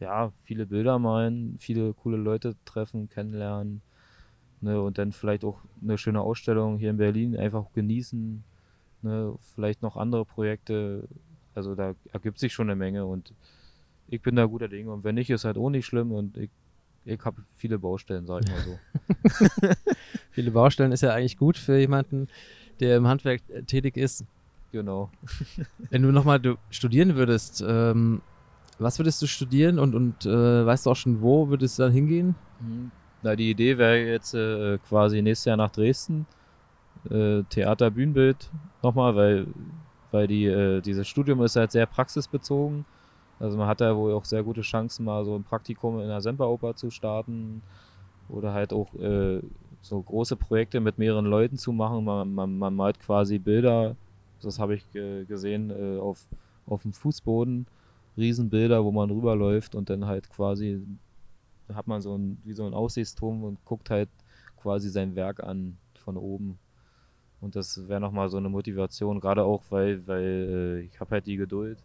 ja, 0.00 0.32
viele 0.44 0.66
Bilder 0.66 0.98
malen, 0.98 1.56
viele 1.58 1.92
coole 1.94 2.16
Leute 2.16 2.54
treffen, 2.64 3.08
kennenlernen. 3.08 3.82
Ne, 4.60 4.80
und 4.80 4.98
dann 4.98 5.10
vielleicht 5.10 5.44
auch 5.44 5.58
eine 5.82 5.98
schöne 5.98 6.20
Ausstellung 6.20 6.78
hier 6.78 6.90
in 6.90 6.96
Berlin 6.96 7.36
einfach 7.36 7.64
genießen. 7.72 8.44
Ne, 9.02 9.34
vielleicht 9.54 9.82
noch 9.82 9.96
andere 9.96 10.24
Projekte. 10.24 11.08
Also 11.54 11.74
da 11.74 11.94
ergibt 12.12 12.38
sich 12.38 12.52
schon 12.52 12.70
eine 12.70 12.76
Menge 12.76 13.04
und 13.04 13.32
ich 14.08 14.22
bin 14.22 14.36
da 14.36 14.46
guter 14.46 14.68
Dinge. 14.68 14.92
Und 14.92 15.04
wenn 15.04 15.16
nicht, 15.16 15.30
ist 15.30 15.44
halt 15.44 15.56
auch 15.56 15.70
nicht 15.70 15.86
schlimm 15.86 16.12
und 16.12 16.36
ich 16.36 16.50
ich 17.04 17.24
habe 17.24 17.42
viele 17.56 17.78
Baustellen, 17.78 18.26
sag 18.26 18.44
ich 18.44 18.50
mal 18.50 18.60
so. 18.60 18.78
viele 20.30 20.50
Baustellen 20.50 20.92
ist 20.92 21.02
ja 21.02 21.12
eigentlich 21.12 21.36
gut 21.36 21.56
für 21.56 21.78
jemanden, 21.78 22.28
der 22.80 22.96
im 22.96 23.06
Handwerk 23.06 23.42
äh, 23.48 23.62
tätig 23.62 23.96
ist. 23.96 24.24
Genau. 24.72 25.10
Wenn 25.90 26.02
du 26.02 26.12
nochmal 26.12 26.40
studieren 26.70 27.16
würdest, 27.16 27.62
ähm, 27.66 28.22
was 28.78 28.98
würdest 28.98 29.20
du 29.20 29.26
studieren 29.26 29.78
und, 29.78 29.94
und 29.94 30.24
äh, 30.24 30.66
weißt 30.66 30.86
du 30.86 30.90
auch 30.90 30.96
schon, 30.96 31.20
wo 31.20 31.48
würdest 31.48 31.78
du 31.78 31.82
dann 31.82 31.92
hingehen? 31.92 32.34
Mhm. 32.60 32.90
Na, 33.22 33.36
die 33.36 33.50
Idee 33.50 33.78
wäre 33.78 33.98
jetzt 33.98 34.34
äh, 34.34 34.78
quasi 34.88 35.22
nächstes 35.22 35.44
Jahr 35.44 35.56
nach 35.56 35.70
Dresden. 35.70 36.26
Äh, 37.10 37.42
Theater, 37.50 37.90
Bühnenbild 37.90 38.50
nochmal, 38.82 39.14
weil, 39.14 39.46
weil 40.10 40.26
die, 40.26 40.46
äh, 40.46 40.80
dieses 40.80 41.06
Studium 41.06 41.42
ist 41.42 41.56
halt 41.56 41.72
sehr 41.72 41.86
praxisbezogen. 41.86 42.84
Also 43.42 43.58
man 43.58 43.66
hat 43.66 43.80
da 43.80 43.96
wohl 43.96 44.12
auch 44.12 44.24
sehr 44.24 44.44
gute 44.44 44.60
Chancen, 44.60 45.04
mal 45.04 45.24
so 45.24 45.34
ein 45.34 45.42
Praktikum 45.42 45.98
in 45.98 46.06
der 46.06 46.20
Semperoper 46.20 46.76
zu 46.76 46.90
starten 46.90 47.60
oder 48.28 48.52
halt 48.52 48.72
auch 48.72 48.94
äh, 48.94 49.40
so 49.80 50.00
große 50.00 50.36
Projekte 50.36 50.78
mit 50.78 50.96
mehreren 50.96 51.26
Leuten 51.26 51.58
zu 51.58 51.72
machen. 51.72 52.04
Man, 52.04 52.32
man, 52.32 52.56
man 52.56 52.72
malt 52.76 53.00
quasi 53.00 53.40
Bilder, 53.40 53.96
das 54.40 54.60
habe 54.60 54.76
ich 54.76 54.94
äh, 54.94 55.24
gesehen, 55.24 55.70
äh, 55.70 55.98
auf, 55.98 56.24
auf 56.66 56.82
dem 56.82 56.92
Fußboden, 56.92 57.66
Riesenbilder, 58.16 58.84
wo 58.84 58.92
man 58.92 59.10
rüberläuft 59.10 59.74
und 59.74 59.90
dann 59.90 60.06
halt 60.06 60.30
quasi 60.30 60.80
hat 61.74 61.88
man 61.88 62.00
so 62.00 62.16
ein, 62.16 62.38
wie 62.44 62.52
so 62.52 62.64
ein 62.64 62.74
Aussichtsturm 62.74 63.42
und 63.42 63.64
guckt 63.64 63.90
halt 63.90 64.08
quasi 64.56 64.88
sein 64.88 65.16
Werk 65.16 65.42
an 65.42 65.78
von 65.96 66.16
oben. 66.16 66.60
Und 67.40 67.56
das 67.56 67.88
wäre 67.88 68.00
nochmal 68.00 68.28
so 68.28 68.36
eine 68.36 68.48
Motivation, 68.48 69.18
gerade 69.18 69.42
auch, 69.42 69.64
weil, 69.70 70.06
weil 70.06 70.22
äh, 70.22 70.80
ich 70.82 71.00
habe 71.00 71.10
halt 71.10 71.26
die 71.26 71.36
Geduld 71.36 71.82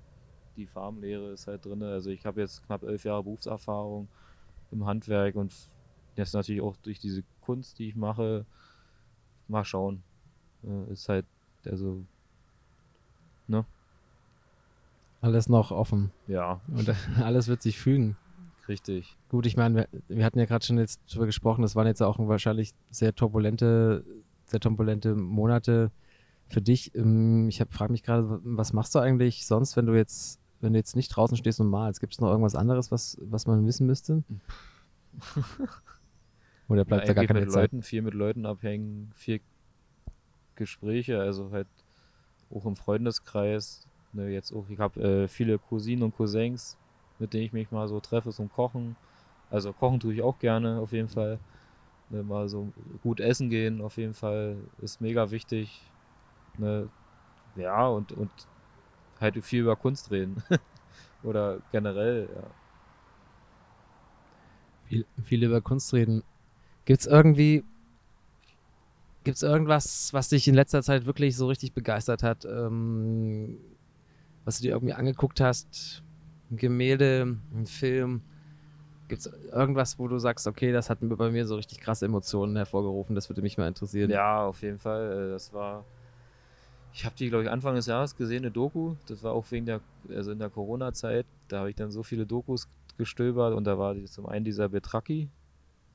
die 0.57 0.67
Farmlehre 0.67 1.31
ist 1.31 1.47
halt 1.47 1.65
drin. 1.65 1.81
Also 1.83 2.09
ich 2.09 2.25
habe 2.25 2.41
jetzt 2.41 2.65
knapp 2.65 2.83
elf 2.83 3.03
Jahre 3.03 3.23
Berufserfahrung 3.23 4.07
im 4.71 4.85
Handwerk 4.85 5.35
und 5.35 5.53
jetzt 6.15 6.33
natürlich 6.33 6.61
auch 6.61 6.75
durch 6.77 6.99
diese 6.99 7.23
Kunst, 7.41 7.79
die 7.79 7.89
ich 7.89 7.95
mache, 7.95 8.45
mal 9.47 9.63
schauen. 9.63 10.03
ist 10.89 11.07
halt, 11.07 11.25
also, 11.65 12.03
ne? 13.47 13.65
Alles 15.21 15.47
noch 15.47 15.71
offen. 15.71 16.11
Ja. 16.27 16.59
Und 16.67 16.93
alles 17.21 17.47
wird 17.47 17.61
sich 17.61 17.77
fügen. 17.77 18.17
Richtig. 18.67 19.15
Gut, 19.29 19.45
ich 19.45 19.55
meine, 19.55 19.75
wir, 19.75 19.87
wir, 20.09 20.25
hatten 20.25 20.39
ja 20.39 20.45
gerade 20.45 20.65
schon 20.65 20.77
jetzt 20.77 20.99
darüber 21.07 21.27
gesprochen, 21.27 21.61
das 21.61 21.75
waren 21.75 21.87
jetzt 21.87 22.01
auch 22.01 22.19
wahrscheinlich 22.19 22.73
sehr 22.91 23.15
turbulente 23.15 24.03
sehr 24.47 24.59
turbulente 24.59 25.15
Monate 25.15 25.91
für 26.47 26.61
dich. 26.61 26.95
Ähm, 26.95 27.49
ich 27.49 27.63
frage 27.69 27.91
mich 27.91 28.03
gerade, 28.03 28.39
was 28.43 28.73
machst 28.73 28.95
du 28.95 28.99
eigentlich 28.99 29.45
sonst, 29.45 29.77
wenn 29.77 29.85
du 29.85 29.95
jetzt, 29.95 30.39
wenn 30.61 30.73
du 30.73 30.79
jetzt 30.79 30.95
nicht 30.95 31.09
draußen 31.09 31.37
stehst 31.37 31.59
und 31.59 31.67
malst? 31.67 31.99
Gibt 31.99 32.13
es 32.13 32.21
noch 32.21 32.29
irgendwas 32.29 32.55
anderes, 32.55 32.91
was, 32.91 33.17
was 33.21 33.45
man 33.47 33.65
wissen 33.65 33.87
müsste? 33.87 34.23
Oder 36.69 36.83
bleibt 36.85 37.07
ja, 37.07 37.13
da 37.13 37.21
gar 37.21 37.25
keine 37.25 37.41
mit 37.41 37.51
Zeit? 37.51 37.71
Leuten, 37.71 37.83
viel 37.83 38.01
mit 38.01 38.13
Leuten 38.13 38.45
abhängen, 38.45 39.11
viel 39.15 39.39
Gespräche, 40.55 41.19
also 41.19 41.51
halt 41.51 41.67
auch 42.53 42.65
im 42.65 42.75
Freundeskreis. 42.75 43.87
Ne, 44.13 44.29
jetzt 44.29 44.51
auch, 44.51 44.65
ich 44.69 44.79
habe 44.79 45.01
äh, 45.01 45.27
viele 45.27 45.59
Cousinen 45.59 46.03
und 46.03 46.15
Cousins, 46.15 46.77
mit 47.19 47.33
denen 47.33 47.43
ich 47.43 47.53
mich 47.53 47.71
mal 47.71 47.87
so 47.87 47.99
treffe 47.99 48.31
zum 48.31 48.51
Kochen. 48.51 48.95
Also 49.49 49.71
kochen 49.71 49.99
tue 49.99 50.13
ich 50.13 50.21
auch 50.21 50.39
gerne 50.39 50.79
auf 50.79 50.91
jeden 50.91 51.07
Fall. 51.07 51.39
Ne, 52.09 52.23
mal 52.23 52.49
so 52.49 52.71
gut 53.03 53.19
essen 53.19 53.49
gehen 53.49 53.81
auf 53.81 53.97
jeden 53.97 54.13
Fall 54.13 54.55
ist 54.81 55.01
mega 55.01 55.29
wichtig. 55.31 55.81
Ne, 56.57 56.89
ja, 57.55 57.87
und, 57.87 58.11
und 58.13 58.29
halt 59.19 59.43
viel 59.43 59.61
über 59.61 59.75
Kunst 59.75 60.11
reden. 60.11 60.43
Oder 61.23 61.59
generell, 61.71 62.29
ja. 62.33 62.43
Viel, 64.85 65.05
viel 65.23 65.43
über 65.43 65.61
Kunst 65.61 65.93
reden. 65.93 66.23
Gibt 66.85 67.01
es 67.01 67.07
irgendwie, 67.07 67.63
gibt 69.25 69.35
es 69.35 69.43
irgendwas, 69.43 70.13
was 70.13 70.29
dich 70.29 70.47
in 70.47 70.55
letzter 70.55 70.81
Zeit 70.81 71.05
wirklich 71.05 71.35
so 71.35 71.47
richtig 71.47 71.73
begeistert 71.73 72.23
hat? 72.23 72.45
Ähm, 72.45 73.57
was 74.45 74.57
du 74.57 74.63
dir 74.63 74.71
irgendwie 74.71 74.93
angeguckt 74.93 75.41
hast? 75.41 76.01
Ein 76.49 76.55
Gemälde, 76.55 77.37
ein 77.53 77.65
Film? 77.65 78.21
Gibt 79.09 79.25
es 79.25 79.33
irgendwas, 79.51 79.99
wo 79.99 80.07
du 80.07 80.19
sagst, 80.19 80.47
okay, 80.47 80.71
das 80.71 80.89
hat 80.89 80.99
bei 81.01 81.29
mir 81.31 81.45
so 81.45 81.55
richtig 81.55 81.79
krasse 81.79 82.05
Emotionen 82.05 82.55
hervorgerufen, 82.55 83.15
das 83.15 83.29
würde 83.29 83.41
mich 83.41 83.57
mal 83.57 83.67
interessieren? 83.67 84.09
Ja, 84.09 84.45
auf 84.45 84.61
jeden 84.61 84.79
Fall. 84.79 85.27
Äh, 85.27 85.31
das 85.31 85.53
war, 85.53 85.85
ich 86.93 87.05
habe 87.05 87.15
die, 87.15 87.29
glaube 87.29 87.43
ich, 87.43 87.49
Anfang 87.49 87.75
des 87.75 87.85
Jahres 87.85 88.15
gesehen, 88.15 88.43
eine 88.43 88.51
Doku. 88.51 88.95
Das 89.07 89.23
war 89.23 89.33
auch 89.33 89.49
wegen 89.51 89.65
der, 89.65 89.81
also 90.09 90.31
in 90.31 90.39
der 90.39 90.49
Corona-Zeit. 90.49 91.25
Da 91.47 91.59
habe 91.59 91.69
ich 91.69 91.75
dann 91.75 91.91
so 91.91 92.03
viele 92.03 92.25
Dokus 92.25 92.67
gestöbert 92.97 93.53
und 93.53 93.65
da 93.65 93.77
war 93.77 93.95
zum 94.05 94.25
einen 94.25 94.45
dieser 94.45 94.69
Betraki, 94.69 95.29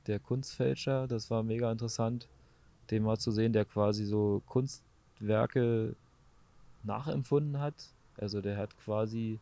der 0.07 0.19
Kunstfälscher. 0.19 1.07
Das 1.07 1.29
war 1.29 1.43
mega 1.43 1.71
interessant, 1.71 2.29
den 2.89 3.03
mal 3.03 3.17
zu 3.17 3.31
sehen, 3.31 3.53
der 3.53 3.65
quasi 3.65 4.05
so 4.05 4.41
Kunstwerke 4.45 5.95
nachempfunden 6.83 7.59
hat. 7.59 7.75
Also 8.17 8.41
der 8.41 8.57
hat 8.57 8.77
quasi 8.77 9.39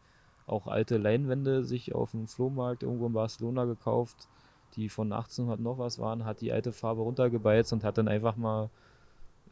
auch 0.48 0.68
alte 0.68 0.98
Leinwände 0.98 1.64
sich 1.64 1.94
auf 1.94 2.12
dem 2.12 2.28
Flohmarkt 2.28 2.84
irgendwo 2.84 3.08
in 3.08 3.14
Barcelona 3.14 3.66
gekauft, 3.66 4.28
die 4.76 4.90
von 4.90 5.12
1800 5.12 5.60
noch 5.60 5.78
was 5.78 6.00
waren, 6.00 6.26
hat 6.26 6.42
die 6.42 6.52
alte 6.52 6.72
Farbe 6.72 7.02
runtergebeizt 7.02 7.74
und 7.74 7.84
hat 7.84 7.98
dann 7.98 8.08
einfach 8.08 8.36
mal 8.36 8.70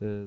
äh, 0.01 0.25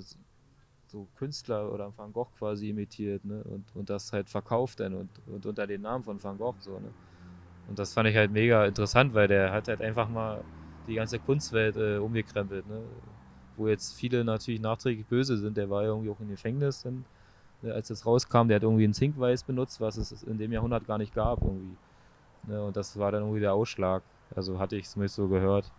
so 0.93 1.09
Künstler 1.17 1.73
oder 1.73 1.93
Van 1.97 2.13
Gogh 2.13 2.31
quasi 2.39 2.69
imitiert 2.69 3.25
ne? 3.25 3.43
und, 3.45 3.65
und 3.75 3.91
das 3.91 4.13
halt 4.13 4.29
verkauft 4.29 4.81
dann 4.81 4.95
und, 4.95 5.11
und 5.27 5.45
unter 5.47 5.67
den 5.67 5.81
Namen 5.81 6.05
von 6.05 6.23
Van 6.23 6.39
Gogh 6.39 6.55
so. 6.61 6.79
Ne? 6.79 6.91
Und 7.69 7.79
das 7.79 7.95
fand 7.95 8.09
ich 8.09 8.17
halt 8.17 8.31
mega 8.31 8.67
interessant, 8.67 9.15
weil 9.15 9.27
der 9.27 9.53
hat 9.53 9.69
halt 9.69 9.81
einfach 9.81 10.09
mal 10.09 10.45
die 10.87 10.95
ganze 10.95 11.19
Kunstwelt 11.19 11.77
äh, 11.77 11.97
umgekrempelt. 11.97 12.69
Ne? 12.69 12.83
Wo 13.57 13.69
jetzt 13.69 13.95
viele 13.95 14.25
natürlich 14.25 14.61
nachträglich 14.61 15.07
böse 15.07 15.39
sind. 15.39 15.57
Der 15.57 15.71
war 15.71 15.83
ja 15.83 15.89
irgendwie 15.89 16.11
auch 16.11 16.21
im 16.21 16.29
Gefängnis, 16.29 16.83
dann, 16.83 17.05
ne, 17.63 17.73
als 17.73 17.89
das 17.89 18.05
rauskam. 18.05 18.49
Der 18.49 18.57
hat 18.57 18.63
irgendwie 18.63 18.85
ein 18.85 18.95
Zinkweiß 18.95 19.45
benutzt, 19.45 19.81
was 19.81 19.97
es 19.97 20.23
in 20.23 20.39
dem 20.39 20.53
Jahrhundert 20.53 20.87
gar 20.87 20.99
nicht 20.99 21.15
gab. 21.15 21.43
Irgendwie. 21.43 21.77
Ne? 22.49 22.63
Und 22.63 22.77
das 22.77 22.99
war 22.99 23.13
dann 23.13 23.23
irgendwie 23.23 23.41
der 23.41 23.55
Ausschlag. 23.55 24.03
Also 24.35 24.59
hatte 24.59 24.77
ich 24.77 24.85
es 24.85 24.93
zumindest 24.93 25.17
so 25.17 25.29
gehört. 25.29 25.71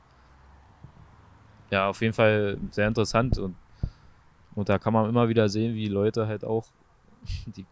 Ja, 1.70 1.90
auf 1.90 2.02
jeden 2.02 2.14
Fall 2.14 2.58
sehr 2.72 2.88
interessant. 2.88 3.38
Und, 3.38 3.56
und 4.56 4.70
da 4.70 4.80
kann 4.80 4.94
man 4.94 5.10
immer 5.10 5.30
wieder 5.30 5.50
sehen, 5.50 5.76
wie 5.76 5.88
Leute 5.88 6.28
halt 6.28 6.44
auch 6.46 6.66
die, 7.56 7.66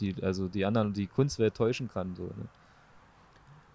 die, 0.00 0.22
also 0.22 0.48
die 0.48 0.64
anderen, 0.64 0.92
die 0.92 1.06
Kunstwelt 1.06 1.54
täuschen 1.54 1.88
kann. 1.88 2.14
So, 2.14 2.24
ne? 2.24 2.48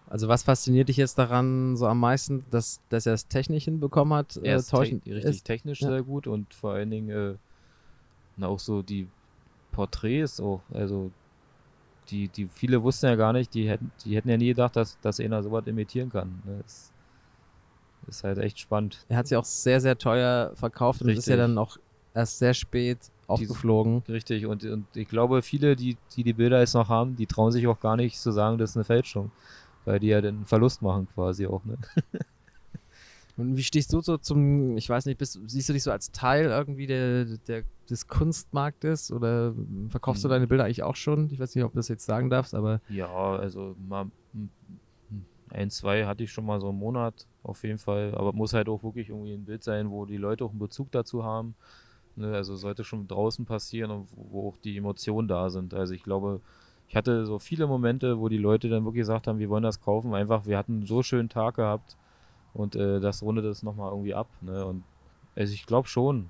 Also 0.07 0.27
was 0.27 0.43
fasziniert 0.43 0.89
dich 0.89 0.97
jetzt 0.97 1.17
daran 1.17 1.75
so 1.75 1.87
am 1.87 1.99
meisten, 1.99 2.45
dass, 2.51 2.79
dass 2.89 3.05
er 3.05 3.13
es 3.13 3.27
technisch 3.27 3.65
hinbekommen 3.65 4.13
hat? 4.13 4.39
Er 4.43 4.57
ist 4.57 4.69
te 4.69 4.79
richtig 4.79 5.07
ist, 5.07 5.43
technisch 5.45 5.81
ja. 5.81 5.89
sehr 5.89 6.03
gut 6.03 6.27
und 6.27 6.53
vor 6.53 6.73
allen 6.73 6.91
Dingen 6.91 7.37
äh, 8.39 8.45
auch 8.45 8.59
so 8.59 8.83
die 8.83 9.07
Porträts 9.71 10.39
auch, 10.39 10.61
also 10.73 11.11
die, 12.09 12.27
die 12.27 12.47
viele 12.47 12.83
wussten 12.83 13.07
ja 13.07 13.15
gar 13.15 13.33
nicht, 13.33 13.53
die 13.55 13.67
hätten, 13.67 13.91
die 14.03 14.15
hätten 14.15 14.29
ja 14.29 14.37
nie 14.37 14.49
gedacht, 14.49 14.75
dass, 14.75 14.99
dass 14.99 15.19
einer 15.19 15.41
sowas 15.41 15.65
imitieren 15.65 16.09
kann. 16.09 16.41
Ne? 16.45 16.59
Das 16.63 16.93
ist 18.07 18.23
halt 18.23 18.37
echt 18.37 18.59
spannend. 18.59 19.03
Er 19.09 19.17
hat 19.17 19.27
sie 19.27 19.35
auch 19.35 19.45
sehr, 19.45 19.81
sehr 19.81 19.97
teuer 19.97 20.51
verkauft 20.53 21.01
und 21.01 21.09
ist 21.09 21.27
ja 21.27 21.35
dann 21.35 21.57
auch 21.57 21.77
erst 22.15 22.39
sehr 22.39 22.53
spät 22.55 22.97
aufgeflogen. 23.27 24.03
Die, 24.07 24.13
richtig, 24.13 24.45
und, 24.47 24.63
und 24.63 24.85
ich 24.95 25.07
glaube, 25.07 25.41
viele, 25.41 25.75
die, 25.75 25.97
die 26.15 26.23
die 26.23 26.33
Bilder 26.33 26.59
jetzt 26.59 26.73
noch 26.73 26.89
haben, 26.89 27.15
die 27.15 27.27
trauen 27.27 27.51
sich 27.51 27.67
auch 27.67 27.79
gar 27.79 27.95
nicht 27.95 28.17
zu 28.17 28.31
sagen, 28.31 28.57
das 28.57 28.71
ist 28.71 28.77
eine 28.77 28.85
Fälschung 28.85 29.31
weil 29.85 29.99
die 29.99 30.07
ja 30.07 30.19
den 30.19 30.45
Verlust 30.45 30.81
machen 30.81 31.07
quasi 31.13 31.45
auch, 31.47 31.63
ne? 31.63 31.77
Und 33.37 33.57
wie 33.57 33.63
stehst 33.63 33.91
du 33.91 33.99
so 33.99 34.17
zum, 34.17 34.77
ich 34.77 34.87
weiß 34.87 35.05
nicht, 35.07 35.17
bist, 35.17 35.37
siehst 35.47 35.67
du 35.67 35.73
dich 35.73 35.83
so 35.83 35.91
als 35.91 36.13
Teil 36.13 36.45
irgendwie 36.45 36.87
der, 36.87 37.25
der, 37.47 37.63
des 37.89 38.07
Kunstmarktes 38.07 39.11
oder 39.11 39.53
verkaufst 39.89 40.23
hm. 40.23 40.29
du 40.29 40.33
deine 40.33 40.47
Bilder 40.47 40.63
eigentlich 40.63 40.83
auch 40.83 40.95
schon? 40.95 41.29
Ich 41.29 41.37
weiß 41.37 41.53
nicht, 41.53 41.65
ob 41.65 41.73
du 41.73 41.77
das 41.77 41.89
jetzt 41.89 42.05
sagen 42.05 42.29
darfst, 42.29 42.55
aber. 42.55 42.79
Ja, 42.87 43.35
also 43.35 43.75
mal 43.89 44.09
ein, 45.49 45.69
zwei 45.69 46.05
hatte 46.05 46.23
ich 46.23 46.31
schon 46.31 46.45
mal 46.45 46.61
so 46.61 46.69
einen 46.69 46.79
Monat 46.79 47.27
auf 47.43 47.61
jeden 47.63 47.77
Fall, 47.77 48.15
aber 48.15 48.31
muss 48.31 48.53
halt 48.53 48.69
auch 48.69 48.83
wirklich 48.83 49.09
irgendwie 49.09 49.33
ein 49.33 49.43
Bild 49.43 49.65
sein, 49.65 49.89
wo 49.89 50.05
die 50.05 50.17
Leute 50.17 50.45
auch 50.45 50.51
einen 50.51 50.59
Bezug 50.59 50.89
dazu 50.93 51.25
haben. 51.25 51.55
Ne? 52.15 52.33
Also 52.33 52.55
sollte 52.55 52.83
schon 52.83 53.07
draußen 53.07 53.45
passieren 53.45 53.91
und 53.91 54.07
wo 54.15 54.49
auch 54.49 54.57
die 54.57 54.77
Emotionen 54.77 55.27
da 55.27 55.49
sind. 55.49 55.73
Also 55.73 55.93
ich 55.93 56.03
glaube, 56.03 56.41
ich 56.87 56.95
hatte 56.95 57.25
so 57.25 57.39
viele 57.39 57.67
Momente, 57.67 58.19
wo 58.19 58.29
die 58.29 58.37
Leute 58.37 58.69
dann 58.69 58.85
wirklich 58.85 59.01
gesagt 59.01 59.27
haben, 59.27 59.39
wir 59.39 59.49
wollen 59.49 59.63
das 59.63 59.81
kaufen. 59.81 60.13
Einfach, 60.13 60.45
wir 60.45 60.57
hatten 60.57 60.85
so 60.85 61.03
schönen 61.03 61.29
Tag 61.29 61.55
gehabt 61.55 61.97
und 62.53 62.75
äh, 62.75 62.99
das 62.99 63.21
rundet 63.21 63.45
es 63.45 63.63
nochmal 63.63 63.91
irgendwie 63.91 64.13
ab. 64.13 64.27
Ne? 64.41 64.65
Und 64.65 64.83
also 65.35 65.53
ich 65.53 65.65
glaube 65.65 65.87
schon. 65.87 66.29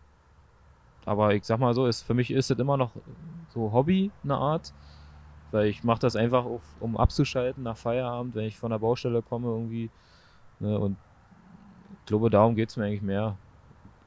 Aber 1.06 1.36
ich 1.36 1.44
sag 1.44 1.60
mal 1.60 1.74
so, 1.76 1.86
ist, 1.86 2.02
für 2.02 2.16
mich 2.16 2.32
ist 2.32 2.50
es 2.50 2.58
immer 2.58 2.78
noch 2.78 2.92
so 3.54 3.72
Hobby, 3.72 4.12
eine 4.24 4.38
Art. 4.38 4.74
Weil 5.52 5.68
ich 5.68 5.84
mache 5.84 6.00
das 6.00 6.16
einfach, 6.16 6.46
auf, 6.46 6.64
um 6.80 6.98
abzuschalten 6.98 7.64
nach 7.64 7.78
Feierabend, 7.78 8.36
wenn 8.36 8.46
ich 8.46 8.58
von 8.58 8.72
der 8.72 8.80
Baustelle 8.80 9.22
komme 9.22 9.48
irgendwie. 9.48 9.90
Ne? 10.60 10.78
Und 10.80 10.98
ich 12.00 12.06
glaube, 12.08 12.30
darum 12.30 12.56
geht 12.56 12.70
es 12.70 12.78
mir 12.78 12.86
eigentlich 12.86 13.02
mehr 13.02 13.38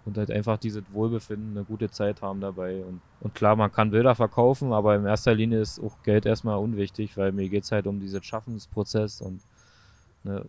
und 0.08 0.16
halt 0.16 0.30
einfach 0.30 0.56
dieses 0.56 0.82
Wohlbefinden, 0.90 1.56
eine 1.56 1.64
gute 1.64 1.90
Zeit 1.90 2.22
haben 2.22 2.40
dabei. 2.40 2.82
Und, 2.82 3.02
und 3.20 3.34
klar, 3.34 3.56
man 3.56 3.70
kann 3.70 3.90
Bilder 3.90 4.14
verkaufen, 4.14 4.72
aber 4.72 4.96
in 4.96 5.04
erster 5.04 5.34
Linie 5.34 5.60
ist 5.60 5.78
auch 5.78 6.02
Geld 6.02 6.24
erstmal 6.24 6.56
unwichtig, 6.56 7.16
weil 7.18 7.30
mir 7.30 7.48
geht 7.50 7.64
es 7.64 7.72
halt 7.72 7.86
um 7.86 8.00
diesen 8.00 8.22
Schaffensprozess 8.22 9.20
und 9.20 9.42
ne, 10.24 10.46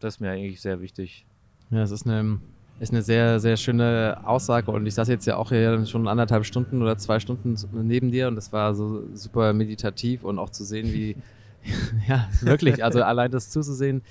das 0.00 0.14
ist 0.14 0.20
mir 0.20 0.30
eigentlich 0.30 0.60
sehr 0.60 0.82
wichtig. 0.82 1.24
Ja, 1.70 1.82
es 1.82 1.90
ist 1.90 2.06
eine, 2.06 2.40
ist 2.78 2.92
eine 2.92 3.00
sehr, 3.00 3.40
sehr 3.40 3.56
schöne 3.56 4.20
Aussage 4.24 4.70
und 4.70 4.84
ich 4.86 4.94
saß 4.94 5.08
jetzt 5.08 5.26
ja 5.26 5.36
auch 5.36 5.48
hier 5.48 5.86
schon 5.86 6.06
anderthalb 6.06 6.44
Stunden 6.44 6.82
oder 6.82 6.98
zwei 6.98 7.20
Stunden 7.20 7.56
neben 7.72 8.10
dir 8.10 8.28
und 8.28 8.36
das 8.36 8.52
war 8.52 8.74
so 8.74 9.02
super 9.14 9.54
meditativ 9.54 10.24
und 10.24 10.38
auch 10.38 10.50
zu 10.50 10.62
sehen, 10.62 10.92
wie, 10.92 11.16
ja, 12.06 12.28
wirklich, 12.42 12.84
also 12.84 13.02
allein 13.02 13.30
das 13.30 13.48
zuzusehen, 13.48 14.02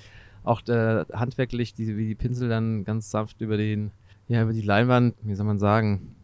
auch 0.42 0.66
äh, 0.66 1.04
handwerklich, 1.12 1.74
die, 1.74 1.96
wie 1.96 2.08
die 2.08 2.14
Pinsel 2.16 2.48
dann 2.48 2.82
ganz 2.82 3.10
sanft 3.12 3.40
über 3.40 3.56
den 3.56 3.92
ja, 4.30 4.42
über 4.42 4.52
die 4.52 4.62
Leinwand, 4.62 5.16
wie 5.22 5.34
soll 5.34 5.44
man 5.44 5.58
sagen, 5.58 6.14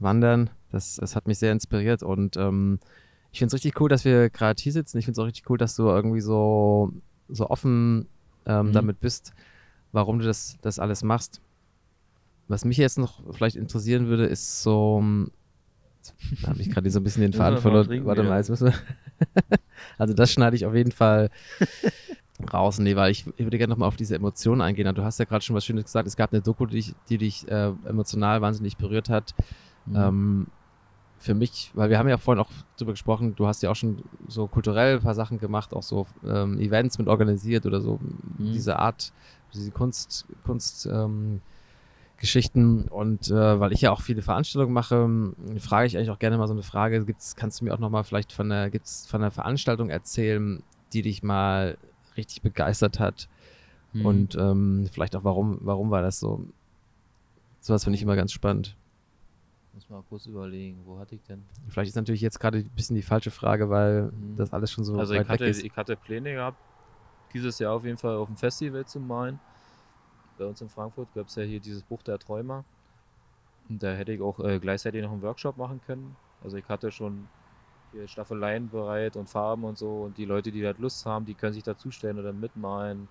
wandern. 0.00 0.50
Das, 0.72 0.96
das 0.96 1.14
hat 1.14 1.28
mich 1.28 1.38
sehr 1.38 1.52
inspiriert 1.52 2.02
und 2.02 2.36
ähm, 2.36 2.80
ich 3.30 3.38
finde 3.38 3.48
es 3.48 3.54
richtig 3.54 3.80
cool, 3.80 3.88
dass 3.88 4.04
wir 4.04 4.28
gerade 4.28 4.60
hier 4.60 4.72
sitzen. 4.72 4.98
Ich 4.98 5.04
finde 5.04 5.20
es 5.20 5.22
auch 5.22 5.26
richtig 5.26 5.48
cool, 5.48 5.56
dass 5.56 5.76
du 5.76 5.84
irgendwie 5.84 6.20
so, 6.20 6.92
so 7.28 7.48
offen 7.48 8.08
ähm, 8.44 8.68
mhm. 8.68 8.72
damit 8.72 8.98
bist, 8.98 9.32
warum 9.92 10.18
du 10.18 10.24
das, 10.24 10.58
das 10.62 10.80
alles 10.80 11.04
machst. 11.04 11.40
Was 12.48 12.64
mich 12.64 12.76
jetzt 12.76 12.98
noch 12.98 13.22
vielleicht 13.32 13.54
interessieren 13.54 14.08
würde, 14.08 14.26
ist 14.26 14.62
so, 14.62 15.00
da 16.42 16.48
habe 16.48 16.60
ich 16.60 16.70
gerade 16.70 16.90
so 16.90 16.98
ein 16.98 17.04
bisschen 17.04 17.22
den 17.22 17.32
Faden 17.34 17.60
verloren. 17.60 18.04
Warte 18.04 18.24
mal, 18.24 18.38
jetzt 18.38 18.50
müssen 18.50 18.66
wir. 18.66 18.74
also 19.98 20.12
das 20.12 20.32
schneide 20.32 20.56
ich 20.56 20.66
auf 20.66 20.74
jeden 20.74 20.92
Fall 20.92 21.30
raus. 22.52 22.78
Nee, 22.78 22.96
weil 22.96 23.10
ich, 23.10 23.26
ich 23.36 23.44
würde 23.44 23.58
gerne 23.58 23.72
nochmal 23.72 23.88
auf 23.88 23.96
diese 23.96 24.16
Emotionen 24.16 24.60
eingehen. 24.60 24.92
Du 24.94 25.04
hast 25.04 25.18
ja 25.18 25.24
gerade 25.24 25.44
schon 25.44 25.54
was 25.54 25.64
Schönes 25.64 25.84
gesagt. 25.84 26.08
Es 26.08 26.16
gab 26.16 26.32
eine 26.32 26.42
Doku, 26.42 26.66
die 26.66 26.76
dich, 26.76 26.94
die 27.08 27.18
dich 27.18 27.48
äh, 27.48 27.72
emotional 27.84 28.40
wahnsinnig 28.40 28.76
berührt 28.76 29.08
hat. 29.08 29.34
Mhm. 29.86 29.96
Ähm, 29.96 30.46
für 31.18 31.34
mich, 31.34 31.70
weil 31.74 31.88
wir 31.88 31.98
haben 31.98 32.08
ja 32.08 32.18
vorhin 32.18 32.42
auch 32.42 32.50
darüber 32.76 32.92
gesprochen, 32.92 33.34
du 33.34 33.46
hast 33.46 33.62
ja 33.62 33.70
auch 33.70 33.76
schon 33.76 34.02
so 34.28 34.46
kulturell 34.46 34.96
ein 34.96 35.02
paar 35.02 35.14
Sachen 35.14 35.38
gemacht, 35.38 35.72
auch 35.72 35.82
so 35.82 36.06
ähm, 36.26 36.58
Events 36.58 36.98
mit 36.98 37.08
organisiert 37.08 37.64
oder 37.64 37.80
so 37.80 37.98
mhm. 38.38 38.52
diese 38.52 38.78
Art, 38.78 39.12
diese 39.54 39.70
Kunst, 39.70 40.26
Kunst 40.44 40.86
ähm, 40.86 41.40
Geschichten 42.18 42.88
und 42.88 43.30
äh, 43.30 43.60
weil 43.60 43.72
ich 43.72 43.80
ja 43.80 43.90
auch 43.90 44.02
viele 44.02 44.22
Veranstaltungen 44.22 44.74
mache, 44.74 45.32
frage 45.58 45.86
ich 45.86 45.96
eigentlich 45.96 46.10
auch 46.10 46.18
gerne 46.18 46.36
mal 46.36 46.46
so 46.46 46.52
eine 46.52 46.62
Frage, 46.62 47.04
gibt's, 47.04 47.36
kannst 47.36 47.60
du 47.60 47.64
mir 47.64 47.74
auch 47.74 47.78
nochmal 47.78 48.04
vielleicht 48.04 48.32
von 48.32 48.50
der, 48.50 48.70
gibt's 48.70 49.06
von 49.06 49.22
einer 49.22 49.30
Veranstaltung 49.30 49.88
erzählen, 49.88 50.62
die 50.92 51.02
dich 51.02 51.22
mal 51.22 51.78
richtig 52.16 52.42
begeistert 52.42 52.98
hat. 53.00 53.28
Mhm. 53.92 54.06
Und 54.06 54.34
ähm, 54.36 54.88
vielleicht 54.92 55.16
auch, 55.16 55.24
warum, 55.24 55.58
warum 55.60 55.90
war 55.90 56.02
das 56.02 56.20
so? 56.20 56.44
Sowas 57.60 57.84
finde 57.84 57.96
ich 57.96 58.02
immer 58.02 58.16
ganz 58.16 58.32
spannend. 58.32 58.76
Muss 59.72 59.88
mal 59.88 60.02
kurz 60.08 60.26
überlegen, 60.26 60.78
wo 60.84 60.98
hatte 60.98 61.14
ich 61.16 61.22
denn? 61.24 61.42
Vielleicht 61.68 61.88
ist 61.88 61.96
natürlich 61.96 62.20
jetzt 62.20 62.38
gerade 62.38 62.58
ein 62.58 62.70
bisschen 62.76 62.94
die 62.94 63.02
falsche 63.02 63.30
Frage, 63.30 63.70
weil 63.70 64.04
Mhm. 64.12 64.36
das 64.36 64.52
alles 64.52 64.70
schon 64.70 64.84
so 64.84 64.98
Also 64.98 65.14
weit 65.14 65.22
ich 65.22 65.28
hatte, 65.28 65.44
weg 65.44 65.50
ist. 65.50 65.64
ich 65.64 65.76
hatte 65.76 65.96
Pläne 65.96 66.32
gehabt, 66.34 66.58
dieses 67.32 67.58
Jahr 67.58 67.72
auf 67.72 67.84
jeden 67.84 67.98
Fall 67.98 68.14
auf 68.16 68.28
dem 68.28 68.36
Festival 68.36 68.84
zu 68.84 69.00
malen. 69.00 69.40
Bei 70.38 70.44
uns 70.44 70.60
in 70.60 70.68
Frankfurt 70.68 71.08
gab 71.14 71.26
es 71.26 71.34
ja 71.36 71.42
hier 71.42 71.60
dieses 71.60 71.82
Buch 71.82 72.02
der 72.02 72.18
Träumer. 72.18 72.64
Und 73.68 73.82
da 73.82 73.92
hätte 73.94 74.12
ich 74.12 74.20
auch 74.20 74.38
äh, 74.40 74.58
gleichzeitig 74.58 75.02
noch 75.02 75.12
einen 75.12 75.22
Workshop 75.22 75.56
machen 75.56 75.80
können. 75.86 76.14
Also 76.42 76.56
ich 76.56 76.68
hatte 76.68 76.90
schon 76.92 77.26
hier 77.94 78.08
Staffeleien 78.08 78.68
bereit 78.68 79.16
und 79.16 79.28
Farben 79.28 79.64
und 79.64 79.78
so. 79.78 80.02
Und 80.02 80.18
die 80.18 80.24
Leute, 80.24 80.50
die 80.50 80.64
halt 80.66 80.78
Lust 80.78 81.06
haben, 81.06 81.24
die 81.24 81.34
können 81.34 81.52
sich 81.52 81.62
dazustellen 81.62 82.18
oder 82.18 82.32
mitmalen. 82.32 83.08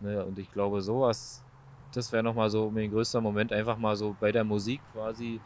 Ne? 0.00 0.24
Und 0.24 0.38
ich 0.38 0.50
glaube, 0.52 0.80
sowas, 0.80 1.44
das 1.92 2.12
wäre 2.12 2.22
nochmal 2.22 2.50
so 2.50 2.70
mein 2.70 2.90
größter 2.90 3.20
Moment, 3.20 3.52
einfach 3.52 3.76
mal 3.76 3.96
so 3.96 4.16
bei 4.18 4.32
der 4.32 4.44
Musik 4.44 4.80
quasi. 4.92 5.40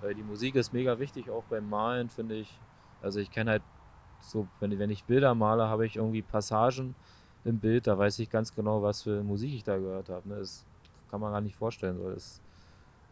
Weil 0.00 0.14
die 0.14 0.22
Musik 0.22 0.54
ist 0.54 0.72
mega 0.72 0.98
wichtig, 0.98 1.30
auch 1.30 1.44
beim 1.44 1.68
Malen, 1.68 2.08
finde 2.08 2.36
ich. 2.36 2.58
Also 3.02 3.20
ich 3.20 3.30
kenne 3.30 3.52
halt 3.52 3.62
so, 4.20 4.48
wenn, 4.60 4.76
wenn 4.78 4.90
ich 4.90 5.04
Bilder 5.04 5.34
male, 5.34 5.68
habe 5.68 5.86
ich 5.86 5.96
irgendwie 5.96 6.22
Passagen 6.22 6.94
im 7.44 7.58
Bild, 7.58 7.86
da 7.86 7.98
weiß 7.98 8.18
ich 8.18 8.30
ganz 8.30 8.54
genau, 8.54 8.82
was 8.82 9.02
für 9.02 9.22
Musik 9.22 9.54
ich 9.54 9.64
da 9.64 9.76
gehört 9.76 10.08
habe. 10.08 10.28
Ne? 10.28 10.36
Das 10.36 10.64
kann 11.10 11.20
man 11.20 11.32
gar 11.32 11.40
nicht 11.40 11.56
vorstellen. 11.56 11.98
So. 11.98 12.10
Das 12.10 12.40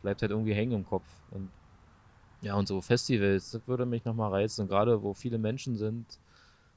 bleibt 0.02 0.22
halt 0.22 0.30
irgendwie 0.30 0.54
hängen 0.54 0.72
im 0.72 0.86
Kopf. 0.86 1.06
Und 1.30 1.50
ja, 2.42 2.54
und 2.54 2.68
so 2.68 2.80
Festivals, 2.80 3.50
das 3.50 3.66
würde 3.66 3.86
mich 3.86 4.04
nochmal 4.04 4.30
reizen. 4.30 4.68
Gerade 4.68 5.02
wo 5.02 5.14
viele 5.14 5.38
Menschen 5.38 5.76
sind, 5.76 6.18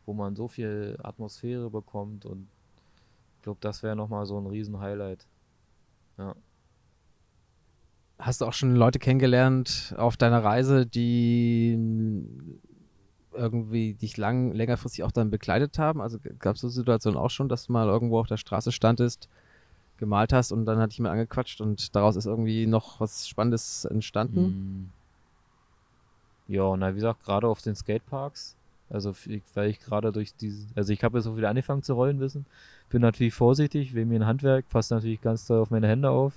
wo 0.05 0.13
man 0.13 0.35
so 0.35 0.47
viel 0.47 0.97
Atmosphäre 1.03 1.69
bekommt. 1.69 2.25
Und 2.25 2.47
ich 3.37 3.43
glaube, 3.43 3.59
das 3.61 3.83
wäre 3.83 3.95
nochmal 3.95 4.25
so 4.25 4.39
ein 4.39 4.47
Riesen-Highlight. 4.47 5.25
Ja. 6.17 6.35
Hast 8.17 8.41
du 8.41 8.45
auch 8.45 8.53
schon 8.53 8.75
Leute 8.75 8.99
kennengelernt 8.99 9.93
auf 9.97 10.17
deiner 10.17 10.43
Reise, 10.43 10.85
die 10.85 11.79
irgendwie 13.33 13.93
dich 13.93 14.17
lang, 14.17 14.51
längerfristig 14.51 15.03
auch 15.03 15.11
dann 15.11 15.29
begleitet 15.29 15.79
haben? 15.79 16.01
Also 16.01 16.17
gab 16.39 16.55
es 16.55 16.61
so 16.61 16.69
Situationen 16.69 17.17
auch 17.17 17.29
schon, 17.29 17.47
dass 17.47 17.67
du 17.67 17.71
mal 17.71 17.87
irgendwo 17.87 18.19
auf 18.19 18.27
der 18.27 18.37
Straße 18.37 18.71
standest, 18.71 19.29
gemalt 19.97 20.33
hast 20.33 20.51
und 20.51 20.65
dann 20.65 20.79
hat 20.79 20.91
dich 20.91 20.97
jemand 20.97 21.13
angequatscht 21.13 21.61
und 21.61 21.95
daraus 21.95 22.15
ist 22.15 22.25
irgendwie 22.25 22.65
noch 22.65 22.99
was 22.99 23.27
Spannendes 23.27 23.85
entstanden? 23.85 24.91
Ja, 26.49 26.75
na, 26.75 26.91
wie 26.91 26.95
gesagt, 26.95 27.23
gerade 27.23 27.47
auf 27.47 27.61
den 27.61 27.75
Skateparks. 27.75 28.57
Also, 28.89 29.13
weil 29.53 29.69
ich 29.69 29.79
gerade 29.79 30.11
durch 30.11 30.33
diese, 30.35 30.67
also 30.75 30.91
ich 30.91 31.03
habe 31.03 31.19
jetzt 31.19 31.25
so 31.25 31.37
wieder 31.37 31.49
angefangen 31.49 31.83
zu 31.83 31.93
rollen 31.93 32.19
wissen. 32.19 32.45
Bin 32.89 33.01
natürlich 33.03 33.35
vorsichtig, 33.35 33.93
wegen 33.93 34.09
mir 34.09 34.19
ein 34.19 34.25
Handwerk, 34.25 34.67
passt 34.67 34.89
natürlich 34.89 35.21
ganz 35.21 35.45
doll 35.45 35.61
auf 35.61 35.69
meine 35.69 35.87
Hände 35.87 36.09
auf. 36.09 36.33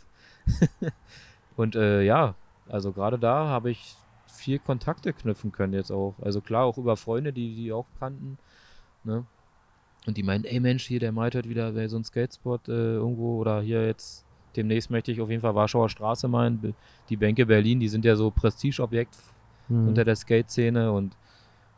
Und 1.57 1.77
äh, 1.77 2.03
ja, 2.03 2.35
also 2.69 2.93
gerade 2.93 3.19
da 3.19 3.47
habe 3.49 3.71
ich 3.71 3.97
viel 4.27 4.59
Kontakte 4.59 5.13
knüpfen 5.15 5.53
können 5.53 5.73
jetzt 5.75 5.91
auch. 5.91 6.15
Also 6.23 6.41
klar, 6.43 6.65
auch 6.65 6.79
über 6.79 6.97
Freunde, 6.97 7.33
die 7.33 7.55
die 7.55 7.73
auch 7.73 7.87
kannten. 7.99 8.39
Ne? 9.05 9.25
Und 10.07 10.17
die 10.17 10.23
meinen, 10.23 10.45
ey 10.45 10.61
Mensch, 10.61 10.87
hier, 10.87 11.01
der 11.01 11.13
malt 11.13 11.35
heute 11.35 11.49
wieder 11.49 11.73
bei 11.73 11.89
so 11.89 11.97
einem 11.97 12.05
Skatespot 12.05 12.69
äh, 12.69 12.73
irgendwo 12.97 13.39
oder 13.39 13.63
hier 13.63 13.87
jetzt 13.87 14.25
demnächst 14.57 14.91
möchte 14.91 15.13
ich 15.13 15.21
auf 15.21 15.31
jeden 15.31 15.43
Fall 15.43 15.55
Warschauer 15.55 15.89
Straße. 15.89 16.29
Be- 16.29 16.75
Die 17.09 17.17
Bänke 17.17 17.47
Berlin, 17.47 17.81
die 17.81 17.89
sind 17.89 18.05
ja 18.05 18.17
so 18.17 18.31
Prestigeobjekt 18.31 19.17
Hm. 19.73 19.89
unter 19.89 20.05
der 20.05 20.17
Skate-Szene 20.17 20.93
und 20.93 21.17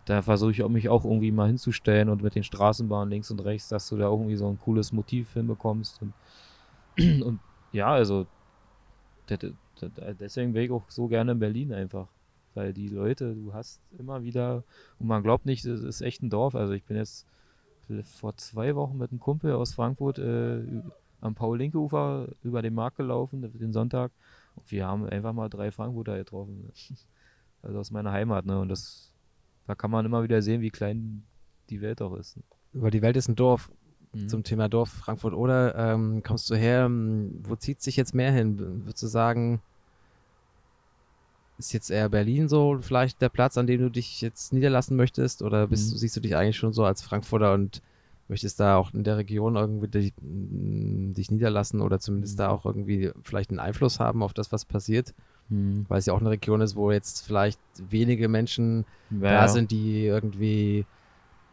da 0.04 0.20
versuche 0.20 0.50
ich 0.50 0.68
mich 0.68 0.88
auch 0.88 1.04
irgendwie 1.04 1.32
mal 1.32 1.46
hinzustellen 1.46 2.08
und 2.08 2.22
mit 2.22 2.34
den 2.34 2.42
Straßenbahnen 2.42 3.10
links 3.10 3.30
und 3.30 3.40
rechts, 3.40 3.68
dass 3.68 3.88
du 3.88 3.96
da 3.96 4.04
irgendwie 4.04 4.36
so 4.36 4.48
ein 4.48 4.58
cooles 4.58 4.92
Motiv 4.92 5.32
hinbekommst. 5.32 6.02
Und, 6.02 6.12
und 7.22 7.40
ja, 7.72 7.88
also 7.88 8.26
deswegen 10.20 10.52
wäre 10.52 10.64
ich 10.66 10.70
auch 10.70 10.84
so 10.88 11.08
gerne 11.08 11.32
in 11.32 11.38
Berlin 11.38 11.72
einfach. 11.72 12.08
Weil 12.52 12.72
die 12.72 12.88
Leute, 12.88 13.34
du 13.34 13.52
hast 13.54 13.80
immer 13.98 14.22
wieder, 14.22 14.62
und 14.98 15.08
man 15.08 15.22
glaubt 15.22 15.46
nicht, 15.46 15.64
es 15.64 15.82
ist 15.82 16.02
echt 16.02 16.22
ein 16.22 16.30
Dorf. 16.30 16.54
Also 16.54 16.74
ich 16.74 16.84
bin 16.84 16.96
jetzt 16.96 17.26
vor 18.04 18.36
zwei 18.36 18.76
Wochen 18.76 18.98
mit 18.98 19.10
einem 19.10 19.20
Kumpel 19.20 19.52
aus 19.52 19.74
Frankfurt 19.74 20.18
äh, 20.18 20.60
am 21.20 21.34
Paul-Linke-Ufer 21.34 22.28
über 22.42 22.62
den 22.62 22.74
Markt 22.74 22.98
gelaufen, 22.98 23.50
den 23.58 23.72
Sonntag. 23.72 24.12
Und 24.54 24.70
wir 24.70 24.86
haben 24.86 25.08
einfach 25.08 25.32
mal 25.32 25.48
drei 25.48 25.72
Frankfurter 25.72 26.16
getroffen. 26.18 26.70
Also 27.64 27.78
aus 27.78 27.90
meiner 27.90 28.12
Heimat, 28.12 28.44
ne? 28.46 28.60
Und 28.60 28.68
das, 28.68 29.12
da 29.66 29.74
kann 29.74 29.90
man 29.90 30.04
immer 30.06 30.22
wieder 30.22 30.42
sehen, 30.42 30.60
wie 30.60 30.70
klein 30.70 31.24
die 31.70 31.80
Welt 31.80 32.02
auch 32.02 32.14
ist. 32.16 32.38
Weil 32.72 32.90
die 32.90 33.02
Welt 33.02 33.16
ist 33.16 33.28
ein 33.28 33.36
Dorf. 33.36 33.70
Mhm. 34.12 34.28
Zum 34.28 34.44
Thema 34.44 34.68
Dorf 34.68 34.90
Frankfurt 34.90 35.34
oder 35.34 35.74
ähm, 35.74 36.22
kommst 36.22 36.48
du 36.50 36.54
her? 36.54 36.84
ähm, 36.86 37.40
Wo 37.42 37.56
zieht 37.56 37.80
sich 37.80 37.96
jetzt 37.96 38.14
mehr 38.14 38.32
hin? 38.32 38.58
Würdest 38.84 39.02
du 39.02 39.06
sagen, 39.06 39.60
ist 41.56 41.72
jetzt 41.72 41.90
eher 41.90 42.08
Berlin 42.08 42.48
so 42.48 42.78
vielleicht 42.80 43.22
der 43.22 43.28
Platz, 43.28 43.56
an 43.56 43.66
dem 43.66 43.80
du 43.80 43.90
dich 43.90 44.20
jetzt 44.20 44.52
niederlassen 44.52 44.96
möchtest? 44.96 45.42
Oder 45.42 45.68
bist 45.68 45.92
Mhm. 45.92 45.98
siehst 45.98 46.16
du 46.16 46.20
dich 46.20 46.36
eigentlich 46.36 46.56
schon 46.56 46.72
so 46.72 46.84
als 46.84 47.02
Frankfurter 47.02 47.54
und 47.54 47.80
möchtest 48.28 48.58
da 48.58 48.76
auch 48.76 48.92
in 48.94 49.04
der 49.04 49.18
Region 49.18 49.56
irgendwie 49.56 49.88
dich, 49.88 50.12
dich 50.20 51.30
niederlassen 51.30 51.80
oder 51.80 52.00
zumindest 52.00 52.34
Mhm. 52.34 52.38
da 52.38 52.48
auch 52.48 52.66
irgendwie 52.66 53.10
vielleicht 53.22 53.50
einen 53.50 53.60
Einfluss 53.60 54.00
haben 54.00 54.22
auf 54.22 54.34
das, 54.34 54.50
was 54.50 54.64
passiert? 54.64 55.14
Mhm. 55.48 55.84
Weil 55.88 55.98
es 55.98 56.06
ja 56.06 56.12
auch 56.14 56.20
eine 56.20 56.30
Region 56.30 56.60
ist, 56.60 56.76
wo 56.76 56.90
jetzt 56.90 57.24
vielleicht 57.26 57.60
wenige 57.78 58.28
Menschen 58.28 58.84
Ja, 59.10 59.20
da 59.20 59.32
ja. 59.42 59.48
sind, 59.48 59.70
die 59.70 60.04
irgendwie 60.06 60.86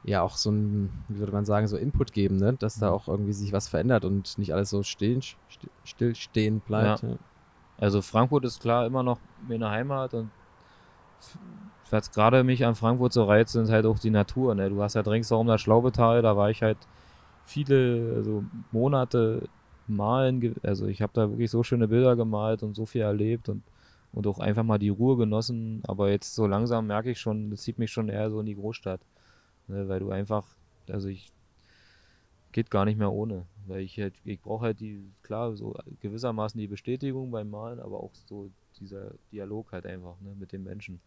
ja 0.04 0.22
auch 0.24 0.36
so 0.38 0.50
ein, 0.52 0.89
wie 1.10 1.20
würde 1.20 1.32
man 1.32 1.46
sagen, 1.46 1.68
so 1.68 1.78
Input 1.78 2.12
geben, 2.14 2.38
ne? 2.38 2.54
dass 2.54 2.80
da 2.80 2.88
Mhm. 2.88 2.94
auch 2.94 3.08
irgendwie 3.08 3.34
sich 3.34 3.54
was 3.54 3.68
verändert 3.68 4.06
und 4.06 4.38
nicht 4.38 4.54
alles 4.54 4.70
so 4.70 4.82
stehen, 4.84 5.22
st 5.22 5.38
stillstehen 5.84 6.60
bleibt. 6.62 7.04
Ja. 7.04 7.18
Also 7.78 8.02
Frankfurt 8.02 8.46
ist 8.46 8.62
klar 8.62 8.86
immer 8.86 9.04
noch 9.04 9.20
meine 9.48 9.70
Heimat 9.70 10.14
und 10.14 10.30
was 11.89 12.12
gerade 12.12 12.44
mich 12.44 12.66
an 12.66 12.76
Frankfurt 12.76 13.14
so 13.14 13.24
reizt, 13.26 13.54
sind 13.54 13.70
halt 13.70 13.86
auch 13.86 14.00
die 14.00 14.10
Natur. 14.10 14.56
Ne? 14.56 14.70
Du 14.70 14.82
hast 14.82 14.96
halt 14.96 15.08
ringsherum 15.08 15.48
das 15.48 15.62
Schlaubetal, 15.62 16.22
da 16.22 16.38
war 16.38 16.50
ich 16.50 16.64
halt 16.64 16.78
viele 17.46 18.14
also 18.16 18.44
Monate 18.72 19.50
malen. 19.88 20.56
Also 20.64 20.88
ich 20.88 21.02
habe 21.02 21.12
da 21.14 21.30
wirklich 21.30 21.52
so 21.52 21.64
schöne 21.64 21.88
Bilder 21.88 22.16
gemalt 22.16 22.64
und 22.64 22.76
so 22.76 22.86
viel 22.86 23.02
erlebt 23.02 23.50
und, 23.50 23.62
und 24.14 24.28
auch 24.28 24.39
einfach 24.39 24.64
mal 24.64 24.78
die 24.78 24.89
Ruhe 24.89 25.18
genossen. 25.18 25.82
Aber 25.88 26.09
jetzt 26.09 26.36
so 26.36 26.47
langsam 26.47 26.88
merke 26.88 27.12
ich 27.12 27.20
schon, 27.20 27.49
das 27.49 27.62
zieht 27.62 27.80
mich 27.80 27.91
schon 27.91 28.09
eher 28.09 28.30
so 28.30 28.39
in 28.39 28.45
die 28.45 28.55
Großstadt. 28.55 29.01
Ne? 29.68 29.88
Weil 29.88 29.99
du 29.99 30.12
einfach, 30.12 30.45
also 30.89 31.07
ich 31.07 31.32
geht 32.51 32.70
gar 32.70 32.86
nicht 32.86 32.97
mehr 32.97 33.12
ohne. 33.12 33.45
Weil 33.68 33.82
ich 33.82 33.97
halt, 33.99 34.14
ich 34.26 34.41
brauche 34.41 34.66
halt 34.66 34.80
die, 34.80 35.03
klar, 35.24 35.55
so 35.55 35.76
gewissermaßen 36.01 36.59
die 36.59 36.68
Bestätigung 36.68 37.32
beim 37.32 37.49
Malen, 37.49 37.80
aber 37.80 38.01
auch 38.01 38.12
so 38.26 38.49
dieser 38.80 39.12
Dialog 39.32 39.72
halt 39.72 39.86
einfach, 39.86 40.20
ne, 40.22 40.36
mit 40.38 40.51
den 40.51 40.64
Menschen. 40.64 40.99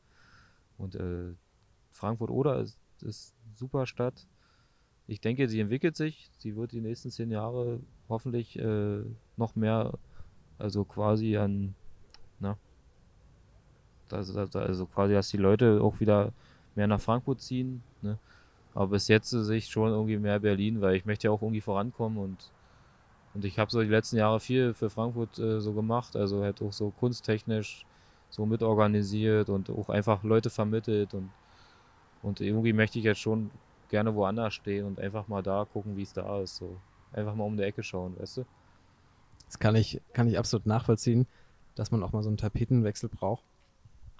Und 0.79 0.95
äh, 0.95 1.33
Frankfurt-Oder 1.93 2.61
ist, 2.61 2.79
ist 3.03 3.35
eine 3.45 3.57
super 3.57 3.87
Stadt. 3.87 4.27
Ich 5.07 5.21
denke, 5.21 5.49
sie 5.49 5.61
entwickelt 5.61 5.97
sich. 5.97 6.31
Sie 6.39 6.57
wird 6.57 6.73
die 6.73 6.81
nächsten 6.81 7.11
zehn 7.11 7.31
Jahre 7.31 7.81
hoffentlich 8.09 8.59
äh, 8.59 9.03
noch 9.37 9.55
mehr, 9.55 9.99
also 10.59 10.85
quasi 10.85 11.37
an, 11.37 11.75
also, 14.11 14.39
also- 14.39 14.87
quasi, 14.87 15.15
dass 15.15 15.29
die 15.29 15.37
Leute 15.37 15.81
auch 15.83 16.01
wieder 16.01 16.33
mehr 16.75 16.87
nach 16.87 17.01
Frankfurt 17.01 17.41
ziehen. 17.41 17.83
Ne? 18.03 18.19
Aber 18.75 18.89
bis 18.89 19.09
jetzt 19.09 19.31
sehe 19.31 19.57
ich 19.57 19.67
schon 19.69 19.91
irgendwie 19.91 20.19
mehr 20.19 20.41
Berlin, 20.41 20.81
weil 20.81 20.97
ich 20.97 21.05
möchte 21.05 21.29
ja 21.29 21.31
auch 21.31 21.43
irgendwie 21.43 21.61
vorankommen 21.61 22.19
und, 22.19 22.51
und 23.35 23.45
ich 23.45 23.59
habe 23.59 23.71
so 23.71 23.81
die 23.81 23.89
letzten 23.89 24.17
Jahre 24.17 24.41
viel 24.41 24.75
für 24.75 24.91
Frankfurt 24.91 25.39
äh, 25.39 25.61
so 25.61 25.73
gemacht, 25.73 26.17
also 26.17 26.43
halt 26.43 26.61
auch 26.61 26.73
so 26.73 26.91
kunsttechnisch 26.91 27.87
so 28.31 28.47
mitorganisiert 28.47 29.49
und 29.49 29.71
auch 29.71 29.89
einfach 29.89 30.25
Leute 30.25 30.51
vermittelt 30.51 31.15
und, 31.15 31.31
und 32.23 32.41
irgendwie 32.41 32.73
möchte 32.73 32.99
ich 32.99 33.05
jetzt 33.05 33.21
schon 33.21 33.51
gerne 33.91 34.15
woanders 34.15 34.55
stehen 34.55 34.87
und 34.87 34.99
einfach 34.99 35.29
mal 35.29 35.43
da 35.43 35.65
gucken, 35.73 35.97
wie 35.97 36.03
es 36.03 36.13
da 36.13 36.41
ist. 36.41 36.57
So. 36.57 36.77
Einfach 37.13 37.37
mal 37.37 37.45
um 37.45 37.57
die 37.57 37.63
Ecke 37.63 37.85
schauen, 37.85 38.19
weißt 38.19 38.39
du? 38.39 38.45
Das 39.47 39.61
kann 39.61 39.77
ich, 39.77 40.01
kann 40.13 40.27
ich 40.27 40.37
absolut 40.37 40.67
nachvollziehen, 40.67 41.29
dass 41.77 41.93
man 41.93 42.03
auch 42.03 42.11
mal 42.11 42.25
so 42.25 42.29
einen 42.29 42.37
Tapetenwechsel 42.39 43.09
braucht. 43.09 43.45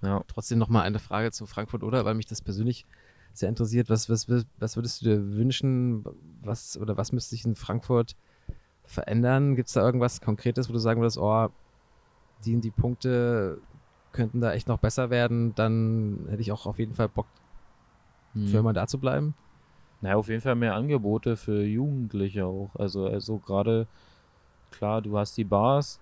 Ja. 0.05 0.23
Trotzdem 0.27 0.59
noch 0.59 0.69
mal 0.69 0.83
eine 0.83 0.99
Frage 0.99 1.31
zu 1.33 1.47
Frankfurt 1.47 1.83
oder, 1.83 2.05
weil 2.05 2.15
mich 2.15 2.27
das 2.27 2.43
persönlich 2.43 2.87
sehr 3.33 3.49
interessiert. 3.49 3.91
Was, 3.91 4.09
was, 4.09 4.29
was 4.59 4.77
würdest 4.77 5.01
du 5.01 5.07
dir 5.07 5.37
wünschen, 5.37 6.05
was 6.43 6.79
oder 6.79 6.97
was 6.97 7.13
müsste 7.13 7.31
sich 7.31 7.45
in 7.45 7.57
Frankfurt 7.57 8.17
verändern? 8.85 9.57
Gibt 9.57 9.69
es 9.69 9.75
da 9.75 9.85
irgendwas 9.85 10.21
Konkretes, 10.21 10.69
wo 10.69 10.73
du 10.73 10.79
sagen 10.79 11.01
würdest, 11.01 11.19
oh, 11.19 11.49
die 12.45 12.61
die 12.61 12.71
Punkte 12.71 13.61
könnten 14.13 14.41
da 14.41 14.53
echt 14.53 14.69
noch 14.69 14.79
besser 14.79 15.11
werden, 15.11 15.55
dann 15.55 16.27
hätte 16.29 16.41
ich 16.41 16.53
auch 16.53 16.67
auf 16.67 16.79
jeden 16.79 16.95
Fall 16.95 17.09
Bock, 17.09 17.27
für 18.33 18.59
immer 18.59 18.73
da 18.73 18.87
zu 18.87 18.99
bleiben? 18.99 19.35
Naja, 20.01 20.17
auf 20.17 20.29
jeden 20.29 20.41
Fall 20.41 20.55
mehr 20.55 20.75
Angebote 20.75 21.37
für 21.37 21.63
Jugendliche 21.65 22.47
auch. 22.47 22.71
Also, 22.75 23.07
also 23.07 23.39
gerade, 23.39 23.87
klar, 24.71 25.03
du 25.03 25.17
hast 25.19 25.37
die 25.37 25.45
Bars, 25.45 26.01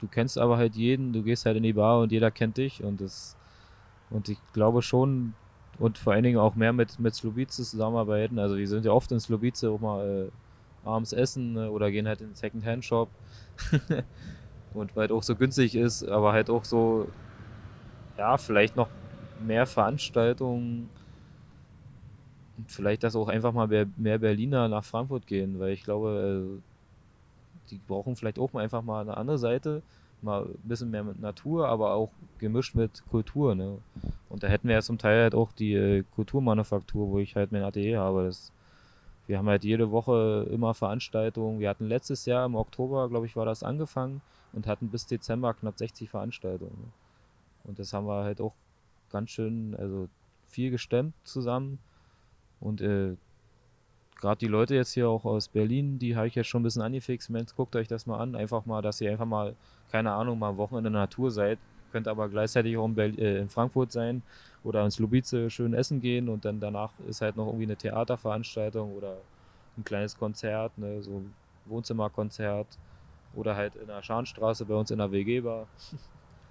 du 0.00 0.08
kennst 0.08 0.38
aber 0.38 0.56
halt 0.56 0.74
jeden, 0.74 1.12
du 1.12 1.22
gehst 1.22 1.46
halt 1.46 1.56
in 1.56 1.62
die 1.62 1.72
Bar 1.72 2.00
und 2.00 2.12
jeder 2.12 2.30
kennt 2.30 2.56
dich 2.56 2.82
und 2.82 3.00
das, 3.00 3.36
und 4.10 4.28
ich 4.28 4.38
glaube 4.52 4.82
schon, 4.82 5.34
und 5.78 5.98
vor 5.98 6.12
allen 6.12 6.24
Dingen 6.24 6.38
auch 6.38 6.54
mehr 6.54 6.72
mit, 6.72 6.98
mit 6.98 7.14
Slobice 7.14 7.50
zusammenarbeiten. 7.70 8.38
Also 8.38 8.56
wir 8.56 8.66
sind 8.66 8.84
ja 8.84 8.92
oft 8.92 9.12
in 9.12 9.20
Slobice 9.20 9.64
auch 9.64 9.80
mal 9.80 10.30
äh, 10.84 10.88
abends 10.88 11.12
essen 11.12 11.56
äh, 11.56 11.66
oder 11.66 11.90
gehen 11.90 12.08
halt 12.08 12.20
in 12.22 12.28
den 12.28 12.34
Second-Hand-Shop. 12.34 13.10
und 14.74 14.96
weil 14.96 15.10
auch 15.12 15.22
so 15.22 15.36
günstig 15.36 15.74
ist, 15.74 16.08
aber 16.08 16.32
halt 16.32 16.48
auch 16.48 16.64
so, 16.64 17.08
ja, 18.16 18.38
vielleicht 18.38 18.76
noch 18.76 18.88
mehr 19.44 19.66
Veranstaltungen 19.66 20.88
vielleicht, 22.66 23.02
dass 23.02 23.16
auch 23.16 23.28
einfach 23.28 23.52
mal 23.52 23.68
mehr 23.96 24.18
Berliner 24.18 24.68
nach 24.68 24.84
Frankfurt 24.84 25.26
gehen, 25.26 25.58
weil 25.58 25.72
ich 25.72 25.82
glaube, 25.82 26.58
äh, 26.58 26.75
die 27.70 27.78
brauchen 27.86 28.16
vielleicht 28.16 28.38
auch 28.38 28.52
mal 28.52 28.62
einfach 28.62 28.82
mal 28.82 29.00
eine 29.00 29.16
andere 29.16 29.38
Seite, 29.38 29.82
mal 30.22 30.44
ein 30.44 30.68
bisschen 30.68 30.90
mehr 30.90 31.04
mit 31.04 31.20
Natur, 31.20 31.68
aber 31.68 31.94
auch 31.94 32.10
gemischt 32.38 32.74
mit 32.74 33.02
Kultur. 33.10 33.54
Ne? 33.54 33.78
Und 34.28 34.42
da 34.42 34.48
hätten 34.48 34.68
wir 34.68 34.74
ja 34.74 34.82
zum 34.82 34.98
Teil 34.98 35.22
halt 35.22 35.34
auch 35.34 35.52
die 35.52 35.74
äh, 35.74 36.04
Kulturmanufaktur, 36.14 37.08
wo 37.08 37.18
ich 37.18 37.36
halt 37.36 37.52
mein 37.52 37.62
Atelier 37.62 38.00
habe. 38.00 38.24
Das, 38.24 38.52
wir 39.26 39.38
haben 39.38 39.48
halt 39.48 39.64
jede 39.64 39.90
Woche 39.90 40.46
immer 40.50 40.74
Veranstaltungen. 40.74 41.60
Wir 41.60 41.68
hatten 41.68 41.86
letztes 41.86 42.26
Jahr 42.26 42.46
im 42.46 42.54
Oktober, 42.54 43.08
glaube 43.08 43.26
ich, 43.26 43.36
war 43.36 43.44
das 43.44 43.62
angefangen 43.62 44.20
und 44.52 44.66
hatten 44.66 44.88
bis 44.88 45.06
Dezember 45.06 45.54
knapp 45.54 45.78
60 45.78 46.08
Veranstaltungen. 46.08 46.76
Ne? 46.78 46.92
Und 47.64 47.78
das 47.78 47.92
haben 47.92 48.06
wir 48.06 48.24
halt 48.24 48.40
auch 48.40 48.54
ganz 49.10 49.30
schön, 49.30 49.74
also 49.76 50.08
viel 50.46 50.70
gestemmt 50.70 51.14
zusammen. 51.24 51.78
Und 52.60 52.80
äh, 52.80 53.16
gerade 54.20 54.38
die 54.38 54.46
Leute 54.46 54.74
jetzt 54.74 54.92
hier 54.92 55.08
auch 55.08 55.24
aus 55.24 55.48
Berlin, 55.48 55.98
die 55.98 56.16
habe 56.16 56.26
ich 56.26 56.34
jetzt 56.34 56.48
schon 56.48 56.60
ein 56.60 56.64
bisschen 56.64 56.82
angefixt. 56.82 57.30
Mensch, 57.30 57.54
guckt 57.54 57.76
euch 57.76 57.88
das 57.88 58.06
mal 58.06 58.18
an. 58.18 58.34
Einfach 58.34 58.66
mal, 58.66 58.82
dass 58.82 59.00
ihr 59.00 59.10
einfach 59.10 59.26
mal, 59.26 59.54
keine 59.90 60.12
Ahnung, 60.12 60.38
mal 60.38 60.56
Wochenende 60.56 60.88
in 60.88 60.94
der 60.94 61.02
Natur 61.02 61.30
seid. 61.30 61.58
Könnt 61.92 62.08
aber 62.08 62.28
gleichzeitig 62.28 62.76
auch 62.76 62.86
in, 62.86 62.98
äh, 62.98 63.38
in 63.38 63.48
Frankfurt 63.48 63.92
sein 63.92 64.22
oder 64.64 64.84
ins 64.84 64.98
Lubice 64.98 65.48
schön 65.48 65.74
essen 65.74 66.00
gehen 66.00 66.28
und 66.28 66.44
dann 66.44 66.60
danach 66.60 66.90
ist 67.08 67.20
halt 67.20 67.36
noch 67.36 67.46
irgendwie 67.46 67.64
eine 67.64 67.76
Theaterveranstaltung 67.76 68.92
oder 68.94 69.18
ein 69.78 69.84
kleines 69.84 70.18
Konzert, 70.18 70.76
ne, 70.78 71.02
so 71.02 71.12
ein 71.12 71.34
Wohnzimmerkonzert 71.66 72.66
oder 73.34 73.54
halt 73.54 73.76
in 73.76 73.86
der 73.86 74.02
Scharnstraße 74.02 74.64
bei 74.64 74.74
uns 74.74 74.90
in 74.90 74.98
der 74.98 75.12
WG-Bar. 75.12 75.66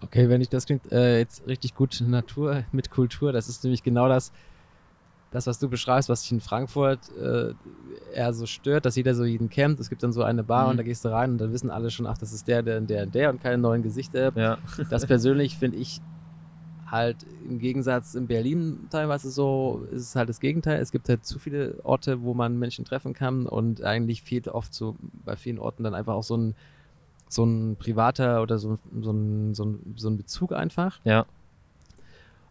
Okay, 0.01 0.29
wenn 0.29 0.41
ich 0.41 0.49
das 0.49 0.65
klingt 0.65 0.91
äh, 0.91 1.19
jetzt 1.19 1.45
richtig 1.47 1.75
gut 1.75 2.03
Natur 2.05 2.63
mit 2.71 2.91
Kultur, 2.91 3.31
das 3.31 3.49
ist 3.49 3.63
nämlich 3.63 3.83
genau 3.83 4.07
das, 4.07 4.31
das, 5.35 5.47
was 5.47 5.59
du 5.59 5.69
beschreibst, 5.69 6.07
was 6.07 6.21
dich 6.21 6.31
in 6.31 6.39
Frankfurt 6.39 6.99
äh, 7.17 7.53
eher 8.13 8.33
so 8.33 8.45
stört, 8.45 8.85
dass 8.85 8.95
jeder 8.95 9.13
so 9.13 9.25
jeden 9.25 9.49
kennt. 9.49 9.79
Es 9.81 9.89
gibt 9.89 10.01
dann 10.01 10.13
so 10.13 10.23
eine 10.23 10.43
Bar 10.43 10.65
mhm. 10.65 10.71
und 10.71 10.77
da 10.77 10.83
gehst 10.83 11.03
du 11.03 11.09
rein 11.09 11.31
und 11.31 11.37
dann 11.39 11.51
wissen 11.51 11.69
alle 11.69 11.91
schon, 11.91 12.07
ach, 12.07 12.17
das 12.17 12.31
ist 12.31 12.47
der, 12.47 12.63
der, 12.63 12.79
der, 12.79 13.05
der 13.05 13.29
und 13.29 13.41
keine 13.41 13.57
neuen 13.57 13.83
Gesichter. 13.83 14.31
Ja. 14.35 14.57
Das 14.89 15.05
persönlich 15.07 15.57
finde 15.57 15.77
ich 15.77 15.99
halt 16.89 17.17
im 17.43 17.59
Gegensatz 17.59 18.15
in 18.15 18.27
Berlin 18.27 18.87
teilweise 18.89 19.29
so, 19.29 19.85
ist 19.91 20.03
es 20.03 20.15
halt 20.15 20.29
das 20.29 20.39
Gegenteil. 20.39 20.79
Es 20.79 20.91
gibt 20.91 21.09
halt 21.09 21.25
zu 21.25 21.37
viele 21.37 21.79
Orte, 21.83 22.21
wo 22.21 22.33
man 22.33 22.57
Menschen 22.57 22.85
treffen 22.85 23.13
kann 23.13 23.45
und 23.45 23.83
eigentlich 23.83 24.21
fehlt 24.21 24.47
oft 24.47 24.73
so 24.73 24.95
bei 25.25 25.35
vielen 25.35 25.59
Orten 25.59 25.83
dann 25.83 25.95
einfach 25.95 26.13
auch 26.13 26.23
so 26.23 26.37
ein, 26.37 26.55
so 27.27 27.43
ein 27.43 27.75
privater 27.75 28.41
oder 28.41 28.57
so, 28.57 28.77
so, 29.01 29.11
ein, 29.11 29.53
so, 29.53 29.65
ein, 29.65 29.95
so 29.97 30.09
ein 30.09 30.15
Bezug 30.15 30.53
einfach. 30.53 31.01
Ja. 31.03 31.25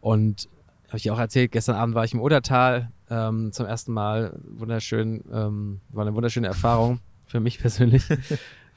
Und 0.03 0.51
habe 0.95 0.99
ich 0.99 1.11
auch 1.11 1.19
erzählt, 1.19 1.51
gestern 1.51 1.75
Abend 1.75 1.97
war 1.97 2.05
ich 2.05 2.15
im 2.15 2.21
Odertal 2.21 2.93
ähm, 3.11 3.51
zum 3.51 3.67
ersten 3.67 3.93
Mal. 3.93 4.39
Wunderschön, 4.45 5.25
ähm, 5.33 5.81
war 5.89 6.07
eine 6.07 6.15
wunderschöne 6.15 6.47
Erfahrung 6.47 7.01
für 7.27 7.41
mich 7.41 7.59
persönlich. 7.59 8.05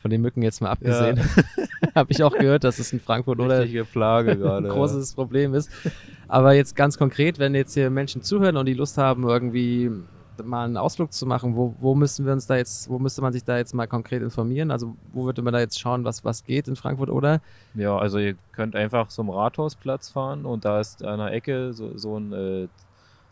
Von 0.01 0.09
den 0.09 0.21
Mücken 0.21 0.41
jetzt 0.41 0.59
mal 0.59 0.71
abgesehen. 0.71 1.17
Ja. 1.17 1.65
habe 1.95 2.11
ich 2.11 2.23
auch 2.23 2.35
gehört, 2.35 2.63
dass 2.63 2.79
es 2.79 2.91
in 2.91 2.99
Frankfurt 2.99 3.39
oder 3.39 3.67
Plage 3.83 4.35
gerade, 4.39 4.67
ein 4.67 4.73
großes 4.73 5.11
ja. 5.11 5.15
Problem 5.15 5.53
ist. 5.53 5.69
Aber 6.27 6.53
jetzt 6.53 6.75
ganz 6.75 6.97
konkret, 6.97 7.37
wenn 7.37 7.53
jetzt 7.53 7.75
hier 7.75 7.91
Menschen 7.91 8.23
zuhören 8.23 8.57
und 8.57 8.65
die 8.65 8.73
Lust 8.73 8.97
haben, 8.97 9.21
irgendwie 9.21 9.91
mal 10.43 10.65
einen 10.65 10.77
Ausflug 10.77 11.13
zu 11.13 11.25
machen, 11.25 11.55
wo, 11.55 11.75
wo 11.79 11.95
müssen 11.95 12.25
wir 12.25 12.33
uns 12.33 12.47
da 12.47 12.55
jetzt, 12.55 12.89
wo 12.89 12.99
müsste 12.99 13.21
man 13.21 13.33
sich 13.33 13.43
da 13.43 13.57
jetzt 13.57 13.73
mal 13.73 13.87
konkret 13.87 14.21
informieren? 14.21 14.71
Also 14.71 14.95
wo 15.13 15.25
würde 15.25 15.41
man 15.41 15.53
da 15.53 15.59
jetzt 15.59 15.79
schauen, 15.79 16.03
was, 16.03 16.23
was 16.23 16.43
geht 16.43 16.67
in 16.67 16.75
Frankfurt 16.75 17.09
oder? 17.09 17.41
Ja, 17.75 17.97
also 17.97 18.19
ihr 18.19 18.35
könnt 18.51 18.75
einfach 18.75 19.07
zum 19.07 19.29
Rathausplatz 19.29 20.09
fahren 20.09 20.45
und 20.45 20.65
da 20.65 20.79
ist 20.79 21.03
an 21.03 21.19
der 21.19 21.31
Ecke 21.33 21.73
so, 21.73 21.97
so 21.97 22.17
ein, 22.17 22.33
äh, 22.33 22.67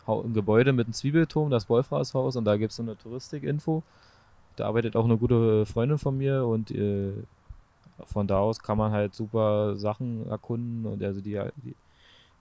ein 0.06 0.34
Gebäude 0.34 0.72
mit 0.72 0.86
einem 0.86 0.94
Zwiebelturm, 0.94 1.50
das 1.50 1.68
Wolfratshaus 1.68 2.36
und 2.36 2.44
da 2.44 2.56
gibt 2.56 2.70
es 2.70 2.76
so 2.76 2.82
eine 2.82 2.96
Touristik-Info. 2.96 3.82
Da 4.56 4.66
arbeitet 4.66 4.96
auch 4.96 5.04
eine 5.04 5.18
gute 5.18 5.66
Freundin 5.66 5.98
von 5.98 6.16
mir 6.16 6.46
und 6.46 6.70
äh, 6.70 7.12
von 8.04 8.26
da 8.26 8.38
aus 8.38 8.60
kann 8.60 8.78
man 8.78 8.92
halt 8.92 9.14
super 9.14 9.76
Sachen 9.76 10.28
erkunden 10.28 10.86
und 10.86 11.02
also 11.02 11.20
die, 11.20 11.40
die 11.64 11.74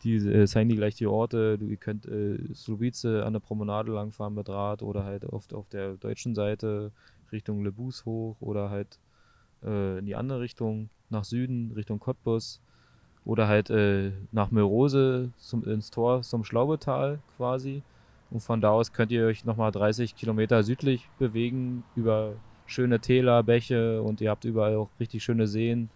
die 0.04 0.16
äh, 0.16 0.46
zeigen 0.46 0.70
die 0.70 0.76
gleich 0.76 0.96
die 0.96 1.08
Orte. 1.08 1.58
Du, 1.58 1.68
ihr 1.68 1.78
könnt 1.78 2.06
äh, 2.06 2.38
Slovice 2.54 3.06
an 3.06 3.34
der 3.34 3.40
Promenade 3.40 3.92
langfahren 3.92 4.36
mit 4.36 4.50
Rad 4.50 4.82
oder 4.82 5.04
halt 5.04 5.26
oft 5.26 5.54
auf 5.54 5.68
der 5.70 5.94
deutschen 5.96 6.36
Seite 6.36 6.92
Richtung 7.32 7.64
Lebus 7.64 8.06
hoch 8.06 8.38
oder 8.40 8.70
halt 8.70 9.00
äh, 9.64 10.00
in 10.00 10.06
die 10.06 10.16
andere 10.16 10.42
Richtung 10.42 10.90
nach 11.10 11.24
Süden 11.24 11.72
Richtung 11.72 12.00
Cottbus 12.00 12.62
oder 13.26 13.48
halt 13.48 13.70
äh, 13.70 14.12
nach 14.32 14.52
Mörose 14.52 15.32
zum, 15.38 15.64
ins 15.64 15.90
Tor 15.90 16.22
zum 16.22 16.44
Schlaubetal 16.44 17.20
quasi. 17.38 17.82
Und 18.32 18.42
von 18.42 18.62
da 18.62 18.70
aus 18.70 18.94
könnt 18.94 19.12
ihr 19.12 19.26
euch 19.26 19.46
nochmal 19.46 19.72
30 19.72 20.16
Kilometer 20.16 20.64
südlich 20.64 21.10
bewegen 21.20 21.84
über 21.96 22.34
schöne 22.66 23.00
Täler, 23.00 23.44
Bäche 23.44 24.02
und 24.02 24.22
ihr 24.22 24.30
habt 24.30 24.46
überall 24.46 24.76
auch 24.76 24.90
richtig 25.00 25.24
schöne 25.24 25.48
Seen. 25.48 25.90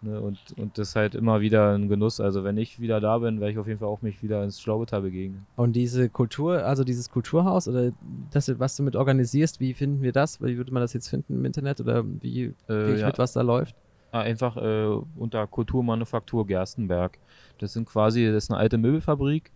Ne, 0.00 0.20
und, 0.20 0.38
und 0.56 0.78
das 0.78 0.90
ist 0.90 0.96
halt 0.96 1.16
immer 1.16 1.40
wieder 1.40 1.74
ein 1.74 1.88
Genuss. 1.88 2.20
Also 2.20 2.44
wenn 2.44 2.56
ich 2.56 2.78
wieder 2.78 3.00
da 3.00 3.18
bin, 3.18 3.40
werde 3.40 3.52
ich 3.52 3.58
auf 3.58 3.66
jeden 3.66 3.80
Fall 3.80 3.88
auch 3.88 4.00
mich 4.00 4.22
wieder 4.22 4.44
ins 4.44 4.60
Schlaubetal 4.60 5.02
begegnen. 5.02 5.44
Und 5.56 5.74
diese 5.74 6.08
Kultur, 6.08 6.64
also 6.64 6.84
dieses 6.84 7.10
Kulturhaus 7.10 7.66
oder 7.66 7.90
das, 8.30 8.56
was 8.60 8.76
du 8.76 8.84
mit 8.84 8.94
organisierst, 8.94 9.58
wie 9.58 9.74
finden 9.74 10.02
wir 10.02 10.12
das? 10.12 10.40
Wie 10.40 10.56
würde 10.56 10.72
man 10.72 10.82
das 10.82 10.92
jetzt 10.92 11.08
finden 11.08 11.34
im 11.34 11.44
Internet 11.44 11.80
oder 11.80 12.04
wie 12.04 12.54
äh, 12.68 12.94
ich 12.94 13.00
ja. 13.00 13.06
mit, 13.08 13.18
was 13.18 13.32
da 13.32 13.42
läuft? 13.42 13.74
Ah, 14.12 14.20
einfach 14.20 14.56
äh, 14.56 14.86
unter 15.16 15.46
Kulturmanufaktur 15.46 16.46
Gerstenberg. 16.46 17.18
Das 17.58 17.72
sind 17.72 17.86
quasi, 17.86 18.26
das 18.26 18.44
ist 18.44 18.50
eine 18.50 18.58
alte 18.58 18.78
Möbelfabrik 18.78 19.50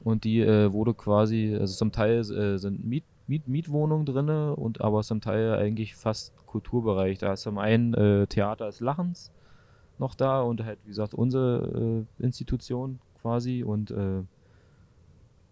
und 0.00 0.22
die 0.22 0.40
äh, 0.40 0.72
wurde 0.72 0.94
quasi, 0.94 1.56
also 1.58 1.74
zum 1.74 1.90
Teil 1.90 2.20
äh, 2.20 2.58
sind 2.58 2.86
Miet, 2.86 3.04
Miet, 3.26 3.48
Mietwohnungen 3.48 4.06
drin 4.06 4.30
und 4.30 4.80
aber 4.80 5.02
zum 5.02 5.20
Teil 5.20 5.54
eigentlich 5.56 5.96
fast 5.96 6.32
Kulturbereich. 6.46 7.18
Da 7.18 7.32
ist 7.32 7.42
zum 7.42 7.58
einen 7.58 7.92
äh, 7.94 8.26
Theater 8.28 8.66
des 8.66 8.78
Lachens, 8.78 9.32
noch 9.98 10.14
da 10.14 10.42
und 10.42 10.64
halt, 10.64 10.78
wie 10.84 10.88
gesagt, 10.88 11.14
unsere 11.14 12.06
äh, 12.20 12.24
Institution 12.24 12.98
quasi 13.22 13.64
und 13.64 13.90
äh, 13.90 14.22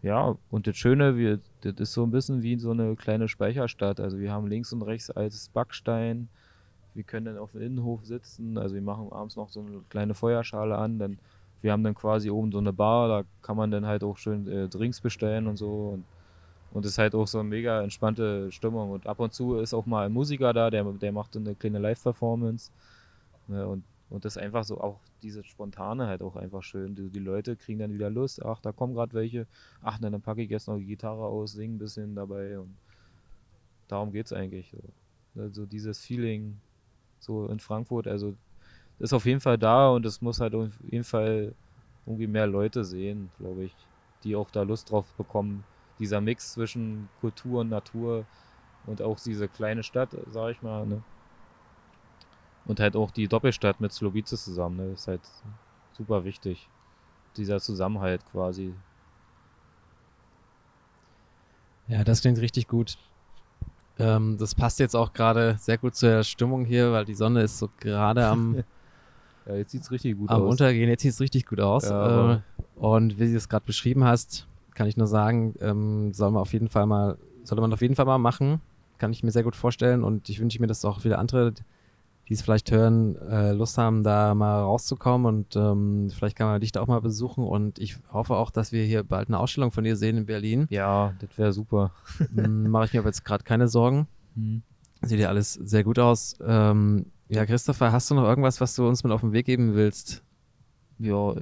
ja, 0.05 0.36
und 0.51 0.66
das 0.66 0.76
Schöne, 0.76 1.16
wir, 1.16 1.40
das 1.62 1.74
ist 1.78 1.95
so 1.95 2.05
ein 2.05 2.11
bisschen 2.11 2.42
wie 2.42 2.59
so 2.59 2.72
eine 2.72 2.95
kleine 2.95 3.26
Speicherstadt. 3.26 4.01
Also 4.01 4.18
wir 4.18 4.30
haben 4.30 4.47
links 4.47 4.70
und 4.74 4.82
rechts 4.82 5.11
altes 5.11 5.49
Backstein. 5.49 6.28
Wir 6.92 7.05
können 7.05 7.24
dann 7.24 7.38
auf 7.38 7.53
dem 7.53 7.62
Innenhof 7.62 8.05
sitzen. 8.05 8.59
Also 8.59 8.74
wir 8.74 8.82
machen 8.82 9.11
abends 9.12 9.34
noch 9.36 9.49
so 9.49 9.61
eine 9.61 9.80
kleine 9.88 10.12
Feuerschale 10.12 10.76
an. 10.76 10.99
Dann, 10.99 11.18
wir 11.62 11.72
haben 11.72 11.82
dann 11.82 11.95
quasi 11.95 12.28
oben 12.28 12.53
so 12.53 12.59
eine 12.59 12.74
Bar, 12.74 13.09
da 13.09 13.24
kann 13.40 13.57
man 13.57 13.70
dann 13.70 13.86
halt 13.86 14.05
auch 14.05 14.18
schön 14.18 14.47
äh, 14.47 14.68
Drinks 14.68 15.01
bestellen 15.01 15.47
und 15.47 15.57
so. 15.57 15.95
Und, 15.95 16.05
und 16.74 16.84
es 16.84 16.92
ist 16.92 16.99
halt 16.99 17.14
auch 17.14 17.26
so 17.26 17.38
eine 17.38 17.49
mega 17.49 17.80
entspannte 17.80 18.53
Stimmung. 18.53 18.90
Und 18.90 19.07
ab 19.07 19.20
und 19.20 19.32
zu 19.32 19.57
ist 19.57 19.72
auch 19.72 19.86
mal 19.86 20.05
ein 20.05 20.12
Musiker 20.12 20.53
da, 20.53 20.68
der, 20.68 20.84
der 20.84 21.12
macht 21.12 21.34
eine 21.34 21.55
kleine 21.55 21.78
Live-Performance. 21.78 22.70
Ne, 23.49 23.66
und 23.66 23.84
und 24.14 24.24
das 24.24 24.36
ist 24.36 24.42
einfach 24.42 24.62
so, 24.62 24.80
auch 24.80 25.00
diese 25.24 25.42
Spontane 25.42 26.06
halt 26.06 26.22
auch 26.22 26.36
einfach 26.36 26.62
schön. 26.62 26.94
Die, 26.94 27.10
die 27.10 27.18
Leute 27.18 27.56
kriegen 27.56 27.80
dann 27.80 27.92
wieder 27.92 28.10
Lust, 28.10 28.44
ach, 28.44 28.60
da 28.60 28.70
kommen 28.70 28.94
gerade 28.94 29.12
welche, 29.12 29.48
ach, 29.82 29.98
dann 29.98 30.22
packe 30.22 30.40
ich 30.42 30.50
jetzt 30.50 30.68
noch 30.68 30.78
die 30.78 30.86
Gitarre 30.86 31.24
aus, 31.24 31.50
singe 31.50 31.74
ein 31.74 31.78
bisschen 31.78 32.14
dabei 32.14 32.60
und 32.60 32.76
darum 33.88 34.12
geht 34.12 34.26
es 34.26 34.32
eigentlich. 34.32 34.70
So. 34.70 35.42
Also 35.42 35.66
dieses 35.66 35.98
Feeling 35.98 36.60
so 37.18 37.48
in 37.48 37.58
Frankfurt, 37.58 38.06
also 38.06 38.36
ist 39.00 39.12
auf 39.12 39.26
jeden 39.26 39.40
Fall 39.40 39.58
da 39.58 39.88
und 39.88 40.06
es 40.06 40.22
muss 40.22 40.40
halt 40.40 40.54
auf 40.54 40.70
jeden 40.88 41.02
Fall 41.02 41.52
irgendwie 42.06 42.28
mehr 42.28 42.46
Leute 42.46 42.84
sehen, 42.84 43.32
glaube 43.38 43.64
ich, 43.64 43.74
die 44.22 44.36
auch 44.36 44.50
da 44.52 44.62
Lust 44.62 44.92
drauf 44.92 45.12
bekommen. 45.14 45.64
Dieser 45.98 46.20
Mix 46.20 46.52
zwischen 46.52 47.08
Kultur 47.20 47.62
und 47.62 47.68
Natur 47.68 48.26
und 48.86 49.02
auch 49.02 49.18
diese 49.18 49.48
kleine 49.48 49.82
Stadt, 49.82 50.16
sag 50.30 50.52
ich 50.52 50.62
mal, 50.62 50.86
ne? 50.86 51.02
Und 52.66 52.80
halt 52.80 52.96
auch 52.96 53.10
die 53.10 53.28
Doppelstadt 53.28 53.80
mit 53.80 53.92
Slovice 53.92 54.42
zusammen, 54.42 54.76
ne? 54.76 54.90
Das 54.90 55.00
ist 55.00 55.08
halt 55.08 55.20
super 55.92 56.24
wichtig. 56.24 56.68
Dieser 57.36 57.60
Zusammenhalt 57.60 58.24
quasi. 58.30 58.74
Ja, 61.88 62.04
das 62.04 62.22
klingt 62.22 62.38
richtig 62.38 62.66
gut. 62.68 62.96
Ähm, 63.98 64.36
das 64.38 64.54
passt 64.54 64.80
jetzt 64.80 64.96
auch 64.96 65.12
gerade 65.12 65.56
sehr 65.58 65.78
gut 65.78 65.94
zur 65.94 66.24
Stimmung 66.24 66.64
hier, 66.64 66.92
weil 66.92 67.04
die 67.04 67.14
Sonne 67.14 67.42
ist 67.42 67.58
so 67.58 67.68
gerade 67.78 68.26
am. 68.26 68.56
ja, 69.46 69.54
jetzt 69.56 69.70
sieht 69.72 69.82
es 69.82 69.90
richtig 69.90 70.16
gut 70.16 70.30
am 70.30 70.36
aus. 70.36 70.42
Am 70.42 70.48
Untergehen, 70.48 70.88
jetzt 70.88 71.02
sieht 71.02 71.12
es 71.12 71.20
richtig 71.20 71.46
gut 71.46 71.60
aus. 71.60 71.84
Ja, 71.84 72.36
äh, 72.36 72.40
und 72.76 73.18
wie 73.18 73.30
du 73.30 73.36
es 73.36 73.48
gerade 73.48 73.66
beschrieben 73.66 74.04
hast, 74.04 74.48
kann 74.74 74.88
ich 74.88 74.96
nur 74.96 75.06
sagen, 75.06 75.54
ähm, 75.60 76.12
soll 76.12 76.32
man 76.32 76.40
auf 76.40 76.52
jeden 76.52 76.68
Fall 76.68 76.86
mal, 76.86 77.18
sollte 77.44 77.60
man 77.60 77.72
auf 77.72 77.82
jeden 77.82 77.94
Fall 77.94 78.06
mal 78.06 78.18
machen. 78.18 78.60
Kann 78.98 79.12
ich 79.12 79.22
mir 79.22 79.30
sehr 79.30 79.42
gut 79.42 79.56
vorstellen 79.56 80.02
und 80.02 80.28
ich 80.28 80.40
wünsche 80.40 80.60
mir, 80.60 80.66
dass 80.66 80.84
auch 80.84 81.00
viele 81.00 81.18
andere 81.18 81.52
die 82.29 82.35
es 82.35 82.43
vielleicht 82.43 82.70
hören, 82.70 83.16
äh, 83.16 83.53
Lust 83.53 83.77
haben, 83.79 84.03
da 84.03 84.35
mal 84.35 84.61
rauszukommen 84.62 85.27
und 85.27 85.57
ähm, 85.57 86.11
vielleicht 86.11 86.37
kann 86.37 86.47
man 86.47 86.61
dich 86.61 86.72
da 86.72 86.81
auch 86.81 86.87
mal 86.87 87.01
besuchen 87.01 87.45
und 87.45 87.79
ich 87.79 87.97
hoffe 88.12 88.35
auch, 88.37 88.51
dass 88.51 88.72
wir 88.72 88.85
hier 88.85 89.03
bald 89.03 89.29
eine 89.29 89.39
Ausstellung 89.39 89.70
von 89.70 89.85
dir 89.85 89.97
sehen 89.97 90.16
in 90.16 90.27
Berlin. 90.27 90.66
Ja, 90.70 91.14
das 91.20 91.37
wäre 91.39 91.53
super. 91.53 91.93
Hm, 92.35 92.70
Mache 92.70 92.87
ich 92.87 92.93
mir 92.95 93.01
aber 93.01 93.09
jetzt 93.09 93.25
gerade 93.25 93.45
keine 93.45 93.68
Sorgen. 93.68 94.07
Mhm. 94.35 94.62
Sieht 95.03 95.20
ja 95.20 95.29
alles 95.29 95.53
sehr 95.55 95.85
gut 95.85 95.99
aus. 95.99 96.37
Ähm, 96.45 97.07
Ja, 97.29 97.45
Christopher, 97.45 97.93
hast 97.93 98.11
du 98.11 98.14
noch 98.14 98.25
irgendwas, 98.25 98.61
was 98.61 98.75
du 98.75 98.87
uns 98.89 99.05
mit 99.05 99.12
auf 99.12 99.20
den 99.20 99.33
Weg 99.33 99.47
geben 99.47 99.75
willst? 99.75 100.22
Ja, 100.99 101.35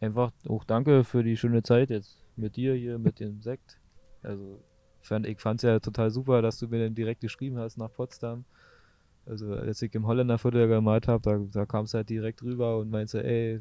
einfach 0.00 0.32
auch 0.48 0.64
danke 0.64 1.04
für 1.04 1.22
die 1.22 1.36
schöne 1.36 1.62
Zeit 1.62 1.90
jetzt 1.90 2.18
mit 2.36 2.56
dir 2.56 2.74
hier, 2.74 2.98
mit 2.98 3.20
dem 3.20 3.40
Sekt. 3.40 3.78
Also 4.22 4.60
fand, 5.00 5.26
ich 5.26 5.40
fand 5.40 5.60
es 5.60 5.62
ja 5.62 5.78
total 5.80 6.10
super, 6.10 6.42
dass 6.42 6.58
du 6.58 6.68
mir 6.68 6.84
dann 6.84 6.94
direkt 6.94 7.20
geschrieben 7.20 7.58
hast 7.58 7.78
nach 7.78 7.92
Potsdam. 7.92 8.44
Also 9.26 9.52
als 9.54 9.82
ich 9.82 9.94
im 9.94 10.06
Holländer 10.06 10.38
Viertel 10.38 10.68
gemalt 10.68 11.08
habe, 11.08 11.22
da, 11.22 11.60
da 11.60 11.66
kam 11.66 11.84
es 11.84 11.94
halt 11.94 12.08
direkt 12.08 12.42
rüber 12.42 12.78
und 12.78 12.90
meinte, 12.90 13.24
ey, 13.24 13.60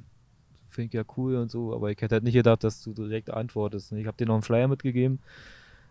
finde 0.70 0.88
ich 0.88 0.94
ja 0.94 1.04
cool 1.18 1.36
und 1.36 1.50
so, 1.50 1.74
aber 1.74 1.90
ich 1.90 2.00
hätte 2.02 2.16
halt 2.16 2.24
nicht 2.24 2.34
gedacht, 2.34 2.64
dass 2.64 2.84
du 2.84 2.94
direkt 2.94 3.32
antwortest. 3.32 3.92
Ich 3.94 4.06
habe 4.06 4.18
dir 4.18 4.28
noch 4.28 4.36
einen 4.36 4.44
Flyer 4.44 4.68
mitgegeben, 4.68 5.20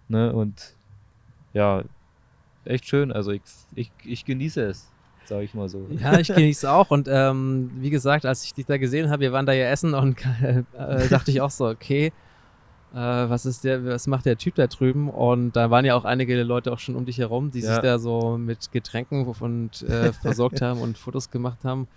ne, 0.09 0.33
und 0.33 0.77
ja, 1.53 1.83
echt 2.65 2.87
schön, 2.87 3.11
also 3.11 3.33
ich, 3.33 3.43
ich, 3.75 3.91
ich 4.05 4.25
genieße 4.25 4.63
es, 4.63 4.93
sage 5.25 5.45
ich 5.45 5.55
mal 5.55 5.69
so. 5.69 5.89
Ja, 5.91 6.19
ich 6.19 6.29
genieße 6.29 6.67
es 6.67 6.71
auch 6.71 6.91
und 6.91 7.09
ähm, 7.11 7.71
wie 7.77 7.91
gesagt, 7.91 8.27
als 8.27 8.45
ich 8.45 8.53
dich 8.53 8.67
da 8.67 8.77
gesehen 8.77 9.11
habe, 9.11 9.21
wir 9.21 9.33
waren 9.33 9.47
da 9.47 9.53
ja 9.53 9.67
essen 9.71 9.95
und 9.95 10.25
äh, 10.43 11.09
dachte 11.09 11.31
ich 11.31 11.41
auch 11.41 11.51
so, 11.51 11.67
okay, 11.67 12.13
äh, 12.95 13.29
was 13.29 13.45
ist 13.45 13.65
der, 13.65 13.85
was 13.85 14.07
macht 14.07 14.25
der 14.25 14.39
Typ 14.39 14.55
da 14.55 14.69
drüben? 14.69 15.11
Und 15.11 15.57
da 15.57 15.71
waren 15.71 15.85
ja 15.85 15.97
auch 15.97 16.05
einige 16.05 16.41
Leute 16.45 16.73
auch 16.73 16.79
schon 16.79 16.95
um 16.95 17.05
dich 17.05 17.19
herum, 17.19 17.51
die 17.51 17.61
ja. 17.61 17.75
sich 17.75 17.83
da 17.83 17.99
so 17.99 18.39
mit 18.39 18.71
Getränken 18.71 19.27
und 19.27 19.83
äh, 19.83 20.13
versorgt 20.23 20.63
haben 20.63 20.81
und 20.81 20.97
Fotos 20.97 21.31
gemacht 21.31 21.65
haben. 21.65 21.89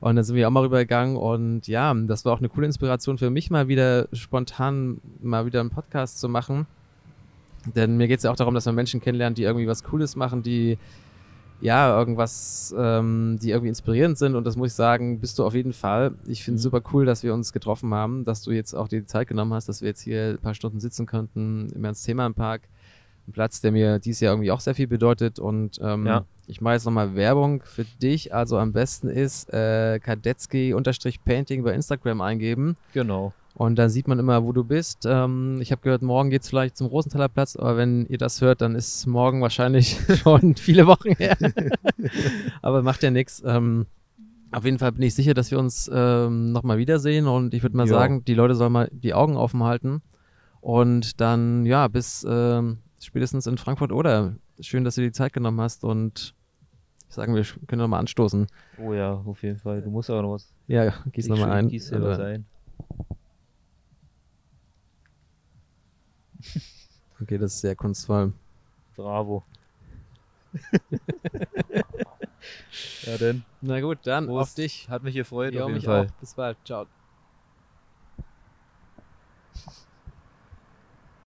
Und 0.00 0.16
dann 0.16 0.24
sind 0.24 0.36
wir 0.36 0.46
auch 0.46 0.52
mal 0.52 0.62
rübergegangen 0.64 1.16
und 1.16 1.66
ja, 1.66 1.94
das 1.94 2.26
war 2.26 2.34
auch 2.34 2.38
eine 2.38 2.50
coole 2.50 2.66
Inspiration 2.66 3.16
für 3.16 3.30
mich, 3.30 3.50
mal 3.50 3.68
wieder 3.68 4.08
spontan 4.12 5.00
mal 5.22 5.46
wieder 5.46 5.60
einen 5.60 5.70
Podcast 5.70 6.20
zu 6.20 6.28
machen. 6.28 6.66
Denn 7.74 7.96
mir 7.96 8.06
geht 8.06 8.18
es 8.18 8.24
ja 8.24 8.30
auch 8.30 8.36
darum, 8.36 8.52
dass 8.52 8.66
man 8.66 8.74
Menschen 8.74 9.00
kennenlernt, 9.00 9.38
die 9.38 9.44
irgendwie 9.44 9.66
was 9.66 9.82
Cooles 9.82 10.16
machen, 10.16 10.42
die 10.42 10.76
ja, 11.64 11.98
irgendwas, 11.98 12.74
ähm, 12.76 13.38
die 13.40 13.48
irgendwie 13.48 13.70
inspirierend 13.70 14.18
sind. 14.18 14.34
Und 14.34 14.46
das 14.46 14.54
muss 14.54 14.68
ich 14.68 14.74
sagen, 14.74 15.18
bist 15.18 15.38
du 15.38 15.46
auf 15.46 15.54
jeden 15.54 15.72
Fall. 15.72 16.12
Ich 16.26 16.44
finde 16.44 16.58
es 16.58 16.62
mhm. 16.62 16.70
super 16.70 16.82
cool, 16.92 17.06
dass 17.06 17.22
wir 17.22 17.32
uns 17.32 17.54
getroffen 17.54 17.94
haben, 17.94 18.22
dass 18.22 18.42
du 18.42 18.50
jetzt 18.50 18.74
auch 18.74 18.86
die 18.86 19.06
Zeit 19.06 19.28
genommen 19.28 19.54
hast, 19.54 19.66
dass 19.66 19.80
wir 19.80 19.88
jetzt 19.88 20.02
hier 20.02 20.32
ein 20.32 20.38
paar 20.38 20.52
Stunden 20.52 20.78
sitzen 20.78 21.06
könnten 21.06 21.70
im 21.74 21.82
Ernst-Thema 21.82 22.26
im 22.26 22.34
Park. 22.34 22.68
Ein 23.26 23.32
Platz, 23.32 23.62
der 23.62 23.72
mir 23.72 23.98
dieses 23.98 24.20
Jahr 24.20 24.34
irgendwie 24.34 24.50
auch 24.50 24.60
sehr 24.60 24.74
viel 24.74 24.88
bedeutet. 24.88 25.38
Und 25.38 25.80
ähm, 25.82 26.04
ja. 26.04 26.26
ich 26.46 26.60
mache 26.60 26.74
jetzt 26.74 26.84
nochmal 26.84 27.14
Werbung 27.14 27.62
für 27.64 27.86
dich. 28.02 28.34
Also 28.34 28.58
am 28.58 28.74
besten 28.74 29.08
ist 29.08 29.50
äh, 29.50 29.98
Kadetzky-Painting 30.00 31.62
bei 31.62 31.72
Instagram 31.72 32.20
eingeben. 32.20 32.76
Genau. 32.92 33.32
Und 33.54 33.76
dann 33.76 33.88
sieht 33.88 34.08
man 34.08 34.18
immer, 34.18 34.44
wo 34.44 34.52
du 34.52 34.64
bist. 34.64 35.06
Ähm, 35.06 35.58
ich 35.60 35.70
habe 35.70 35.80
gehört, 35.80 36.02
morgen 36.02 36.28
geht 36.30 36.42
es 36.42 36.48
vielleicht 36.48 36.76
zum 36.76 36.88
Rosenthaler 36.88 37.28
Platz, 37.28 37.54
aber 37.54 37.76
wenn 37.76 38.04
ihr 38.06 38.18
das 38.18 38.40
hört, 38.40 38.60
dann 38.60 38.74
ist 38.74 39.06
morgen 39.06 39.40
wahrscheinlich 39.40 39.96
schon 40.22 40.56
viele 40.56 40.88
Wochen 40.88 41.14
her. 41.14 41.36
aber 42.62 42.82
macht 42.82 43.04
ja 43.04 43.12
nichts. 43.12 43.42
Ähm, 43.46 43.86
auf 44.50 44.64
jeden 44.64 44.78
Fall 44.78 44.92
bin 44.92 45.02
ich 45.02 45.14
sicher, 45.14 45.34
dass 45.34 45.52
wir 45.52 45.58
uns 45.60 45.88
ähm, 45.92 46.50
nochmal 46.52 46.78
wiedersehen 46.78 47.28
und 47.28 47.54
ich 47.54 47.62
würde 47.62 47.76
mal 47.76 47.86
jo. 47.86 47.94
sagen, 47.94 48.24
die 48.24 48.34
Leute 48.34 48.56
sollen 48.56 48.72
mal 48.72 48.90
die 48.92 49.14
Augen 49.14 49.36
offen 49.36 49.62
halten. 49.62 50.02
Und 50.60 51.20
dann, 51.20 51.64
ja, 51.66 51.86
bis 51.88 52.26
ähm, 52.28 52.78
spätestens 53.00 53.46
in 53.46 53.58
Frankfurt 53.58 53.92
oder. 53.92 54.34
Schön, 54.60 54.84
dass 54.84 54.94
du 54.94 55.00
die 55.00 55.12
Zeit 55.12 55.32
genommen 55.32 55.60
hast 55.60 55.84
und 55.84 56.34
ich 57.08 57.14
sage, 57.14 57.34
wir 57.34 57.44
können 57.66 57.82
nochmal 57.82 58.00
anstoßen. 58.00 58.46
Oh 58.78 58.92
ja, 58.92 59.14
auf 59.14 59.42
jeden 59.42 59.58
Fall. 59.58 59.82
Du 59.82 59.90
musst 59.90 60.10
auch 60.10 60.22
noch 60.22 60.32
was. 60.32 60.52
Ja, 60.66 60.94
gieß 61.12 61.28
nochmal 61.28 61.50
ein. 61.52 61.68
Gieß 61.68 61.90
dir 61.90 62.02
was 62.02 62.18
ein. 62.18 62.46
Okay, 67.20 67.38
das 67.38 67.54
ist 67.54 67.60
sehr 67.60 67.76
kunstvoll. 67.76 68.32
Bravo. 68.96 69.44
ja, 73.06 73.16
denn. 73.18 73.44
Na 73.60 73.80
gut, 73.80 73.98
dann 74.02 74.26
Prost. 74.26 74.50
auf 74.50 74.54
dich. 74.54 74.88
Hat 74.88 75.04
mich 75.04 75.14
gefreut, 75.14 75.54
ja, 75.54 75.62
auf 75.64 75.68
jeden 75.68 75.80
Fall. 75.80 76.06
Auch. 76.06 76.10
Bis 76.20 76.34
bald. 76.34 76.58
Ciao. 76.64 76.86